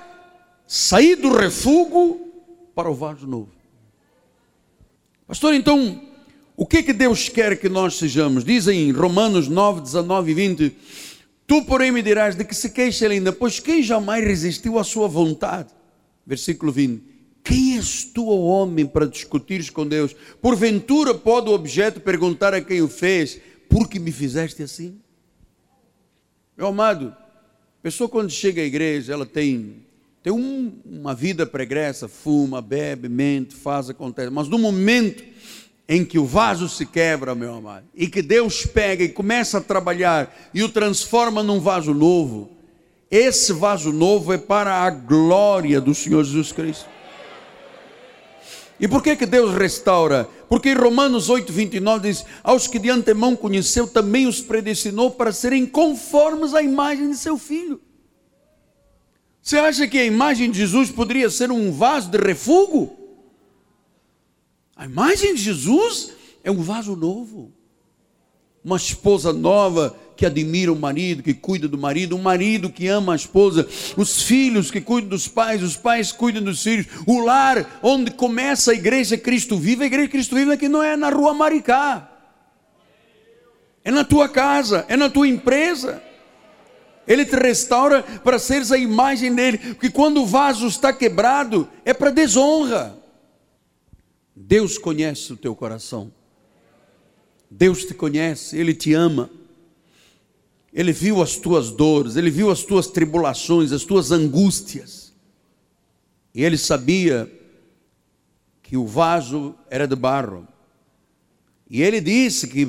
sair 0.68 1.16
do 1.16 1.36
refúgio 1.36 2.32
para 2.76 2.90
o 2.90 2.94
vaso 2.94 3.26
novo. 3.26 3.52
Pastor, 5.28 5.56
então, 5.56 6.02
o 6.58 6.66
que, 6.66 6.82
que 6.82 6.94
Deus 6.94 7.28
quer 7.28 7.60
que 7.60 7.68
nós 7.68 7.96
sejamos? 7.96 8.46
Diz 8.46 8.68
em 8.68 8.92
Romanos 8.92 9.48
9, 9.50 9.82
19 9.82 10.32
e 10.32 10.34
20: 10.34 10.76
Tu, 11.46 11.62
porém, 11.66 11.92
me 11.92 12.02
dirás 12.02 12.36
de 12.36 12.46
que 12.46 12.56
se 12.56 12.70
queixa 12.70 13.06
ele 13.06 13.16
ainda, 13.16 13.34
pois 13.34 13.60
quem 13.60 13.84
jamais 13.84 14.24
resistiu 14.24 14.80
à 14.80 14.84
sua 14.84 15.08
vontade? 15.08 15.70
Versículo 16.26 16.72
20: 16.72 17.04
Quem 17.44 17.76
és 17.76 18.06
tu, 18.06 18.28
homem, 18.28 18.86
para 18.86 19.06
discutires 19.06 19.70
com 19.70 19.86
Deus? 19.86 20.16
Porventura 20.42 21.14
pode 21.14 21.50
o 21.50 21.54
objeto 21.54 22.00
perguntar 22.00 22.54
a 22.54 22.62
quem 22.62 22.82
o 22.82 22.88
fez: 22.88 23.40
Por 23.70 23.90
que 23.90 24.00
me 24.00 24.12
fizeste 24.12 24.64
assim? 24.64 24.98
Meu 26.58 26.68
amado, 26.68 27.08
a 27.10 27.84
pessoa 27.84 28.08
quando 28.08 28.30
chega 28.30 28.62
à 28.62 28.66
igreja, 28.66 29.12
ela 29.12 29.26
tem 29.26 29.86
tem 30.26 30.34
um, 30.34 30.80
uma 30.84 31.14
vida 31.14 31.46
pregressa, 31.46 32.08
fuma, 32.08 32.60
bebe, 32.60 33.08
mente, 33.08 33.54
faz, 33.54 33.92
acontece. 33.92 34.32
Mas 34.32 34.48
no 34.48 34.58
momento 34.58 35.24
em 35.88 36.04
que 36.04 36.18
o 36.18 36.26
vaso 36.26 36.68
se 36.68 36.86
quebra, 36.86 37.36
meu 37.36 37.56
amado, 37.56 37.86
e 37.94 38.08
que 38.08 38.22
Deus 38.22 38.66
pega 38.66 39.04
e 39.04 39.10
começa 39.10 39.60
a 39.60 39.62
trabalhar 39.62 40.36
e 40.54 40.64
o 40.64 40.70
transforma 40.70 41.44
num 41.44 41.60
vaso 41.60 41.94
novo, 41.94 42.50
esse 43.10 43.54
vaso 43.54 43.94
novo 43.94 44.34
é 44.34 44.38
para 44.38 44.84
a 44.84 44.90
glória 44.90 45.80
do 45.80 45.94
Senhor 45.94 46.24
Jesus 46.24 46.52
Cristo. 46.52 46.90
E 48.80 48.88
por 48.88 49.02
que, 49.02 49.16
que 49.16 49.26
Deus 49.26 49.56
restaura? 49.56 50.28
Porque 50.50 50.70
em 50.70 50.76
Romanos 50.76 51.30
8, 51.30 51.54
29 51.54 52.10
diz: 52.10 52.26
Aos 52.44 52.68
que 52.68 52.78
de 52.78 52.90
antemão 52.90 53.36
conheceu, 53.36 53.88
também 53.88 54.28
os 54.28 54.42
predestinou 54.42 55.12
para 55.12 55.32
serem 55.32 55.66
conformes 55.66 56.54
à 56.54 56.62
imagem 56.62 57.10
de 57.10 57.16
seu 57.16 57.38
filho. 57.38 57.80
Você 59.42 59.58
acha 59.60 59.88
que 59.88 59.98
a 59.98 60.06
imagem 60.06 60.52
de 60.52 60.58
Jesus 60.58 60.92
poderia 60.92 61.30
ser 61.30 61.52
um 61.52 61.72
vaso 61.72 62.10
de 62.10 62.18
refúgio? 62.18 63.05
A 64.76 64.86
imagem 64.86 65.34
de 65.34 65.42
Jesus 65.42 66.12
é 66.44 66.52
um 66.52 66.62
vaso 66.62 66.96
novo. 66.96 67.52
Uma 68.64 68.78
esposa 68.78 69.32
nova 69.32 69.96
que 70.18 70.26
admira 70.26 70.72
o 70.72 70.76
marido, 70.76 71.22
que 71.22 71.34
cuida 71.34 71.68
do 71.68 71.78
marido, 71.78 72.16
um 72.16 72.22
marido 72.22 72.70
que 72.70 72.88
ama 72.88 73.14
a 73.14 73.16
esposa, 73.16 73.68
os 73.96 74.24
filhos 74.24 74.72
que 74.72 74.82
cuidam 74.82 75.10
dos 75.10 75.28
pais, 75.28 75.62
os 75.62 75.78
pais 75.78 76.12
cuidam 76.12 76.42
dos 76.42 76.64
filhos, 76.64 76.88
o 77.06 77.20
lar 77.20 77.80
onde 77.84 78.12
começa 78.12 78.72
a 78.72 78.74
igreja 78.74 79.18
Cristo 79.18 79.58
Vivo, 79.58 79.84
a 79.84 79.86
igreja 79.86 80.10
Cristo 80.10 80.36
Vivo 80.36 80.52
aqui 80.52 80.68
não 80.68 80.82
é 80.82 80.96
na 80.96 81.10
rua 81.10 81.34
Maricá, 81.34 82.10
é 83.84 83.92
na 83.92 84.04
tua 84.04 84.28
casa, 84.28 84.86
é 84.88 84.98
na 84.98 85.10
tua 85.10 85.28
empresa. 85.28 86.02
Ele 87.08 87.24
te 87.24 87.36
restaura 87.36 88.02
para 88.02 88.40
seres 88.40 88.72
a 88.72 88.78
imagem 88.78 89.36
dele, 89.36 89.60
porque 89.60 89.92
quando 89.92 90.24
o 90.24 90.26
vaso 90.26 90.66
está 90.66 90.92
quebrado, 90.92 91.70
é 91.84 91.94
para 91.94 92.10
desonra. 92.10 93.05
Deus 94.36 94.78
conhece 94.78 95.32
o 95.32 95.38
teu 95.38 95.56
coração. 95.56 96.12
Deus 97.50 97.86
te 97.86 97.94
conhece, 97.94 98.58
ele 98.58 98.74
te 98.74 98.94
ama. 98.94 99.30
Ele 100.74 100.92
viu 100.92 101.22
as 101.22 101.38
tuas 101.38 101.72
dores, 101.72 102.18
ele 102.18 102.30
viu 102.30 102.52
as 102.52 102.64
tuas 102.64 102.88
tribulações, 102.88 103.72
as 103.72 103.86
tuas 103.86 104.12
angústias. 104.12 105.14
E 106.34 106.44
ele 106.44 106.58
sabia 106.58 107.32
que 108.62 108.76
o 108.76 108.86
vaso 108.86 109.56
era 109.70 109.88
de 109.88 109.96
barro. 109.96 110.46
E 111.70 111.82
ele 111.82 112.02
disse 112.02 112.48
que 112.48 112.66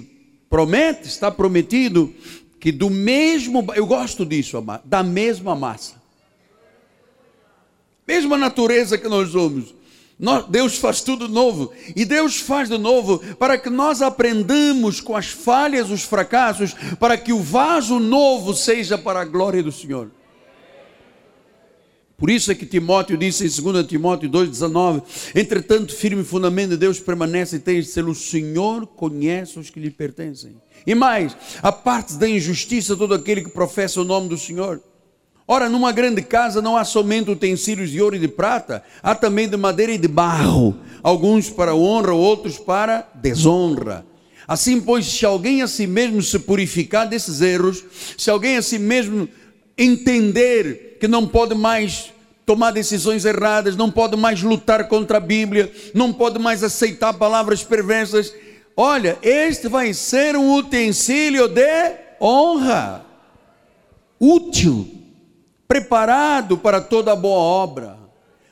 promete, 0.49 1.09
está 1.09 1.33
prometido, 1.33 2.15
que 2.61 2.71
do 2.71 2.89
mesmo, 2.89 3.67
eu 3.75 3.87
gosto 3.87 4.25
disso, 4.25 4.63
da 4.85 5.03
mesma 5.03 5.57
massa. 5.57 6.01
Mesma 8.07 8.39
natureza 8.39 8.97
que 8.97 9.09
nós 9.09 9.31
somos. 9.31 9.75
Deus 10.49 10.79
faz 10.79 11.03
tudo 11.03 11.29
novo. 11.29 11.73
E 11.95 12.05
Deus 12.05 12.41
faz 12.41 12.69
de 12.69 12.79
novo 12.79 13.19
para 13.37 13.59
que 13.59 13.69
nós 13.69 14.01
aprendamos 14.01 15.01
com 15.01 15.15
as 15.15 15.27
falhas, 15.27 15.91
os 15.91 16.05
fracassos, 16.05 16.75
para 16.99 17.19
que 17.19 17.33
o 17.33 17.41
vaso 17.41 17.99
novo 17.99 18.55
seja 18.55 18.97
para 18.97 19.21
a 19.21 19.25
glória 19.25 19.63
do 19.63 19.73
Senhor. 19.73 20.11
Por 22.17 22.31
isso 22.31 22.51
é 22.51 22.55
que 22.55 22.65
Timóteo 22.65 23.17
disse 23.19 23.45
em 23.45 23.63
2 23.63 23.87
Timóteo 23.87 24.31
2,19: 24.31 25.03
Entretanto, 25.35 25.95
firme 25.95 26.25
fundamento 26.25 26.71
de 26.71 26.79
Deus 26.79 26.99
permanece 26.99 27.57
e 27.57 27.59
tem 27.59 27.83
ser 27.83 28.07
o 28.07 28.15
Senhor 28.15 28.87
conhece 28.87 29.59
os 29.59 29.69
que 29.69 29.79
lhe 29.79 29.91
pertencem. 29.91 30.57
E 30.87 30.95
mais, 30.95 31.37
a 31.63 31.71
parte 31.71 32.15
da 32.15 32.27
injustiça 32.27 32.97
todo 32.97 33.13
aquele 33.13 33.43
que 33.43 33.51
professa 33.51 34.01
o 34.01 34.05
nome 34.05 34.31
do 34.31 34.39
Senhor. 34.39 34.81
Ora, 35.49 35.69
numa 35.69 35.93
grande 35.93 36.23
casa 36.23 36.61
não 36.61 36.77
há 36.77 36.85
somente 36.85 37.31
utensílios 37.31 37.91
de 37.91 38.03
ouro 38.03 38.17
e 38.17 38.19
de 38.19 38.27
prata, 38.27 38.83
há 39.01 39.15
também 39.15 39.49
de 39.49 39.57
madeira 39.57 39.93
e 39.93 39.99
de 39.99 40.09
barro, 40.09 40.77
alguns 41.05 41.49
para 41.49 41.73
honra, 41.73 42.13
outros 42.13 42.59
para 42.59 43.09
desonra. 43.15 44.05
Assim, 44.49 44.81
pois, 44.81 45.07
se 45.07 45.25
alguém 45.25 45.63
a 45.63 45.69
si 45.69 45.87
mesmo 45.87 46.21
se 46.21 46.41
purificar 46.41 47.09
desses 47.09 47.41
erros, 47.41 47.85
se 48.19 48.29
alguém 48.29 48.57
a 48.57 48.63
si 48.63 48.79
mesmo 48.79 49.29
entender 49.79 50.97
que 50.99 51.07
não 51.07 51.29
pode 51.29 51.55
mais 51.55 52.13
tomar 52.45 52.73
decisões 52.73 53.25
erradas, 53.25 53.77
não 53.77 53.91
pode 53.91 54.17
mais 54.17 54.43
lutar 54.43 54.89
contra 54.89 55.19
a 55.19 55.21
Bíblia, 55.21 55.73
não 55.95 56.13
pode 56.13 56.41
mais 56.41 56.65
aceitar 56.65 57.13
palavras 57.13 57.63
perversas, 57.63 58.33
olha, 58.77 59.17
este 59.23 59.69
vai 59.69 59.95
ser 59.95 60.37
um 60.37 60.55
utensílio 60.55 61.47
de 61.47 61.93
honra, 62.21 63.05
útil 64.19 65.06
preparado 65.67 66.57
para 66.57 66.81
toda 66.81 67.17
boa 67.17 67.39
obra. 67.39 67.99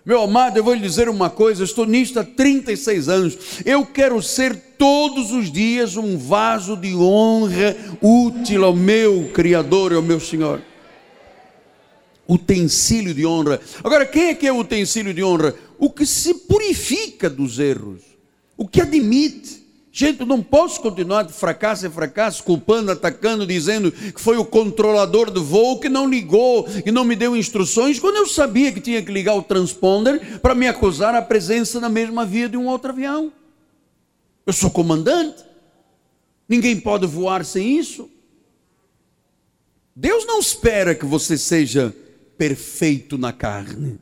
Meu 0.04 0.20
amado, 0.20 0.58
eu 0.58 0.64
vou 0.64 0.74
lhe 0.74 0.80
dizer 0.80 1.08
uma 1.08 1.30
coisa, 1.30 1.62
eu 1.62 1.64
estou 1.64 1.86
nisto 1.86 2.20
há 2.20 2.24
36 2.24 3.08
anos. 3.08 3.38
Eu 3.64 3.86
quero 3.86 4.20
ser 4.22 4.54
todos 4.76 5.32
os 5.32 5.50
dias 5.50 5.96
um 5.96 6.18
vaso 6.18 6.76
de 6.76 6.94
honra 6.94 7.74
útil 8.02 8.66
ao 8.66 8.76
meu 8.76 9.30
Criador 9.32 9.92
e 9.92 9.94
ao 9.94 10.02
meu 10.02 10.20
Senhor. 10.20 10.60
Utensílio 12.28 13.14
de 13.14 13.24
honra. 13.24 13.58
Agora, 13.82 14.04
quem 14.04 14.24
é 14.24 14.34
que 14.34 14.46
é 14.46 14.52
o 14.52 14.58
utensílio 14.58 15.14
de 15.14 15.24
honra? 15.24 15.54
O 15.78 15.88
que 15.88 16.04
se 16.04 16.34
purifica 16.34 17.30
dos 17.30 17.58
erros, 17.58 18.02
o 18.58 18.68
que 18.68 18.82
admite 18.82 19.63
Gente, 19.96 20.24
não 20.24 20.42
posso 20.42 20.80
continuar 20.80 21.22
de 21.22 21.32
fracasso 21.32 21.86
em 21.86 21.90
fracasso, 21.90 22.42
culpando, 22.42 22.90
atacando, 22.90 23.46
dizendo 23.46 23.92
que 23.92 24.20
foi 24.20 24.36
o 24.36 24.44
controlador 24.44 25.30
de 25.30 25.38
voo 25.38 25.78
que 25.78 25.88
não 25.88 26.10
ligou 26.10 26.66
e 26.84 26.90
não 26.90 27.04
me 27.04 27.14
deu 27.14 27.36
instruções, 27.36 28.00
quando 28.00 28.16
eu 28.16 28.26
sabia 28.26 28.72
que 28.72 28.80
tinha 28.80 29.00
que 29.04 29.12
ligar 29.12 29.36
o 29.36 29.42
transponder 29.42 30.40
para 30.40 30.52
me 30.52 30.66
acusar 30.66 31.14
a 31.14 31.22
presença 31.22 31.78
na 31.78 31.88
mesma 31.88 32.26
via 32.26 32.48
de 32.48 32.56
um 32.56 32.66
outro 32.66 32.90
avião. 32.90 33.32
Eu 34.44 34.52
sou 34.52 34.68
comandante. 34.68 35.44
Ninguém 36.48 36.80
pode 36.80 37.06
voar 37.06 37.44
sem 37.44 37.78
isso. 37.78 38.10
Deus 39.94 40.26
não 40.26 40.40
espera 40.40 40.96
que 40.96 41.06
você 41.06 41.38
seja 41.38 41.94
perfeito 42.36 43.16
na 43.16 43.32
carne. 43.32 44.00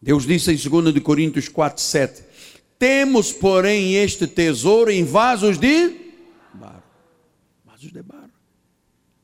Deus 0.00 0.26
disse 0.26 0.50
em 0.50 0.56
2 0.56 0.98
Coríntios 1.00 1.46
4, 1.46 1.82
7: 1.82 2.31
temos, 2.82 3.30
porém, 3.30 3.94
este 3.94 4.26
tesouro 4.26 4.90
em 4.90 5.04
vasos 5.04 5.56
de 5.56 5.92
barro. 6.52 6.82
Vasos 7.64 7.92
de 7.92 8.02
barro. 8.02 8.28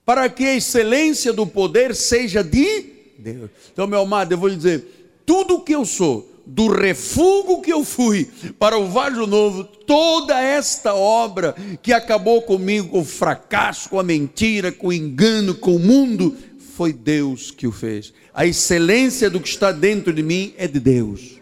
Para 0.07 0.29
que 0.29 0.45
a 0.45 0.55
excelência 0.55 1.33
do 1.33 1.45
poder 1.45 1.93
seja 1.97 2.45
de 2.45 2.85
Deus. 3.19 3.51
Então, 3.73 3.89
meu 3.89 4.03
amado, 4.03 4.31
eu 4.31 4.39
vou 4.39 4.49
lhe 4.49 4.55
dizer: 4.55 5.11
tudo 5.27 5.57
o 5.57 5.61
que 5.63 5.75
eu 5.75 5.85
sou, 5.85 6.33
do 6.47 6.69
refúgio 6.69 7.61
que 7.61 7.73
eu 7.73 7.83
fui 7.85 8.31
para 8.61 8.79
o 8.79 8.87
vaso 8.87 9.27
novo, 9.27 9.65
toda 9.65 10.41
esta 10.41 10.95
obra 10.95 11.53
que 11.83 11.93
acabou 11.93 12.43
comigo, 12.43 12.91
com 12.91 13.01
o 13.01 13.05
fracasso, 13.05 13.89
com 13.89 13.99
a 13.99 14.05
mentira, 14.05 14.71
com 14.71 14.87
o 14.87 14.93
engano, 14.93 15.53
com 15.53 15.75
o 15.75 15.81
mundo, 15.81 16.37
foi 16.77 16.93
Deus 16.93 17.51
que 17.51 17.67
o 17.67 17.73
fez. 17.73 18.15
A 18.33 18.47
excelência 18.47 19.29
do 19.29 19.41
que 19.41 19.49
está 19.49 19.73
dentro 19.73 20.13
de 20.13 20.23
mim 20.23 20.55
é 20.57 20.69
de 20.69 20.79
Deus 20.79 21.38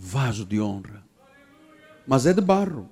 vaso 0.00 0.46
de 0.46 0.58
honra, 0.58 1.04
mas 2.06 2.24
é 2.24 2.32
de 2.32 2.40
barro. 2.40 2.88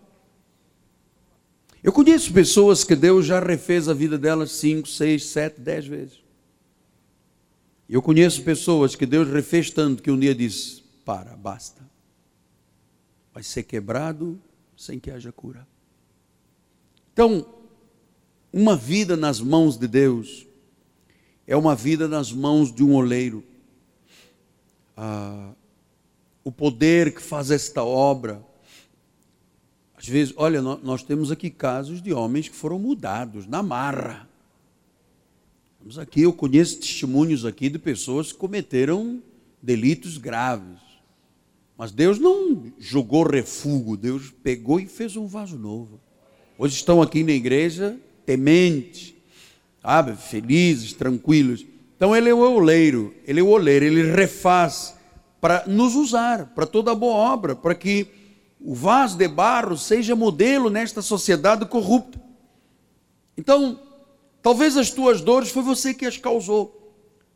Eu 1.83 1.91
conheço 1.91 2.33
pessoas 2.35 2.85
que 2.85 2.95
Deus 2.95 3.25
já 3.25 3.41
refez 3.41 3.89
a 3.89 3.95
vida 3.95 4.19
delas 4.19 4.53
cinco, 4.53 4.87
seis, 4.87 5.25
sete, 5.25 5.59
dez 5.59 5.87
vezes. 5.87 6.23
Eu 7.89 8.03
conheço 8.03 8.43
pessoas 8.43 8.95
que 8.95 9.07
Deus 9.07 9.27
refez 9.29 9.71
tanto 9.71 10.03
que 10.03 10.11
um 10.11 10.19
dia 10.19 10.35
disse: 10.35 10.83
para, 11.03 11.35
basta. 11.35 11.81
Vai 13.33 13.43
ser 13.43 13.63
quebrado 13.63 14.39
sem 14.77 15.01
que 15.01 15.11
haja 15.11 15.33
cura. 15.33 15.67
Então, 17.15 17.47
uma 18.53 18.77
vida 18.77 19.17
nas 19.17 19.41
mãos 19.41 19.79
de 19.79 19.89
Deus 19.89 20.47
é 21.47 21.57
uma 21.57 21.75
vida 21.75 22.07
nas 22.07 22.31
mãos 22.31 22.71
de 22.71 22.85
um 22.85 22.95
oleiro. 22.95 23.43
Ah, 24.95 25.55
o 26.49 26.53
poder 26.53 27.15
que 27.15 27.21
faz 27.21 27.51
esta 27.51 27.85
obra. 27.85 28.43
Às 29.95 30.09
vezes, 30.09 30.33
olha, 30.35 30.63
nós 30.63 31.03
temos 31.03 31.31
aqui 31.31 31.51
casos 31.51 32.01
de 32.01 32.11
homens 32.11 32.49
que 32.49 32.57
foram 32.57 32.79
mudados 32.79 33.47
na 33.47 33.63
marra. 33.63 34.27
Temos 35.79 35.99
aqui, 35.99 36.23
eu 36.23 36.33
conheço 36.33 36.81
testemunhos 36.81 37.45
aqui 37.45 37.69
de 37.69 37.79
pessoas 37.79 38.33
que 38.33 38.39
cometeram 38.39 39.23
delitos 39.63 40.17
graves. 40.17 40.79
Mas 41.77 41.93
Deus 41.93 42.19
não 42.19 42.73
jogou 42.79 43.25
refúgio, 43.25 43.95
Deus 43.95 44.33
pegou 44.43 44.81
e 44.81 44.87
fez 44.87 45.17
um 45.17 45.27
vaso 45.27 45.59
novo. 45.59 46.01
Hoje 46.57 46.77
estão 46.77 47.03
aqui 47.03 47.23
na 47.23 47.33
igreja 47.33 48.01
tementes, 48.25 49.13
sabe, 49.83 50.17
felizes, 50.17 50.95
tranquilos. 50.95 51.67
Então 51.95 52.17
ele 52.17 52.31
é 52.31 52.35
o 52.35 52.39
oleiro, 52.39 53.15
ele 53.27 53.41
é 53.41 53.43
o 53.43 53.49
oleiro, 53.49 53.85
ele 53.85 54.11
refaz 54.13 54.98
para 55.41 55.65
nos 55.67 55.95
usar, 55.95 56.47
para 56.55 56.67
toda 56.67 56.95
boa 56.95 57.15
obra, 57.33 57.55
para 57.55 57.75
que 57.75 58.09
o 58.61 58.75
vaso 58.75 59.17
de 59.17 59.29
barro 59.29 59.77
seja 59.77 60.17
modelo 60.17 60.69
nesta 60.69 61.01
sociedade 61.01 61.65
corrupta. 61.67 62.21
Então, 63.37 63.81
talvez 64.43 64.77
as 64.77 64.91
tuas 64.91 65.21
dores 65.21 65.51
foi 65.51 65.63
você 65.63 65.95
que 65.95 66.07
as 66.07 66.17
causou. 66.17 66.75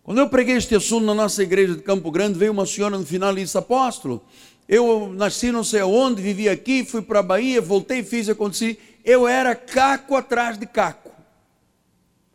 Quando 0.03 0.19
eu 0.19 0.29
preguei 0.29 0.57
este 0.57 0.75
assunto 0.75 1.07
na 1.07 1.15
nossa 1.15 1.43
igreja 1.43 1.77
de 1.77 1.83
Campo 1.83 2.11
Grande, 2.11 2.39
veio 2.39 2.51
uma 2.51 2.67
senhora 2.67 2.99
no 2.99 3.07
final 3.07 3.33
e 3.33 3.43
disse: 3.43 3.57
Apóstolo, 3.57 4.21
eu 4.69 5.13
nasci 5.13 5.53
não 5.53 5.63
sei 5.63 5.81
aonde, 5.81 6.21
vivi 6.21 6.49
aqui, 6.49 6.85
fui 6.85 7.03
para 7.03 7.21
a 7.21 7.23
Bahia, 7.23 7.61
voltei, 7.61 8.03
fiz, 8.03 8.29
aconteci. 8.29 8.79
Eu 9.05 9.29
era 9.29 9.55
caco 9.55 10.17
atrás 10.17 10.59
de 10.59 10.67
caco, 10.67 11.11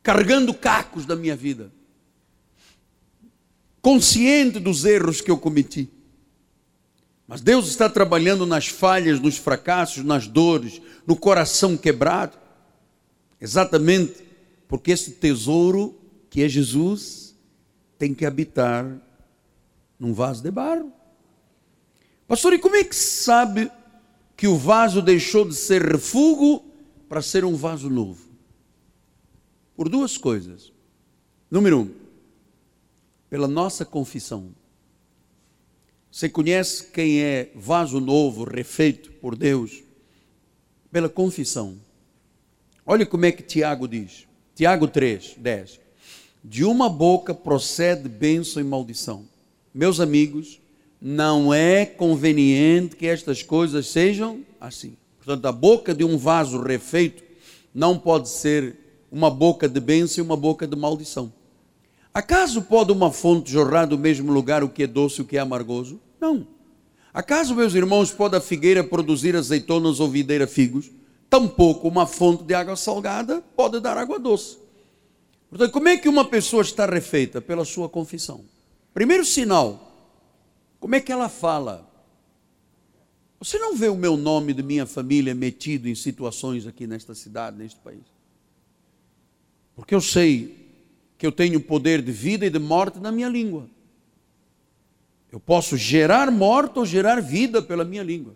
carregando 0.01 0.53
cacos 0.53 1.05
da 1.05 1.15
minha 1.15 1.35
vida 1.35 1.76
consciente 3.81 4.59
dos 4.59 4.85
erros 4.85 5.21
que 5.21 5.31
eu 5.31 5.37
cometi. 5.37 5.89
Mas 7.27 7.41
Deus 7.41 7.67
está 7.67 7.89
trabalhando 7.89 8.45
nas 8.45 8.67
falhas, 8.67 9.19
nos 9.19 9.37
fracassos, 9.37 10.03
nas 10.03 10.27
dores, 10.27 10.81
no 11.05 11.15
coração 11.15 11.75
quebrado, 11.75 12.37
exatamente 13.39 14.25
porque 14.67 14.91
esse 14.91 15.11
tesouro 15.11 15.99
que 16.29 16.41
é 16.41 16.49
Jesus 16.49 17.35
tem 17.97 18.13
que 18.13 18.25
habitar 18.25 19.01
num 19.99 20.13
vaso 20.13 20.43
de 20.43 20.51
barro. 20.51 20.91
Pastor, 22.27 22.53
e 22.53 22.59
como 22.59 22.75
é 22.75 22.83
que 22.83 22.95
sabe 22.95 23.71
que 24.35 24.47
o 24.47 24.57
vaso 24.57 25.01
deixou 25.01 25.47
de 25.47 25.55
ser 25.55 25.81
refúgio 25.81 26.63
para 27.09 27.21
ser 27.21 27.43
um 27.43 27.55
vaso 27.55 27.89
novo? 27.89 28.27
Por 29.75 29.89
duas 29.89 30.17
coisas. 30.17 30.71
Número 31.49 31.79
um, 31.79 31.91
pela 33.29 33.47
nossa 33.47 33.85
confissão. 33.85 34.51
Você 36.11 36.29
conhece 36.29 36.87
quem 36.91 37.21
é 37.21 37.51
vaso 37.53 37.99
novo, 37.99 38.43
refeito 38.43 39.11
por 39.13 39.35
Deus? 39.35 39.83
Pela 40.91 41.09
confissão. 41.09 41.77
Olha 42.85 43.05
como 43.05 43.25
é 43.25 43.31
que 43.31 43.43
Tiago 43.43 43.87
diz. 43.87 44.25
Tiago 44.55 44.87
3, 44.87 45.35
10. 45.37 45.79
De 46.43 46.63
uma 46.63 46.89
boca 46.89 47.33
procede 47.33 48.07
bênção 48.07 48.61
e 48.61 48.65
maldição. 48.65 49.27
Meus 49.73 49.99
amigos, 49.99 50.59
não 50.99 51.53
é 51.53 51.85
conveniente 51.85 52.95
que 52.95 53.05
estas 53.05 53.43
coisas 53.43 53.87
sejam 53.87 54.43
assim. 54.59 54.97
Portanto, 55.17 55.45
a 55.45 55.51
boca 55.51 55.93
de 55.93 56.03
um 56.03 56.17
vaso 56.17 56.61
refeito 56.61 57.21
não 57.73 57.99
pode 57.99 58.29
ser 58.29 58.75
uma 59.11 59.29
boca 59.29 59.67
de 59.69 59.79
bênção 59.79 60.23
e 60.23 60.25
uma 60.25 60.37
boca 60.37 60.65
de 60.65 60.75
maldição. 60.75 61.31
Acaso 62.17 62.63
pode 62.63 62.91
uma 62.91 63.11
fonte 63.11 63.51
jorrar 63.51 63.85
do 63.85 63.95
mesmo 63.95 64.31
lugar 64.31 64.63
o 64.63 64.69
que 64.69 64.81
é 64.81 64.87
doce 64.87 65.19
e 65.19 65.21
o 65.21 65.25
que 65.25 65.37
é 65.37 65.39
amargoso? 65.39 66.01
Não. 66.19 66.47
Acaso, 67.13 67.53
meus 67.53 67.75
irmãos, 67.75 68.09
pode 68.09 68.35
a 68.35 68.41
figueira 68.41 68.83
produzir 68.83 69.35
azeitonas 69.35 69.99
ou 69.99 70.09
videira 70.09 70.47
figos? 70.47 70.89
Tampouco 71.29 71.87
uma 71.87 72.07
fonte 72.07 72.43
de 72.43 72.55
água 72.55 72.75
salgada 72.75 73.43
pode 73.55 73.79
dar 73.79 73.99
água 73.99 74.17
doce. 74.17 74.57
Portanto, 75.47 75.71
como 75.71 75.89
é 75.89 75.95
que 75.95 76.09
uma 76.09 76.25
pessoa 76.25 76.63
está 76.63 76.87
refeita? 76.87 77.39
Pela 77.39 77.63
sua 77.63 77.87
confissão. 77.87 78.43
Primeiro 78.95 79.23
sinal, 79.23 80.09
como 80.79 80.95
é 80.95 80.99
que 80.99 81.11
ela 81.11 81.29
fala? 81.29 81.87
Você 83.37 83.59
não 83.59 83.75
vê 83.75 83.89
o 83.89 83.95
meu 83.95 84.17
nome 84.17 84.55
de 84.55 84.63
minha 84.63 84.87
família 84.87 85.35
metido 85.35 85.87
em 85.87 85.93
situações 85.93 86.65
aqui 86.65 86.87
nesta 86.87 87.13
cidade, 87.13 87.59
neste 87.59 87.79
país? 87.79 88.05
Porque 89.75 89.93
eu 89.93 90.01
sei 90.01 90.66
que 91.17 91.25
eu 91.25 91.31
tenho 91.31 91.59
poder 91.59 92.01
de 92.01 92.11
vida 92.11 92.45
e 92.45 92.49
de 92.49 92.59
morte 92.59 92.99
na 92.99 93.11
minha 93.11 93.27
língua. 93.27 93.67
Eu 95.31 95.39
posso 95.39 95.75
gerar 95.75 96.31
morte 96.31 96.79
ou 96.79 96.85
gerar 96.85 97.21
vida 97.21 97.61
pela 97.61 97.83
minha 97.83 98.03
língua. 98.03 98.35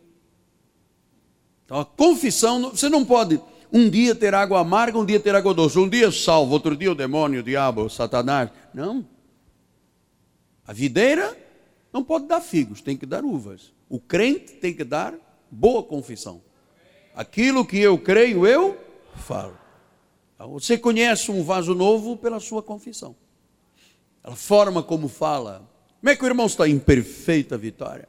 Então 1.65 1.79
a 1.79 1.85
confissão, 1.85 2.71
você 2.71 2.89
não 2.89 3.05
pode 3.05 3.39
um 3.71 3.89
dia 3.89 4.13
ter 4.13 4.33
água 4.33 4.59
amarga, 4.59 4.97
um 4.97 5.05
dia 5.05 5.19
ter 5.19 5.33
água 5.33 5.53
doce, 5.53 5.79
um 5.79 5.87
dia 5.87 6.11
salvo, 6.11 6.51
outro 6.51 6.75
dia 6.75 6.91
o 6.91 6.95
demônio, 6.95 7.39
o 7.39 7.43
diabo, 7.43 7.83
o 7.83 7.89
satanás. 7.89 8.49
Não. 8.73 9.07
A 10.67 10.73
videira 10.73 11.37
não 11.93 12.03
pode 12.03 12.27
dar 12.27 12.41
figos, 12.41 12.81
tem 12.81 12.97
que 12.97 13.05
dar 13.05 13.23
uvas. 13.23 13.71
O 13.87 13.99
crente 13.99 14.53
tem 14.53 14.73
que 14.73 14.83
dar 14.83 15.13
boa 15.49 15.83
confissão. 15.83 16.41
Aquilo 17.15 17.65
que 17.65 17.77
eu 17.77 17.97
creio, 17.97 18.45
eu 18.45 18.77
falo. 19.15 19.60
Você 20.47 20.77
conhece 20.77 21.31
um 21.31 21.43
vaso 21.43 21.73
novo 21.73 22.17
pela 22.17 22.39
sua 22.39 22.61
confissão. 22.61 23.15
A 24.23 24.35
forma 24.35 24.83
como 24.83 25.07
fala. 25.07 25.69
Como 25.99 26.09
é 26.09 26.15
que 26.15 26.23
o 26.23 26.27
irmão 26.27 26.45
está 26.45 26.67
em 26.67 26.79
perfeita 26.79 27.57
vitória? 27.57 28.07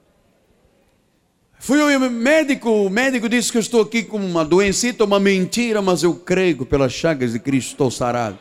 Fui 1.58 1.80
ao 1.80 2.10
médico, 2.10 2.68
o 2.68 2.90
médico 2.90 3.28
disse 3.28 3.52
que 3.52 3.56
eu 3.56 3.60
estou 3.60 3.82
aqui 3.82 4.02
com 4.02 4.16
uma 4.16 4.44
doença, 4.44 4.92
uma 5.04 5.20
mentira, 5.20 5.80
mas 5.80 6.02
eu 6.02 6.12
creio 6.14 6.66
pelas 6.66 6.92
chagas 6.92 7.32
de 7.32 7.38
Cristo 7.38 7.70
estou 7.70 7.88
sarado. 7.88 8.36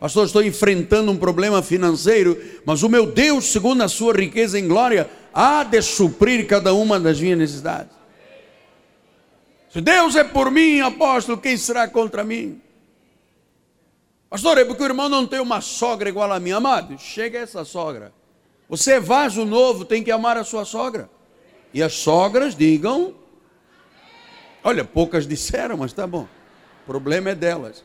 Pastor, 0.00 0.24
estou 0.24 0.42
enfrentando 0.42 1.12
um 1.12 1.16
problema 1.16 1.62
financeiro, 1.62 2.36
mas 2.64 2.82
o 2.82 2.88
meu 2.88 3.04
Deus, 3.04 3.44
segundo 3.52 3.82
a 3.82 3.88
sua 3.88 4.14
riqueza 4.14 4.58
em 4.58 4.66
glória, 4.66 5.10
há 5.32 5.62
de 5.62 5.82
suprir 5.82 6.46
cada 6.46 6.72
uma 6.72 6.98
das 6.98 7.20
minhas 7.20 7.38
necessidades. 7.38 7.92
Se 9.70 9.80
Deus 9.80 10.16
é 10.16 10.24
por 10.24 10.50
mim, 10.50 10.80
apóstolo, 10.80 11.38
quem 11.38 11.56
será 11.56 11.86
contra 11.86 12.24
mim? 12.24 12.60
Pastor, 14.32 14.56
é 14.56 14.64
porque 14.64 14.82
o 14.82 14.86
irmão 14.86 15.10
não 15.10 15.26
tem 15.26 15.40
uma 15.40 15.60
sogra 15.60 16.08
igual 16.08 16.32
a 16.32 16.40
mim. 16.40 16.52
Amado, 16.52 16.98
chega 16.98 17.40
essa 17.40 17.66
sogra. 17.66 18.14
Você 18.66 18.92
é 18.92 18.98
vaso 18.98 19.44
novo, 19.44 19.84
tem 19.84 20.02
que 20.02 20.10
amar 20.10 20.38
a 20.38 20.42
sua 20.42 20.64
sogra. 20.64 21.10
E 21.74 21.82
as 21.82 21.92
sogras 21.92 22.56
digam. 22.56 23.14
Olha, 24.64 24.86
poucas 24.86 25.26
disseram, 25.26 25.76
mas 25.76 25.92
tá 25.92 26.06
bom. 26.06 26.26
O 26.82 26.86
problema 26.86 27.28
é 27.28 27.34
delas. 27.34 27.84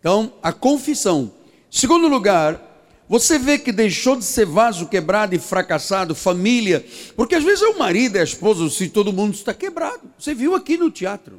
Então, 0.00 0.32
a 0.42 0.52
confissão. 0.52 1.32
Segundo 1.70 2.08
lugar, 2.08 2.60
você 3.08 3.38
vê 3.38 3.60
que 3.60 3.70
deixou 3.70 4.16
de 4.16 4.24
ser 4.24 4.44
vaso 4.44 4.88
quebrado 4.88 5.36
e 5.36 5.38
fracassado, 5.38 6.16
família, 6.16 6.84
porque 7.14 7.36
às 7.36 7.44
vezes 7.44 7.62
é 7.62 7.68
o 7.68 7.78
marido, 7.78 8.16
é 8.16 8.22
a 8.22 8.24
esposa, 8.24 8.68
se 8.68 8.88
todo 8.88 9.12
mundo 9.12 9.34
está 9.34 9.54
quebrado. 9.54 10.10
Você 10.18 10.34
viu 10.34 10.52
aqui 10.52 10.76
no 10.76 10.90
teatro. 10.90 11.38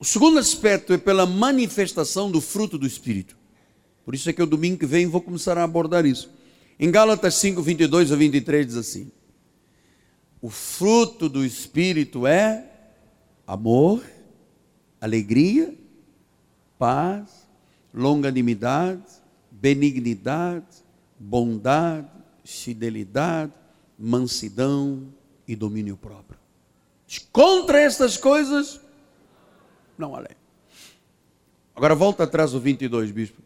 O 0.00 0.04
segundo 0.04 0.38
aspecto 0.38 0.92
é 0.92 0.98
pela 0.98 1.26
manifestação 1.26 2.30
do 2.30 2.40
fruto 2.40 2.78
do 2.78 2.86
Espírito. 2.86 3.36
Por 4.04 4.14
isso 4.14 4.30
é 4.30 4.32
que 4.32 4.42
o 4.42 4.46
domingo 4.46 4.78
que 4.78 4.86
vem 4.86 5.06
vou 5.06 5.20
começar 5.20 5.58
a 5.58 5.64
abordar 5.64 6.06
isso. 6.06 6.30
Em 6.78 6.90
Gálatas 6.90 7.34
5, 7.34 7.60
22 7.60 8.12
a 8.12 8.16
23 8.16 8.66
diz 8.66 8.76
assim: 8.76 9.10
O 10.40 10.48
fruto 10.48 11.28
do 11.28 11.44
Espírito 11.44 12.26
é 12.26 12.64
amor, 13.44 14.02
alegria, 15.00 15.74
paz, 16.78 17.28
longanimidade, 17.92 19.02
benignidade, 19.50 20.66
bondade, 21.18 22.06
fidelidade, 22.44 23.52
mansidão 23.98 25.12
e 25.46 25.56
domínio 25.56 25.96
próprio. 25.96 26.38
Contra 27.32 27.80
estas 27.80 28.16
coisas, 28.16 28.80
não 29.98 30.14
lei. 30.16 30.36
Agora 31.74 31.94
volta 31.94 32.24
atrás 32.24 32.52
do 32.52 32.60
22, 32.60 33.10
bispo. 33.10 33.42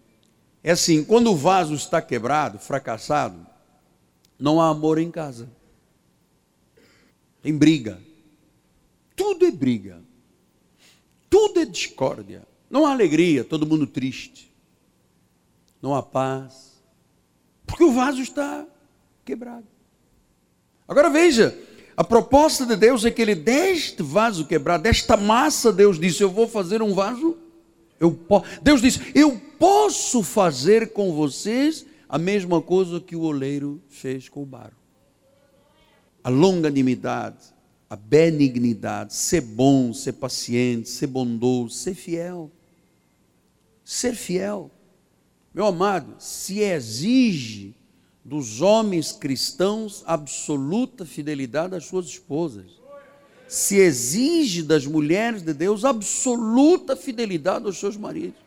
É 0.62 0.72
assim, 0.72 1.04
quando 1.04 1.30
o 1.30 1.36
vaso 1.36 1.74
está 1.74 2.00
quebrado, 2.00 2.58
fracassado, 2.58 3.46
não 4.38 4.60
há 4.60 4.68
amor 4.68 4.98
em 4.98 5.10
casa. 5.10 5.48
Tem 7.42 7.56
briga. 7.56 8.00
Tudo 9.16 9.44
é 9.44 9.50
briga. 9.50 10.00
Tudo 11.28 11.60
é 11.60 11.64
discórdia. 11.64 12.46
Não 12.70 12.86
há 12.86 12.92
alegria, 12.92 13.44
todo 13.44 13.66
mundo 13.66 13.86
triste. 13.86 14.52
Não 15.80 15.94
há 15.94 16.02
paz. 16.02 16.82
Porque 17.66 17.84
o 17.84 17.92
vaso 17.92 18.22
está 18.22 18.66
quebrado. 19.24 19.66
Agora 20.86 21.10
veja, 21.10 21.58
a 21.96 22.04
proposta 22.04 22.64
de 22.64 22.76
Deus 22.76 23.04
é 23.04 23.10
que 23.10 23.22
ele, 23.22 23.34
deste 23.34 24.02
vaso 24.02 24.46
quebrado, 24.46 24.82
desta 24.82 25.16
massa, 25.16 25.72
Deus 25.72 25.98
disse: 25.98 26.22
Eu 26.22 26.30
vou 26.30 26.48
fazer 26.48 26.82
um 26.82 26.94
vaso 26.94 27.36
eu, 28.02 28.18
Deus 28.60 28.82
disse: 28.82 29.00
Eu 29.14 29.40
posso 29.60 30.24
fazer 30.24 30.92
com 30.92 31.12
vocês 31.12 31.86
a 32.08 32.18
mesma 32.18 32.60
coisa 32.60 33.00
que 33.00 33.14
o 33.14 33.20
oleiro 33.20 33.80
fez 33.88 34.28
com 34.28 34.42
o 34.42 34.46
barro. 34.46 34.72
A 36.24 36.28
longanimidade, 36.28 37.54
a 37.88 37.94
benignidade, 37.94 39.14
ser 39.14 39.42
bom, 39.42 39.94
ser 39.94 40.14
paciente, 40.14 40.88
ser 40.88 41.06
bondoso, 41.06 41.76
ser 41.76 41.94
fiel. 41.94 42.50
Ser 43.84 44.16
fiel. 44.16 44.68
Meu 45.54 45.66
amado, 45.66 46.16
se 46.18 46.58
exige 46.58 47.72
dos 48.24 48.60
homens 48.60 49.12
cristãos 49.12 50.02
absoluta 50.06 51.04
fidelidade 51.04 51.74
às 51.74 51.86
suas 51.86 52.06
esposas 52.06 52.82
se 53.52 53.76
exige 53.76 54.62
das 54.62 54.86
mulheres 54.86 55.42
de 55.42 55.52
Deus 55.52 55.84
absoluta 55.84 56.96
fidelidade 56.96 57.66
aos 57.66 57.76
seus 57.76 57.98
maridos. 57.98 58.40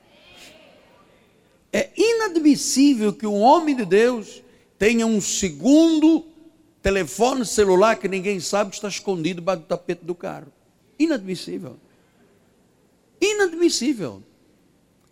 É 1.71 1.91
inadmissível 1.95 3.13
que 3.13 3.28
um 3.28 3.39
homem 3.39 3.76
de 3.76 3.86
Deus 3.86 4.41
tenha 4.80 5.05
um 5.05 5.21
segundo 5.21 6.26
telefone 6.82 7.45
celular 7.45 7.97
que 7.97 8.07
ninguém 8.07 8.39
sabe 8.39 8.71
que 8.71 8.78
está 8.78 8.88
escondido 8.88 9.41
debaixo 9.41 9.61
do 9.61 9.67
tapete 9.67 10.03
do 10.03 10.15
carro. 10.15 10.47
Inadmissível. 10.97 11.78
Inadmissível. 13.21 14.23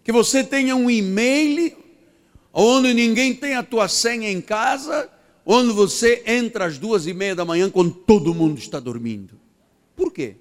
Que 0.03 0.11
você 0.11 0.43
tenha 0.43 0.75
um 0.75 0.89
e-mail 0.89 1.77
onde 2.53 2.93
ninguém 2.93 3.35
tem 3.35 3.55
a 3.55 3.63
tua 3.63 3.87
senha 3.87 4.31
em 4.31 4.39
casa, 4.39 5.09
onde 5.43 5.73
você 5.73 6.23
entra 6.27 6.65
às 6.65 6.77
duas 6.77 7.07
e 7.07 7.13
meia 7.13 7.35
da 7.35 7.43
manhã 7.43 7.69
quando 7.69 7.91
todo 7.91 8.33
mundo 8.33 8.59
está 8.59 8.79
dormindo. 8.79 9.39
Por 9.95 10.13
quê? 10.13 10.37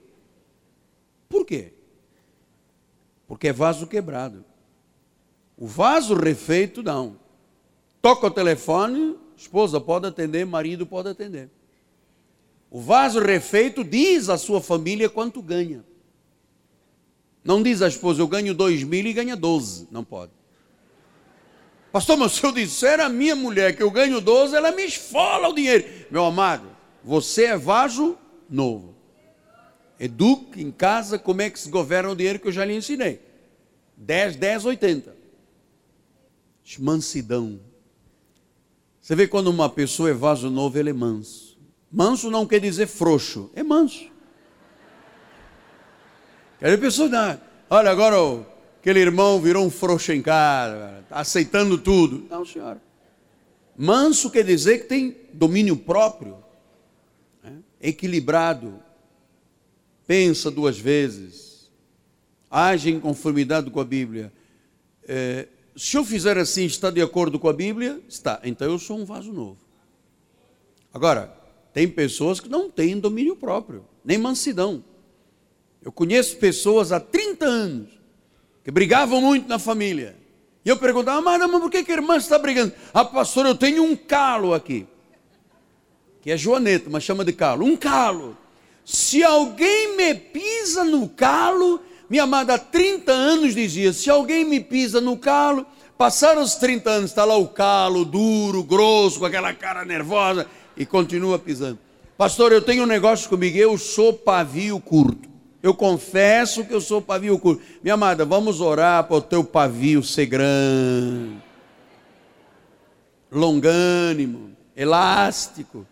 Por 1.28 1.46
quê? 1.46 1.72
Porque 3.26 3.48
é 3.48 3.52
vaso 3.52 3.86
quebrado. 3.86 4.44
O 5.56 5.66
vaso 5.66 6.14
refeito, 6.14 6.82
não. 6.82 7.16
Toca 8.02 8.26
o 8.26 8.30
telefone, 8.30 9.16
esposa 9.36 9.80
pode 9.80 10.06
atender, 10.06 10.44
marido 10.44 10.84
pode 10.86 11.08
atender. 11.08 11.48
O 12.70 12.80
vaso 12.80 13.20
refeito 13.20 13.82
diz 13.84 14.28
à 14.28 14.36
sua 14.36 14.60
família 14.60 15.08
quanto 15.08 15.40
ganha. 15.40 15.84
Não 17.44 17.62
diz 17.62 17.80
à 17.82 17.88
esposa, 17.88 18.20
eu 18.20 18.28
ganho 18.28 18.54
dois 18.54 18.82
mil 18.82 19.06
e 19.06 19.12
ganha 19.12 19.36
doze. 19.36 19.88
Não 19.90 20.04
pode. 20.04 20.32
Pastor, 21.92 22.16
mas 22.16 22.32
se 22.32 22.44
eu 22.44 22.50
disser 22.50 23.00
à 23.00 23.08
minha 23.10 23.36
mulher 23.36 23.76
que 23.76 23.82
eu 23.82 23.90
ganho 23.90 24.18
doze, 24.18 24.56
ela 24.56 24.72
me 24.72 24.82
esfola 24.82 25.48
o 25.48 25.54
dinheiro. 25.54 25.84
Meu 26.10 26.24
amado, 26.24 26.66
você 27.04 27.44
é 27.44 27.56
vaso 27.56 28.16
novo. 28.48 28.96
Eduque 30.00 30.62
em 30.62 30.70
casa 30.72 31.18
como 31.18 31.42
é 31.42 31.50
que 31.50 31.60
se 31.60 31.68
governa 31.68 32.10
o 32.10 32.16
dinheiro 32.16 32.38
que 32.38 32.48
eu 32.48 32.52
já 32.52 32.64
lhe 32.64 32.74
ensinei. 32.74 33.20
10, 33.96 34.36
10, 34.36 34.64
80. 34.64 35.16
Mansidão. 36.78 37.60
Você 38.98 39.14
vê 39.14 39.28
quando 39.28 39.48
uma 39.48 39.68
pessoa 39.68 40.08
é 40.08 40.14
vaso 40.14 40.48
novo, 40.48 40.78
ele 40.78 40.90
é 40.90 40.94
manso. 40.94 41.58
Manso 41.90 42.30
não 42.30 42.46
quer 42.46 42.60
dizer 42.60 42.86
frouxo, 42.86 43.50
é 43.54 43.62
manso. 43.62 44.10
Quer 46.58 46.80
pessoa, 46.80 47.08
não, 47.08 47.40
olha, 47.68 47.90
agora 47.90 48.46
aquele 48.82 48.98
irmão 48.98 49.40
virou 49.40 49.64
um 49.64 49.70
frouxo 49.70 50.10
em 50.10 50.18
está 50.18 51.04
aceitando 51.08 51.78
tudo. 51.78 52.26
Não, 52.28 52.44
senhora. 52.44 52.82
Manso 53.76 54.28
quer 54.28 54.44
dizer 54.44 54.80
que 54.80 54.88
tem 54.88 55.16
domínio 55.32 55.76
próprio, 55.76 56.36
né? 57.44 57.60
equilibrado, 57.80 58.82
pensa 60.04 60.50
duas 60.50 60.76
vezes, 60.76 61.70
age 62.50 62.90
em 62.90 62.98
conformidade 62.98 63.70
com 63.70 63.78
a 63.78 63.84
Bíblia. 63.84 64.32
É, 65.06 65.46
se 65.76 65.96
eu 65.96 66.04
fizer 66.04 66.36
assim, 66.36 66.64
está 66.64 66.90
de 66.90 67.00
acordo 67.00 67.38
com 67.38 67.48
a 67.48 67.52
Bíblia? 67.52 68.00
Está. 68.08 68.40
Então 68.42 68.68
eu 68.68 68.80
sou 68.80 68.98
um 68.98 69.04
vaso 69.04 69.32
novo. 69.32 69.58
Agora, 70.92 71.32
tem 71.72 71.88
pessoas 71.88 72.40
que 72.40 72.48
não 72.48 72.68
têm 72.68 72.98
domínio 72.98 73.36
próprio, 73.36 73.86
nem 74.04 74.18
mansidão. 74.18 74.84
Eu 75.80 75.92
conheço 75.92 76.36
pessoas 76.38 76.90
há 76.90 76.98
30 76.98 77.46
anos 77.46 78.01
que 78.64 78.70
brigavam 78.70 79.20
muito 79.20 79.48
na 79.48 79.58
família. 79.58 80.16
E 80.64 80.68
eu 80.68 80.76
perguntava, 80.76 81.20
mas, 81.20 81.40
mas 81.40 81.60
por 81.60 81.70
que, 81.70 81.82
que 81.82 81.90
a 81.90 81.96
irmã 81.96 82.16
está 82.16 82.38
brigando? 82.38 82.72
Ah, 82.94 83.04
pastor, 83.04 83.46
eu 83.46 83.54
tenho 83.54 83.82
um 83.82 83.96
calo 83.96 84.54
aqui. 84.54 84.86
Que 86.20 86.30
é 86.30 86.36
Joaneta, 86.36 86.88
mas 86.88 87.02
chama 87.02 87.24
de 87.24 87.32
calo. 87.32 87.64
Um 87.64 87.76
calo. 87.76 88.36
Se 88.84 89.22
alguém 89.24 89.96
me 89.96 90.14
pisa 90.14 90.84
no 90.84 91.08
calo, 91.08 91.80
minha 92.08 92.22
amada 92.22 92.54
há 92.54 92.58
30 92.58 93.10
anos 93.10 93.54
dizia: 93.54 93.92
se 93.92 94.08
alguém 94.08 94.44
me 94.44 94.60
pisa 94.60 95.00
no 95.00 95.16
calo, 95.16 95.66
passaram 95.98 96.42
os 96.42 96.54
30 96.54 96.90
anos, 96.90 97.10
está 97.10 97.24
lá 97.24 97.36
o 97.36 97.48
calo, 97.48 98.04
duro, 98.04 98.62
grosso, 98.62 99.18
com 99.18 99.26
aquela 99.26 99.52
cara 99.52 99.84
nervosa, 99.84 100.46
e 100.76 100.86
continua 100.86 101.38
pisando. 101.38 101.78
Pastor, 102.16 102.52
eu 102.52 102.62
tenho 102.62 102.84
um 102.84 102.86
negócio 102.86 103.28
comigo, 103.28 103.56
eu 103.56 103.76
sou 103.76 104.12
pavio 104.12 104.78
curto. 104.78 105.31
Eu 105.62 105.74
confesso 105.74 106.64
que 106.64 106.74
eu 106.74 106.80
sou 106.80 107.00
pavio 107.00 107.38
curto. 107.38 107.62
Minha 107.82 107.94
amada, 107.94 108.24
vamos 108.24 108.60
orar 108.60 109.04
para 109.04 109.16
o 109.16 109.20
teu 109.20 109.44
pavio 109.44 110.02
ser 110.02 110.26
grande, 110.26 111.36
longânimo, 113.30 114.50
elástico. 114.76 115.86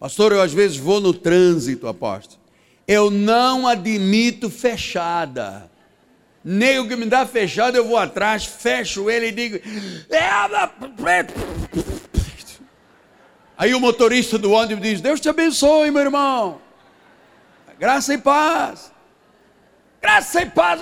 Pastor, 0.00 0.32
eu 0.32 0.42
às 0.42 0.52
vezes 0.52 0.76
vou 0.76 1.00
no 1.00 1.14
trânsito, 1.14 1.86
aposto. 1.86 2.38
Eu 2.86 3.10
não 3.10 3.68
admito 3.68 4.50
fechada. 4.50 5.70
Nem 6.42 6.78
o 6.78 6.88
que 6.88 6.96
me 6.96 7.06
dá 7.06 7.26
fechada, 7.26 7.76
eu 7.76 7.86
vou 7.86 7.98
atrás, 7.98 8.44
fecho 8.44 9.10
ele 9.10 9.28
e 9.28 9.32
digo. 9.32 9.56
É, 10.08 10.28
Aí 13.56 13.74
o 13.74 13.80
motorista 13.80 14.38
do 14.38 14.52
ônibus 14.52 14.82
diz: 14.82 15.00
Deus 15.00 15.20
te 15.20 15.28
abençoe, 15.28 15.90
meu 15.90 16.02
irmão. 16.02 16.67
Graça 17.78 18.14
e 18.14 18.18
paz. 18.18 18.92
Graça 20.00 20.42
e 20.42 20.50
paz. 20.50 20.80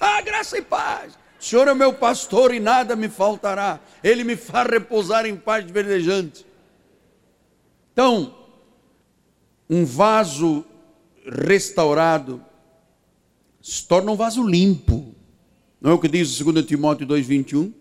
Ah, 0.00 0.20
graça 0.22 0.58
e 0.58 0.62
paz. 0.62 1.18
O 1.40 1.44
Senhor 1.44 1.68
é 1.68 1.74
meu 1.74 1.92
pastor 1.92 2.54
e 2.54 2.58
nada 2.58 2.96
me 2.96 3.08
faltará. 3.08 3.78
Ele 4.02 4.24
me 4.24 4.36
faz 4.36 4.68
repousar 4.68 5.26
em 5.26 5.36
paz 5.36 5.70
verdejante. 5.70 6.46
Então, 7.92 8.34
um 9.68 9.84
vaso 9.84 10.64
restaurado 11.24 12.44
se 13.60 13.86
torna 13.86 14.10
um 14.10 14.16
vaso 14.16 14.42
limpo. 14.42 15.14
Não 15.80 15.90
é 15.92 15.94
o 15.94 15.98
que 15.98 16.08
diz 16.08 16.38
2 16.38 16.64
Timóteo 16.64 17.06
2,21? 17.06 17.72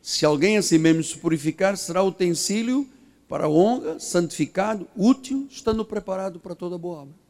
Se 0.00 0.26
alguém 0.26 0.58
a 0.58 0.62
si 0.62 0.78
mesmo 0.78 1.02
se 1.02 1.16
purificar, 1.16 1.76
será 1.76 2.02
utensílio 2.02 2.88
para 3.28 3.48
honra, 3.48 3.98
santificado, 3.98 4.86
útil, 4.96 5.46
estando 5.50 5.84
preparado 5.84 6.38
para 6.38 6.54
toda 6.54 6.76
boa 6.76 7.02
obra. 7.02 7.21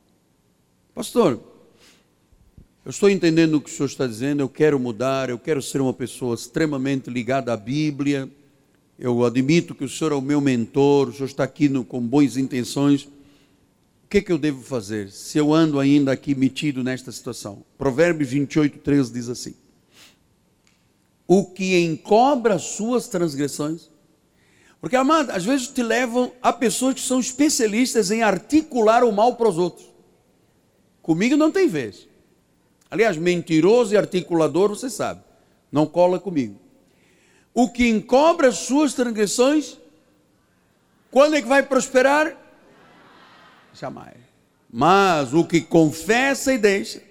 Pastor, 0.95 1.40
eu 2.84 2.90
estou 2.90 3.09
entendendo 3.09 3.55
o 3.55 3.62
que 3.62 3.70
o 3.70 3.72
senhor 3.72 3.86
está 3.86 4.07
dizendo, 4.07 4.43
eu 4.43 4.49
quero 4.49 4.78
mudar, 4.78 5.30
eu 5.30 5.38
quero 5.38 5.62
ser 5.62 5.80
uma 5.80 5.95
pessoa 5.95 6.34
extremamente 6.34 7.09
ligada 7.09 7.51
à 7.51 7.57
Bíblia. 7.57 8.28
Eu 8.99 9.24
admito 9.24 9.74
que 9.74 9.84
o 9.84 9.88
senhor 9.88 10.12
é 10.12 10.14
o 10.14 10.20
meu 10.20 10.38
mentor, 10.38 11.09
o 11.09 11.12
senhor 11.14 11.24
está 11.24 11.45
aqui 11.45 11.66
no, 11.66 11.82
com 11.82 11.99
boas 11.99 12.36
intenções. 12.36 13.05
O 13.05 14.09
que, 14.11 14.20
que 14.20 14.30
eu 14.30 14.36
devo 14.36 14.62
fazer 14.62 15.11
se 15.11 15.38
eu 15.38 15.55
ando 15.55 15.80
ainda 15.80 16.12
aqui 16.12 16.34
metido 16.34 16.84
nesta 16.84 17.11
situação? 17.11 17.64
Provérbios 17.78 18.28
28, 18.28 18.78
13 18.80 19.12
diz 19.14 19.30
assim: 19.30 19.55
O 21.26 21.47
que 21.47 21.80
encobra 21.80 22.59
suas 22.59 23.09
transgressões, 23.09 23.88
porque, 24.78 24.95
amado, 24.95 25.30
às 25.30 25.43
vezes 25.47 25.68
te 25.68 25.82
levam 25.82 26.32
a 26.43 26.53
pessoas 26.53 26.97
que 26.97 27.01
são 27.01 27.18
especialistas 27.18 28.11
em 28.11 28.22
articular 28.22 29.05
o 29.05 29.12
mal 29.12 29.36
para 29.36 29.49
os 29.49 29.57
outros. 29.57 29.91
Comigo 31.03 31.36
não 31.36 31.50
tem 31.50 31.68
vez. 31.68 32.09
Aliás, 32.90 33.16
mentiroso 33.16 33.94
e 33.94 33.96
articulador, 33.96 34.68
você 34.68 34.88
sabe, 34.88 35.22
não 35.70 35.86
cola 35.86 36.20
comigo. 36.20 36.61
O 37.53 37.70
que 37.70 37.88
encobre 37.88 38.46
as 38.46 38.59
suas 38.59 38.94
transgressões, 38.94 39.78
quando 41.11 41.34
é 41.34 41.42
que 41.42 41.48
vai 41.48 41.62
prosperar? 41.62 42.36
Jamais. 43.74 44.16
Mas 44.70 45.34
o 45.34 45.44
que 45.44 45.61
confessa 45.61 46.53
e 46.53 46.59
deixa, 46.59 47.03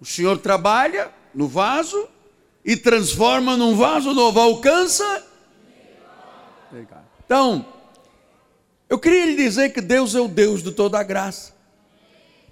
o 0.00 0.04
Senhor 0.04 0.38
trabalha 0.38 1.10
no 1.34 1.48
vaso 1.48 2.08
e 2.64 2.76
transforma 2.76 3.56
num 3.56 3.74
vaso 3.74 4.12
novo, 4.12 4.38
alcança. 4.38 5.26
Então, 7.24 7.66
eu 8.88 8.98
queria 8.98 9.26
lhe 9.26 9.36
dizer 9.36 9.72
que 9.72 9.80
Deus 9.80 10.14
é 10.14 10.20
o 10.20 10.28
Deus 10.28 10.62
de 10.62 10.70
toda 10.70 10.98
a 10.98 11.02
graça. 11.02 11.52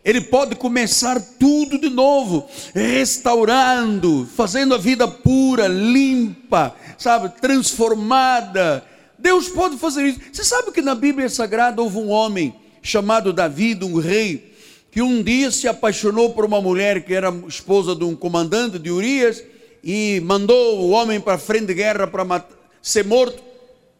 Ele 0.02 0.20
pode 0.22 0.54
começar 0.54 1.20
tudo 1.38 1.78
de 1.78 1.90
novo, 1.90 2.48
restaurando, 2.74 4.26
fazendo 4.34 4.74
a 4.74 4.78
vida 4.78 5.06
pura, 5.06 5.68
limpa, 5.68 6.74
sabe, 6.96 7.28
transformada. 7.40 8.82
Deus 9.18 9.48
pode 9.48 9.76
fazer 9.76 10.06
isso. 10.06 10.20
Você 10.32 10.42
sabe 10.42 10.72
que 10.72 10.80
na 10.80 10.94
Bíblia 10.94 11.28
Sagrada 11.28 11.82
houve 11.82 11.98
um 11.98 12.08
homem 12.08 12.54
chamado 12.82 13.32
Davi, 13.32 13.78
um 13.82 13.98
rei, 13.98 14.54
que 14.90 15.02
um 15.02 15.22
dia 15.22 15.50
se 15.50 15.68
apaixonou 15.68 16.30
por 16.32 16.46
uma 16.46 16.62
mulher 16.62 17.04
que 17.04 17.12
era 17.12 17.30
esposa 17.46 17.94
de 17.94 18.02
um 18.02 18.16
comandante 18.16 18.78
de 18.78 18.90
Urias 18.90 19.44
e 19.84 20.20
mandou 20.24 20.80
o 20.80 20.90
homem 20.90 21.20
para 21.20 21.34
a 21.34 21.38
frente 21.38 21.66
de 21.66 21.74
guerra 21.74 22.06
para 22.06 22.46
ser 22.80 23.04
morto. 23.04 23.42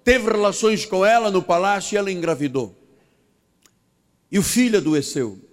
Teve 0.03 0.31
relações 0.31 0.87
com 0.87 1.05
ela 1.05 1.31
no 1.31 1.43
palácio 1.43 1.95
e 1.95 1.99
ela 1.99 2.11
engravidou. 2.11 2.75
E 4.33 4.39
o 4.39 4.43
filho 4.43 4.79
adoeceu. 4.79 5.50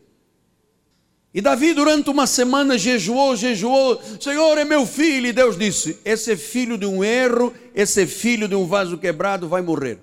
E 1.37 1.41
Davi, 1.41 1.71
durante 1.71 2.09
uma 2.09 2.25
semana, 2.25 2.79
jejuou, 2.79 3.35
jejuou. 3.35 4.01
Senhor, 4.19 4.57
é 4.57 4.65
meu 4.65 4.87
filho. 4.87 5.27
E 5.27 5.31
Deus 5.31 5.55
disse: 5.55 5.99
Esse 6.03 6.31
é 6.31 6.35
filho 6.35 6.79
de 6.79 6.87
um 6.87 7.03
erro, 7.03 7.53
esse 7.75 8.01
é 8.01 8.07
filho 8.07 8.47
de 8.47 8.55
um 8.55 8.65
vaso 8.65 8.97
quebrado, 8.97 9.47
vai 9.47 9.61
morrer. 9.61 9.99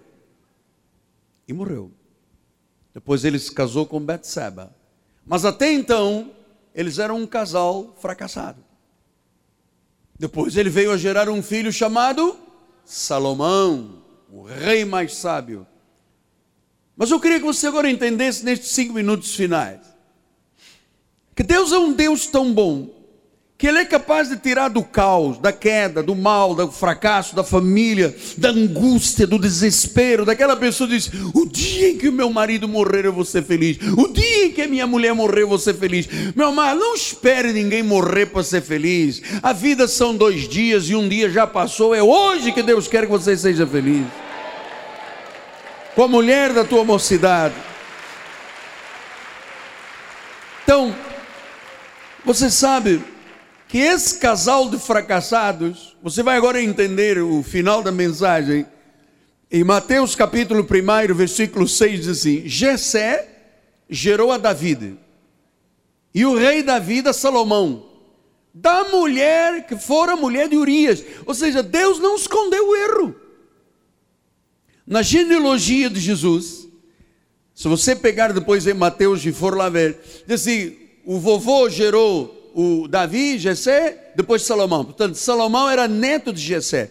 E 1.49 1.53
morreu. 1.53 1.91
Depois 2.95 3.25
ele 3.25 3.41
se 3.41 3.51
casou 3.51 3.85
com 3.85 3.99
Betseba. 3.99 4.73
Mas 5.27 5.45
até 5.45 5.73
então, 5.73 6.31
eles 6.73 7.01
eram 7.01 7.17
um 7.17 7.27
casal 7.27 7.97
fracassado. 8.01 8.63
Depois 10.17 10.57
ele 10.57 10.71
veio 10.71 10.93
a 10.93 10.97
gerar 10.97 11.29
um 11.29 11.43
filho 11.43 11.73
chamado 11.73 12.39
Salomão, 12.85 14.05
o 14.31 14.45
rei 14.45 14.85
mais 14.85 15.17
sábio. 15.17 15.67
Mas 16.97 17.11
eu 17.11 17.19
queria 17.19 17.41
que 17.41 17.45
você 17.45 17.67
agora 17.67 17.91
entendesse 17.91 18.45
nestes 18.45 18.71
cinco 18.71 18.93
minutos 18.93 19.35
finais 19.35 19.94
que 21.35 21.43
Deus 21.43 21.73
é 21.73 21.79
um 21.79 21.93
Deus 21.93 22.27
tão 22.27 22.53
bom, 22.53 22.89
que 23.57 23.69
Ele 23.69 23.79
é 23.79 23.85
capaz 23.85 24.29
de 24.29 24.37
tirar 24.37 24.69
do 24.69 24.83
caos, 24.83 25.39
da 25.39 25.53
queda, 25.53 26.03
do 26.03 26.15
mal, 26.15 26.55
do 26.55 26.71
fracasso, 26.71 27.35
da 27.35 27.43
família, 27.43 28.15
da 28.37 28.51
angústia, 28.51 29.27
do 29.27 29.39
desespero, 29.39 30.25
daquela 30.25 30.57
pessoa 30.57 30.89
que 30.89 30.97
diz: 30.97 31.11
O 31.33 31.47
dia 31.47 31.91
em 31.91 31.99
que 31.99 32.09
o 32.09 32.13
meu 32.13 32.31
marido 32.31 32.69
morrer, 32.69 33.07
eu 33.07 33.13
vou 33.13 33.25
ser 33.25 33.43
feliz. 33.43 33.79
O 33.97 34.09
dia 34.13 34.47
em 34.47 34.53
que 34.53 34.63
a 34.63 34.69
minha 34.69 34.87
mulher 34.87 35.15
morrer, 35.15 35.43
eu 35.43 35.49
vou 35.49 35.59
ser 35.59 35.75
feliz. 35.75 36.09
Meu 36.37 36.49
amado, 36.49 36.79
não 36.79 36.95
espere 36.95 37.53
ninguém 37.53 37.83
morrer 37.83 38.27
para 38.27 38.43
ser 38.43 38.61
feliz. 38.61 39.23
A 39.43 39.53
vida 39.53 39.89
são 39.89 40.15
dois 40.15 40.49
dias 40.49 40.89
e 40.89 40.95
um 40.95 41.09
dia 41.09 41.31
já 41.31 41.47
passou. 41.47 41.95
É 41.95 42.03
hoje 42.03 42.53
que 42.53 42.63
Deus 42.63 42.87
quer 42.87 43.07
que 43.07 43.11
você 43.11 43.37
seja 43.37 43.67
feliz. 43.67 44.05
Com 45.95 46.03
a 46.03 46.09
mulher 46.09 46.53
da 46.53 46.65
tua 46.65 46.85
mocidade. 46.85 47.55
Então, 50.65 50.95
você 52.25 52.51
sabe 52.51 53.03
que 53.69 53.79
esse 53.79 54.19
casal 54.19 54.71
de 54.71 54.79
fracassados, 54.79 55.97
você 56.03 56.23
vai 56.23 56.37
agora 56.37 56.63
entender 56.63 57.19
o 57.19 57.43
final 57.43 57.83
da 57.83 57.93
mensagem. 57.93 58.67
Em 59.51 59.63
Mateus 59.63 60.15
capítulo 60.15 60.63
1, 60.63 61.15
versículo 61.15 61.69
6 61.69 62.01
diz 62.01 62.09
assim: 62.09 62.43
Jessé 62.47 63.29
gerou 63.91 64.33
a 64.33 64.39
David, 64.39 64.97
e 66.15 66.25
o 66.25 66.37
rei 66.37 66.63
David 66.63 67.09
a 67.09 67.13
Salomão, 67.13 67.87
da 68.53 68.85
mulher 68.85 69.67
que 69.67 69.77
fora 69.77 70.17
mulher 70.17 70.49
de 70.49 70.57
Urias. 70.57 71.05
Ou 71.27 71.35
seja, 71.35 71.63
Deus 71.63 71.99
não 71.99 72.17
escondeu 72.17 72.69
o 72.69 72.77
erro. 72.77 73.17
Na 74.87 75.03
genealogia 75.03 75.91
de 75.91 76.01
Jesus, 76.01 76.69
se 77.55 77.69
você 77.69 77.95
pegar 77.95 78.33
depois 78.33 78.67
em 78.67 78.75
Mateus 78.75 79.25
e 79.25 79.33
for 79.33 79.57
lá 79.57 79.69
ver, 79.69 79.99
diz 80.27 80.41
assim: 80.41 80.84
o 81.05 81.19
vovô 81.19 81.69
gerou 81.69 82.53
o 82.55 82.87
Davi, 82.89 83.39
Jessé, 83.39 84.13
depois 84.15 84.43
Salomão. 84.43 84.85
Portanto, 84.85 85.17
Salomão 85.17 85.69
era 85.69 85.89
neto 85.89 86.33
de 86.33 86.41
Jessé. 86.41 86.91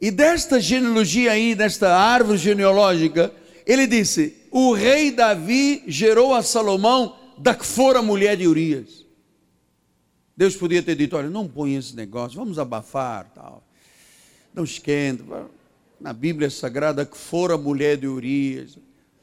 E 0.00 0.10
desta 0.10 0.60
genealogia 0.60 1.32
aí, 1.32 1.54
desta 1.54 1.96
árvore 1.96 2.38
genealógica, 2.38 3.32
ele 3.66 3.86
disse: 3.86 4.36
o 4.50 4.72
rei 4.72 5.10
Davi 5.10 5.82
gerou 5.86 6.34
a 6.34 6.42
Salomão 6.42 7.16
da 7.38 7.54
que 7.54 7.64
fora 7.64 8.02
mulher 8.02 8.36
de 8.36 8.46
Urias. 8.46 9.04
Deus 10.36 10.56
podia 10.56 10.82
ter 10.82 10.96
dito: 10.96 11.16
olha, 11.16 11.30
não 11.30 11.48
põe 11.48 11.76
esse 11.76 11.94
negócio, 11.94 12.36
vamos 12.36 12.58
abafar, 12.58 13.30
tal. 13.34 13.64
Não 14.52 14.64
esquenta. 14.64 15.46
Na 16.00 16.12
Bíblia 16.12 16.50
Sagrada, 16.50 17.06
que 17.06 17.16
fora 17.16 17.56
mulher 17.56 17.96
de 17.96 18.06
Urias. 18.06 18.76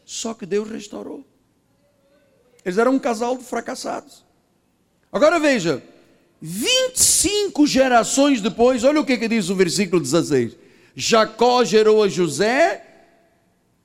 Só 0.04 0.34
que 0.34 0.46
Deus 0.46 0.70
restaurou. 0.70 1.24
Eles 2.66 2.78
eram 2.78 2.94
um 2.94 3.00
casal 3.00 3.38
de 3.38 3.44
fracassados. 3.44 4.26
Agora 5.12 5.40
veja, 5.40 5.84
25 6.42 7.68
gerações 7.68 8.40
depois, 8.40 8.84
olha 8.84 9.02
o 9.02 9.06
que, 9.06 9.18
que 9.18 9.28
diz 9.28 9.50
o 9.50 9.56
versículo 9.56 10.02
16: 10.02 10.56
Jacó 10.96 11.64
gerou 11.66 12.02
a 12.02 12.08
José, 12.08 12.84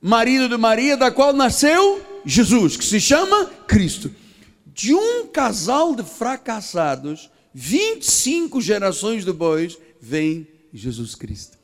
marido 0.01 0.47
de 0.47 0.55
Maria, 0.57 0.95
da 0.95 1.11
qual 1.11 1.33
nasceu 1.33 2.01
Jesus, 2.25 2.77
que 2.77 2.85
se 2.85 2.99
chama 3.01 3.45
Cristo. 3.67 4.13
De 4.65 4.93
um 4.93 5.27
casal 5.27 5.95
de 5.95 6.03
fracassados, 6.03 7.29
25 7.53 8.61
gerações 8.61 9.25
depois, 9.25 9.77
vem 9.99 10.47
Jesus 10.71 11.15
Cristo. 11.15 11.57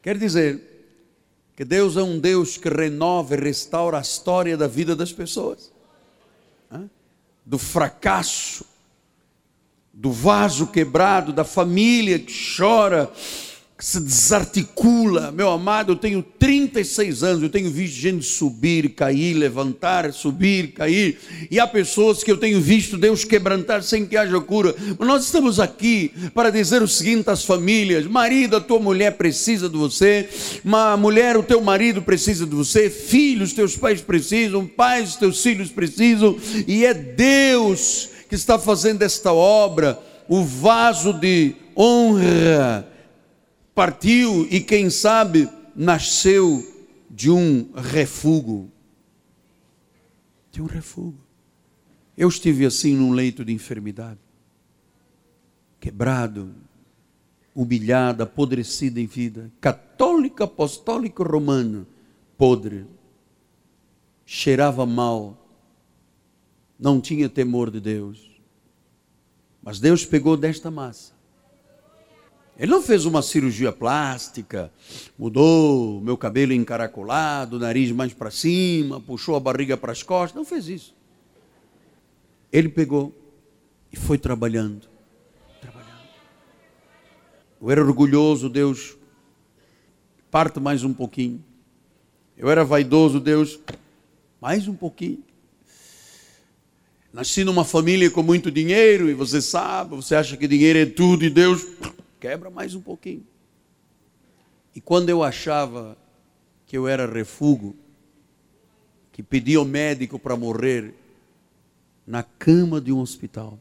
Quer 0.00 0.16
dizer 0.16 0.86
que 1.56 1.64
Deus 1.64 1.96
é 1.96 2.02
um 2.02 2.18
Deus 2.18 2.56
que 2.56 2.68
renova 2.68 3.34
e 3.34 3.38
restaura 3.40 3.98
a 3.98 4.00
história 4.00 4.56
da 4.56 4.66
vida 4.66 4.96
das 4.96 5.12
pessoas 5.12 5.70
do 7.50 7.58
fracasso, 7.58 8.64
do 9.92 10.12
vaso 10.12 10.68
quebrado, 10.68 11.32
da 11.32 11.42
família 11.42 12.16
que 12.16 12.32
chora, 12.56 13.10
se 13.80 13.98
desarticula. 13.98 15.32
Meu 15.32 15.50
amado, 15.50 15.92
eu 15.92 15.96
tenho 15.96 16.22
36 16.22 17.22
anos, 17.22 17.42
eu 17.42 17.48
tenho 17.48 17.70
visto 17.70 17.94
gente 17.94 18.24
subir, 18.24 18.90
cair, 18.90 19.34
levantar, 19.34 20.12
subir, 20.12 20.72
cair. 20.72 21.18
E 21.50 21.58
há 21.58 21.66
pessoas 21.66 22.22
que 22.22 22.30
eu 22.30 22.36
tenho 22.36 22.60
visto 22.60 22.98
Deus 22.98 23.24
quebrantar 23.24 23.82
sem 23.82 24.04
que 24.04 24.16
haja 24.16 24.38
cura. 24.40 24.74
Mas 24.98 25.08
nós 25.08 25.24
estamos 25.24 25.58
aqui 25.58 26.12
para 26.34 26.50
dizer 26.50 26.82
o 26.82 26.88
seguinte 26.88 27.30
às 27.30 27.44
famílias: 27.44 28.06
marido, 28.06 28.56
a 28.56 28.60
tua 28.60 28.78
mulher 28.78 29.12
precisa 29.12 29.68
de 29.68 29.76
você, 29.76 30.28
uma 30.64 30.96
mulher, 30.96 31.36
o 31.36 31.42
teu 31.42 31.60
marido 31.62 32.02
precisa 32.02 32.46
de 32.46 32.54
você, 32.54 32.90
filhos, 32.90 33.54
teus 33.54 33.76
pais 33.76 34.02
precisam, 34.02 34.66
pais, 34.66 35.16
teus 35.16 35.42
filhos 35.42 35.70
precisam, 35.70 36.36
e 36.66 36.84
é 36.84 36.92
Deus 36.92 38.10
que 38.28 38.34
está 38.34 38.58
fazendo 38.58 39.02
esta 39.02 39.32
obra, 39.32 39.98
o 40.28 40.44
vaso 40.44 41.12
de 41.12 41.54
honra 41.76 42.89
partiu 43.74 44.46
e 44.50 44.60
quem 44.60 44.90
sabe 44.90 45.48
nasceu 45.74 46.66
de 47.10 47.30
um 47.30 47.72
refúgio. 47.72 48.70
De 50.50 50.60
um 50.60 50.66
refúgio. 50.66 51.20
Eu 52.16 52.28
estive 52.28 52.66
assim 52.66 52.94
num 52.94 53.12
leito 53.12 53.44
de 53.44 53.52
enfermidade, 53.52 54.20
quebrado, 55.78 56.54
humilhado, 57.54 58.22
apodrecido 58.22 58.98
em 58.98 59.06
vida, 59.06 59.50
católico, 59.60 60.42
apostólico, 60.42 61.22
romano, 61.22 61.86
podre, 62.36 62.84
cheirava 64.26 64.84
mal, 64.84 65.36
não 66.78 67.00
tinha 67.00 67.28
temor 67.28 67.70
de 67.70 67.80
Deus. 67.80 68.30
Mas 69.62 69.80
Deus 69.80 70.04
pegou 70.04 70.36
desta 70.36 70.70
massa 70.70 71.19
ele 72.60 72.70
não 72.70 72.82
fez 72.82 73.06
uma 73.06 73.22
cirurgia 73.22 73.72
plástica, 73.72 74.70
mudou 75.18 75.98
meu 76.02 76.14
cabelo 76.14 76.52
encaracolado, 76.52 77.58
nariz 77.58 77.90
mais 77.90 78.12
para 78.12 78.30
cima, 78.30 79.00
puxou 79.00 79.34
a 79.34 79.40
barriga 79.40 79.78
para 79.78 79.92
as 79.92 80.02
costas, 80.02 80.36
não 80.36 80.44
fez 80.44 80.68
isso. 80.68 80.94
Ele 82.52 82.68
pegou 82.68 83.18
e 83.90 83.96
foi 83.96 84.18
trabalhando, 84.18 84.86
trabalhando. 85.58 86.02
Eu 87.62 87.70
era 87.70 87.82
orgulhoso, 87.82 88.50
Deus, 88.50 88.94
parte 90.30 90.60
mais 90.60 90.84
um 90.84 90.92
pouquinho. 90.92 91.42
Eu 92.36 92.50
era 92.50 92.62
vaidoso, 92.62 93.18
Deus, 93.18 93.58
mais 94.38 94.68
um 94.68 94.74
pouquinho. 94.74 95.24
Nasci 97.10 97.42
numa 97.42 97.64
família 97.64 98.10
com 98.10 98.22
muito 98.22 98.50
dinheiro 98.50 99.08
e 99.08 99.14
você 99.14 99.40
sabe, 99.40 99.96
você 99.96 100.14
acha 100.14 100.36
que 100.36 100.46
dinheiro 100.46 100.78
é 100.78 100.84
tudo 100.84 101.24
e 101.24 101.30
Deus 101.30 101.66
quebra 102.20 102.50
mais 102.50 102.74
um 102.74 102.82
pouquinho. 102.82 103.26
E 104.74 104.80
quando 104.80 105.08
eu 105.08 105.22
achava 105.22 105.96
que 106.66 106.76
eu 106.76 106.86
era 106.86 107.10
refúgio, 107.10 107.74
que 109.10 109.22
pedi 109.22 109.56
ao 109.56 109.64
médico 109.64 110.18
para 110.18 110.36
morrer 110.36 110.94
na 112.06 112.22
cama 112.22 112.80
de 112.80 112.92
um 112.92 113.00
hospital, 113.00 113.58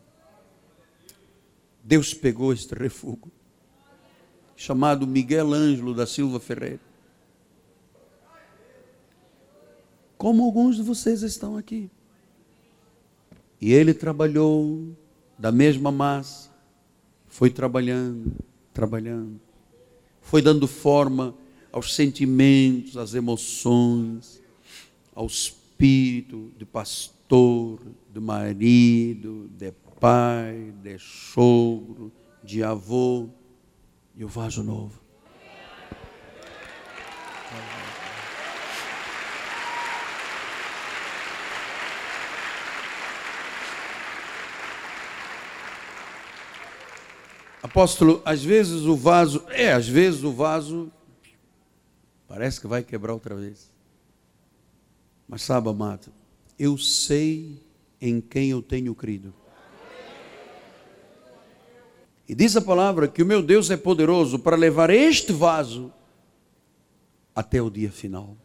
Deus 1.84 2.14
pegou 2.14 2.54
este 2.54 2.76
refúgio, 2.76 3.32
chamado 4.56 5.08
Miguel 5.08 5.54
Ângelo 5.54 5.96
da 5.96 6.06
Silva 6.06 6.40
Ferreira. 6.40 6.82
Como 10.18 10.44
alguns 10.44 10.76
de 10.76 10.84
vocês 10.84 11.24
estão 11.24 11.56
aqui. 11.56 11.90
E 13.62 13.72
ele 13.74 13.94
trabalhou 13.94 14.96
da 15.38 15.52
mesma 15.52 15.92
massa, 15.92 16.50
foi 17.28 17.50
trabalhando, 17.50 18.34
trabalhando, 18.80 19.42
foi 20.22 20.42
dando 20.42 20.66
forma 20.66 21.36
aos 21.70 21.94
sentimentos, 21.94 22.96
às 22.96 23.14
emoções, 23.14 24.42
ao 25.14 25.26
espírito 25.26 26.50
de 26.58 26.66
pastor, 26.66 27.82
de 28.10 28.22
marido, 28.22 29.50
de 29.58 29.74
pai, 30.00 30.74
de 30.82 30.98
sogro, 30.98 32.10
de 32.42 32.64
avô 32.64 33.28
e 34.16 34.24
o 34.24 34.30
vaso 34.30 34.64
novo. 34.64 34.99
Apóstolo, 47.62 48.22
às 48.24 48.44
vezes 48.44 48.84
o 48.84 48.96
vaso, 48.96 49.44
é, 49.50 49.74
às 49.74 49.88
vezes 49.88 50.24
o 50.24 50.32
vaso 50.32 50.90
parece 52.28 52.60
que 52.60 52.68
vai 52.68 52.84
quebrar 52.84 53.14
outra 53.14 53.36
vez. 53.36 53.70
Mas 55.28 55.42
sabe, 55.42 55.70
amado, 55.70 56.12
eu 56.58 56.78
sei 56.78 57.62
em 58.00 58.22
quem 58.22 58.50
eu 58.50 58.62
tenho 58.62 58.96
crido. 58.96 59.34
E 62.28 62.34
diz 62.34 62.56
a 62.56 62.62
palavra 62.62 63.08
que 63.08 63.22
o 63.22 63.26
meu 63.26 63.42
Deus 63.42 63.70
é 63.70 63.76
poderoso 63.76 64.40
para 64.40 64.56
levar 64.56 64.90
este 64.90 65.34
vaso 65.34 65.92
até 67.36 67.62
o 67.62 67.70
dia 67.70 67.92
final. 67.92 68.38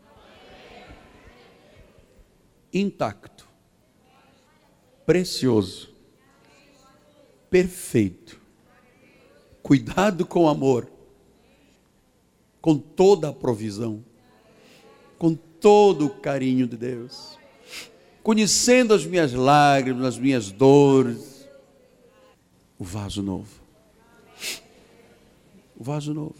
Intacto, 2.73 3.47
precioso, 5.07 5.95
perfeito 7.49 8.44
cuidado 9.65 10.27
com 10.27 10.47
amor, 10.47 10.87
com 12.61 12.77
toda 12.77 13.31
a 13.31 13.33
provisão, 13.33 14.05
com 15.19 15.35
todo 15.35 16.05
o 16.05 16.11
carinho 16.11 16.67
de 16.67 16.77
Deus, 16.77 17.39
conhecendo 18.23 18.93
as 18.93 19.07
minhas 19.07 19.33
lágrimas, 19.33 20.05
as 20.05 20.19
minhas 20.19 20.53
dores, 20.53 21.49
o 22.79 22.85
vaso 22.85 23.23
novo. 23.23 23.65
O 25.75 25.83
vaso 25.83 26.13
novo. 26.13 26.37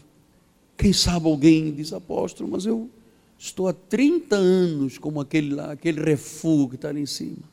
Quem 0.77 0.93
sabe 0.93 1.25
alguém 1.25 1.73
diz, 1.73 1.93
apóstolo, 1.93 2.47
mas 2.51 2.67
eu 2.67 2.91
estou 3.39 3.67
há 3.67 3.73
30 3.73 4.35
anos 4.35 4.99
como 4.99 5.19
aquele 5.19 5.55
lá, 5.55 5.71
aquele 5.71 5.99
refúgio 5.99 6.69
que 6.69 6.75
está 6.75 6.89
ali 6.89 7.01
em 7.01 7.07
cima. 7.07 7.43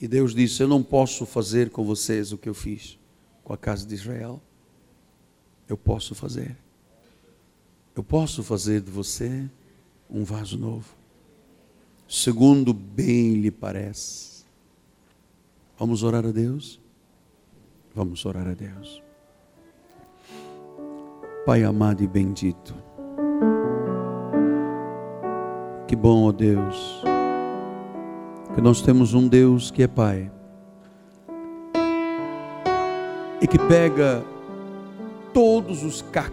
E 0.00 0.08
Deus 0.08 0.34
disse: 0.34 0.62
Eu 0.62 0.68
não 0.68 0.82
posso 0.82 1.26
fazer 1.26 1.68
com 1.68 1.84
vocês 1.84 2.32
o 2.32 2.38
que 2.38 2.48
eu 2.48 2.54
fiz 2.54 2.97
com 3.48 3.54
a 3.54 3.56
casa 3.56 3.86
de 3.86 3.94
Israel. 3.94 4.42
Eu 5.66 5.78
posso 5.78 6.14
fazer. 6.14 6.54
Eu 7.96 8.04
posso 8.04 8.42
fazer 8.42 8.82
de 8.82 8.90
você 8.90 9.48
um 10.08 10.22
vaso 10.22 10.58
novo, 10.58 10.94
segundo 12.06 12.72
bem 12.74 13.40
lhe 13.40 13.50
parece. 13.50 14.44
Vamos 15.78 16.02
orar 16.02 16.26
a 16.26 16.30
Deus? 16.30 16.78
Vamos 17.94 18.24
orar 18.24 18.46
a 18.46 18.52
Deus. 18.52 19.02
Pai 21.44 21.64
amado 21.64 22.02
e 22.02 22.06
bendito, 22.06 22.74
que 25.86 25.96
bom, 25.96 26.24
ó 26.24 26.32
Deus, 26.32 27.02
que 28.54 28.60
nós 28.60 28.82
temos 28.82 29.14
um 29.14 29.26
Deus 29.26 29.70
que 29.70 29.82
é 29.82 29.88
Pai 29.88 30.30
e 33.40 33.46
que 33.46 33.58
pega 33.58 34.24
todos 35.32 35.82
os 35.84 36.02
cacos, 36.02 36.32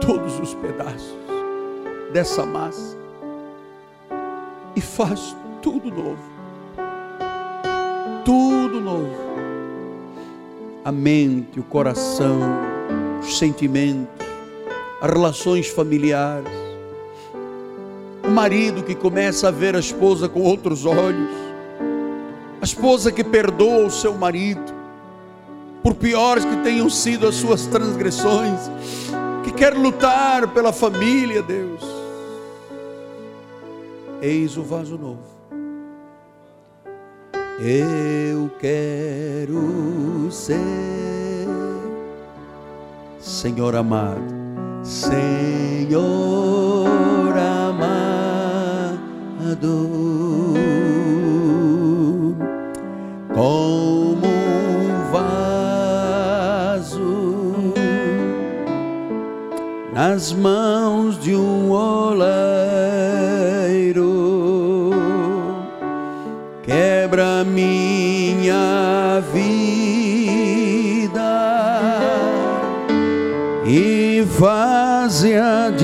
todos 0.00 0.38
os 0.38 0.54
pedaços 0.54 1.16
dessa 2.12 2.44
massa 2.44 3.00
e 4.74 4.80
faz 4.80 5.36
tudo 5.62 5.90
novo. 5.90 6.30
Tudo 8.24 8.80
novo. 8.80 9.30
A 10.84 10.92
mente, 10.92 11.60
o 11.60 11.62
coração, 11.62 12.40
os 13.20 13.38
sentimentos, 13.38 14.26
as 15.00 15.10
relações 15.10 15.68
familiares. 15.68 16.50
O 18.24 18.30
marido 18.30 18.82
que 18.82 18.94
começa 18.94 19.48
a 19.48 19.50
ver 19.50 19.74
a 19.74 19.80
esposa 19.80 20.28
com 20.28 20.42
outros 20.42 20.86
olhos. 20.86 21.30
A 22.60 22.64
esposa 22.64 23.10
que 23.10 23.24
perdoa 23.24 23.86
o 23.86 23.90
seu 23.90 24.14
marido, 24.14 24.79
por 25.82 25.94
piores 25.94 26.44
que 26.44 26.56
tenham 26.58 26.90
sido 26.90 27.26
as 27.26 27.34
suas 27.36 27.66
transgressões, 27.66 28.70
que 29.44 29.52
quer 29.52 29.74
lutar 29.74 30.48
pela 30.48 30.72
família, 30.72 31.42
Deus. 31.42 31.82
Eis 34.20 34.56
o 34.56 34.62
vaso 34.62 34.98
novo. 34.98 35.30
Eu 37.62 38.50
quero 38.58 40.28
ser, 40.30 41.46
Senhor 43.18 43.76
amado, 43.76 44.22
Senhor 44.82 45.98
amado, 47.36 48.80
como 53.34 53.99
nas 60.00 60.32
mãos 60.32 61.20
de 61.20 61.36
um 61.36 61.70
oleiro 61.70 62.54
quebra 66.62 67.44
minha 67.44 69.22
vida 69.30 69.60
e 73.66 74.24
faz-a 74.38 75.68
de 75.76 75.79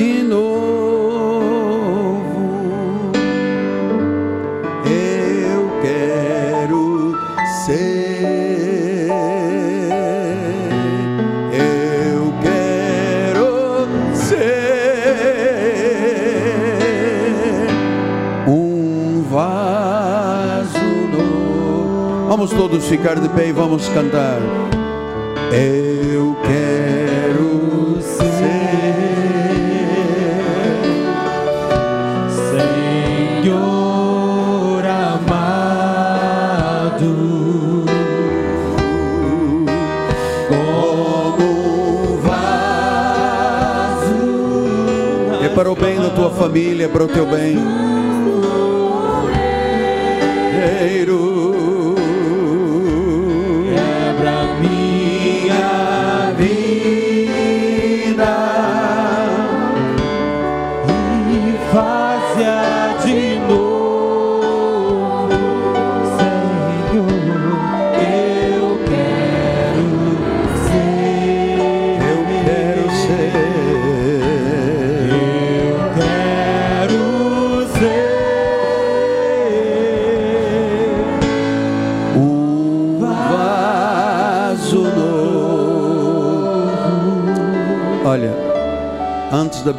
todos 22.56 22.86
ficar 22.86 23.20
de 23.20 23.28
pé 23.28 23.48
e 23.48 23.52
vamos 23.52 23.86
cantar. 23.90 24.40
Eu 25.52 26.34
quero 26.42 28.00
ser. 28.00 28.26
Senhor 33.44 34.84
amado, 34.86 35.44
como 40.48 41.44
um 41.44 42.16
vaso. 42.22 42.56
É 45.44 45.48
para 45.50 45.70
o 45.70 45.76
bem 45.76 46.00
da 46.00 46.08
tua 46.10 46.30
família, 46.30 46.86
é 46.86 46.88
para 46.88 47.04
o 47.04 47.08
teu 47.08 47.26
bem. 47.26 47.95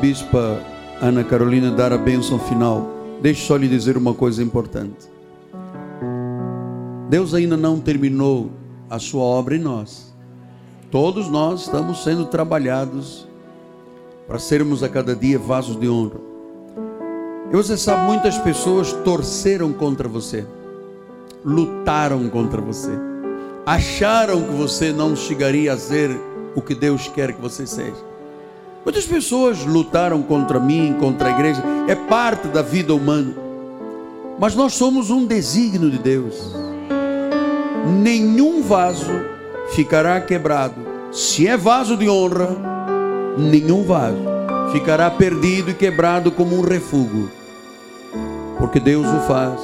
Bispa 0.08 0.62
Ana 1.02 1.22
Carolina 1.22 1.70
dar 1.70 1.92
a 1.92 1.98
bênção 1.98 2.40
final, 2.40 2.88
deixe 3.22 3.46
só 3.46 3.58
lhe 3.58 3.68
dizer 3.68 3.98
uma 3.98 4.14
coisa 4.14 4.42
importante. 4.42 5.06
Deus 7.10 7.34
ainda 7.34 7.58
não 7.58 7.78
terminou 7.78 8.50
a 8.90 9.00
sua 9.00 9.24
obra 9.24 9.58
em 9.58 9.60
nós. 9.60 10.16
Todos 10.90 11.30
nós 11.30 11.64
estamos 11.64 12.06
sendo 12.06 12.26
trabalhados 12.26 13.28
para 14.26 14.40
sermos 14.40 14.82
a 14.82 14.88
cada 14.88 15.14
dia 15.14 15.38
vasos 15.38 15.78
de 15.78 15.90
honra. 15.90 16.22
E 17.52 17.54
você 17.54 17.76
sabe, 17.76 18.06
muitas 18.06 18.38
pessoas 18.38 18.94
torceram 19.04 19.74
contra 19.74 20.08
você 20.08 20.48
lutaram 21.44 22.30
contra 22.30 22.60
você, 22.62 22.92
acharam 23.66 24.42
que 24.42 24.54
você 24.54 24.92
não 24.92 25.16
chegaria 25.18 25.74
a 25.74 25.78
ser 25.78 26.10
o 26.56 26.62
que 26.62 26.74
Deus 26.74 27.10
quer 27.10 27.34
que 27.34 27.42
você 27.42 27.68
seja. 27.68 28.17
Muitas 28.88 29.06
pessoas 29.06 29.66
lutaram 29.66 30.24
contra 30.24 30.62
mim, 30.62 30.96
contra 30.98 31.28
a 31.28 31.32
igreja, 31.32 31.62
é 31.90 31.94
parte 31.94 32.48
da 32.48 32.62
vida 32.62 32.96
humana, 32.96 33.34
mas 34.40 34.56
nós 34.56 34.76
somos 34.76 35.10
um 35.10 35.26
desígnio 35.26 35.92
de 35.92 35.98
Deus. 35.98 36.56
Nenhum 38.02 38.62
vaso 38.62 39.12
ficará 39.72 40.22
quebrado, 40.22 40.76
se 41.12 41.46
é 41.46 41.58
vaso 41.58 41.98
de 41.98 42.08
honra, 42.08 42.48
nenhum 43.38 43.84
vaso 43.84 44.24
ficará 44.72 45.12
perdido 45.12 45.72
e 45.72 45.74
quebrado 45.74 46.32
como 46.32 46.56
um 46.56 46.62
refúgio, 46.62 47.30
porque 48.58 48.80
Deus 48.80 49.06
o 49.06 49.20
faz 49.28 49.60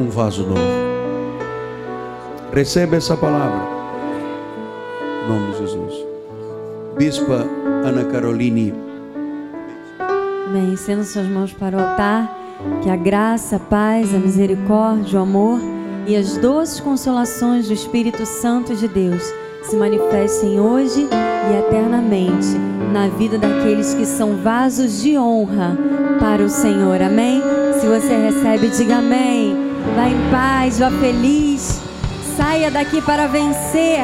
um 0.00 0.08
vaso 0.08 0.46
novo. 0.46 0.62
Receba 2.54 2.96
essa 2.96 3.18
palavra. 3.18 3.68
Em 5.26 5.28
nome 5.28 5.52
de 5.52 5.58
Jesus. 5.58 6.01
Bispa 7.02 7.44
Ana 7.84 8.04
Caroline. 8.04 8.72
Amém. 10.46 10.72
Estenda 10.72 11.02
suas 11.02 11.26
mãos 11.26 11.52
para 11.52 11.76
o 11.76 11.80
altar. 11.80 12.32
Que 12.80 12.88
a 12.88 12.94
graça, 12.94 13.56
a 13.56 13.58
paz, 13.58 14.14
a 14.14 14.18
misericórdia, 14.18 15.18
o 15.18 15.22
amor 15.22 15.58
e 16.06 16.14
as 16.14 16.36
doces 16.36 16.78
consolações 16.78 17.66
do 17.66 17.74
Espírito 17.74 18.24
Santo 18.24 18.76
de 18.76 18.86
Deus 18.86 19.20
se 19.64 19.74
manifestem 19.74 20.60
hoje 20.60 21.08
e 21.10 21.58
eternamente 21.58 22.56
na 22.92 23.08
vida 23.08 23.36
daqueles 23.36 23.94
que 23.94 24.06
são 24.06 24.36
vasos 24.36 25.02
de 25.02 25.18
honra 25.18 25.76
para 26.20 26.44
o 26.44 26.48
Senhor. 26.48 27.02
Amém? 27.02 27.42
Se 27.80 27.86
você 27.88 28.16
recebe, 28.16 28.68
diga 28.68 28.98
amém. 28.98 29.56
Vá 29.96 30.08
em 30.08 30.30
paz, 30.30 30.78
vá 30.78 30.88
feliz. 30.88 31.82
Saia 32.36 32.70
daqui 32.70 33.02
para 33.02 33.26
vencer. 33.26 33.98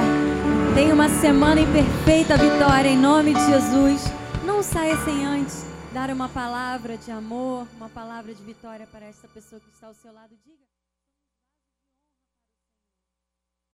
Tenha 0.79 0.95
uma 0.95 1.09
semana 1.09 1.61
em 1.61 1.67
perfeita 1.73 2.37
vitória 2.37 2.89
em 2.89 2.97
nome 2.97 3.35
de 3.35 3.45
Jesus. 3.47 4.01
Não 4.47 4.63
saia 4.63 4.97
sem 4.99 5.27
antes 5.27 5.67
dar 5.93 6.09
uma 6.09 6.29
palavra 6.29 6.97
de 6.97 7.11
amor, 7.11 7.67
uma 7.77 7.89
palavra 7.89 8.33
de 8.33 8.41
vitória 8.45 8.87
para 8.87 9.05
esta 9.07 9.27
pessoa 9.27 9.61
que 9.61 9.71
está 9.71 9.89
ao 9.89 9.95
seu 9.95 10.13
lado. 10.13 10.31
Diga. 10.47 10.68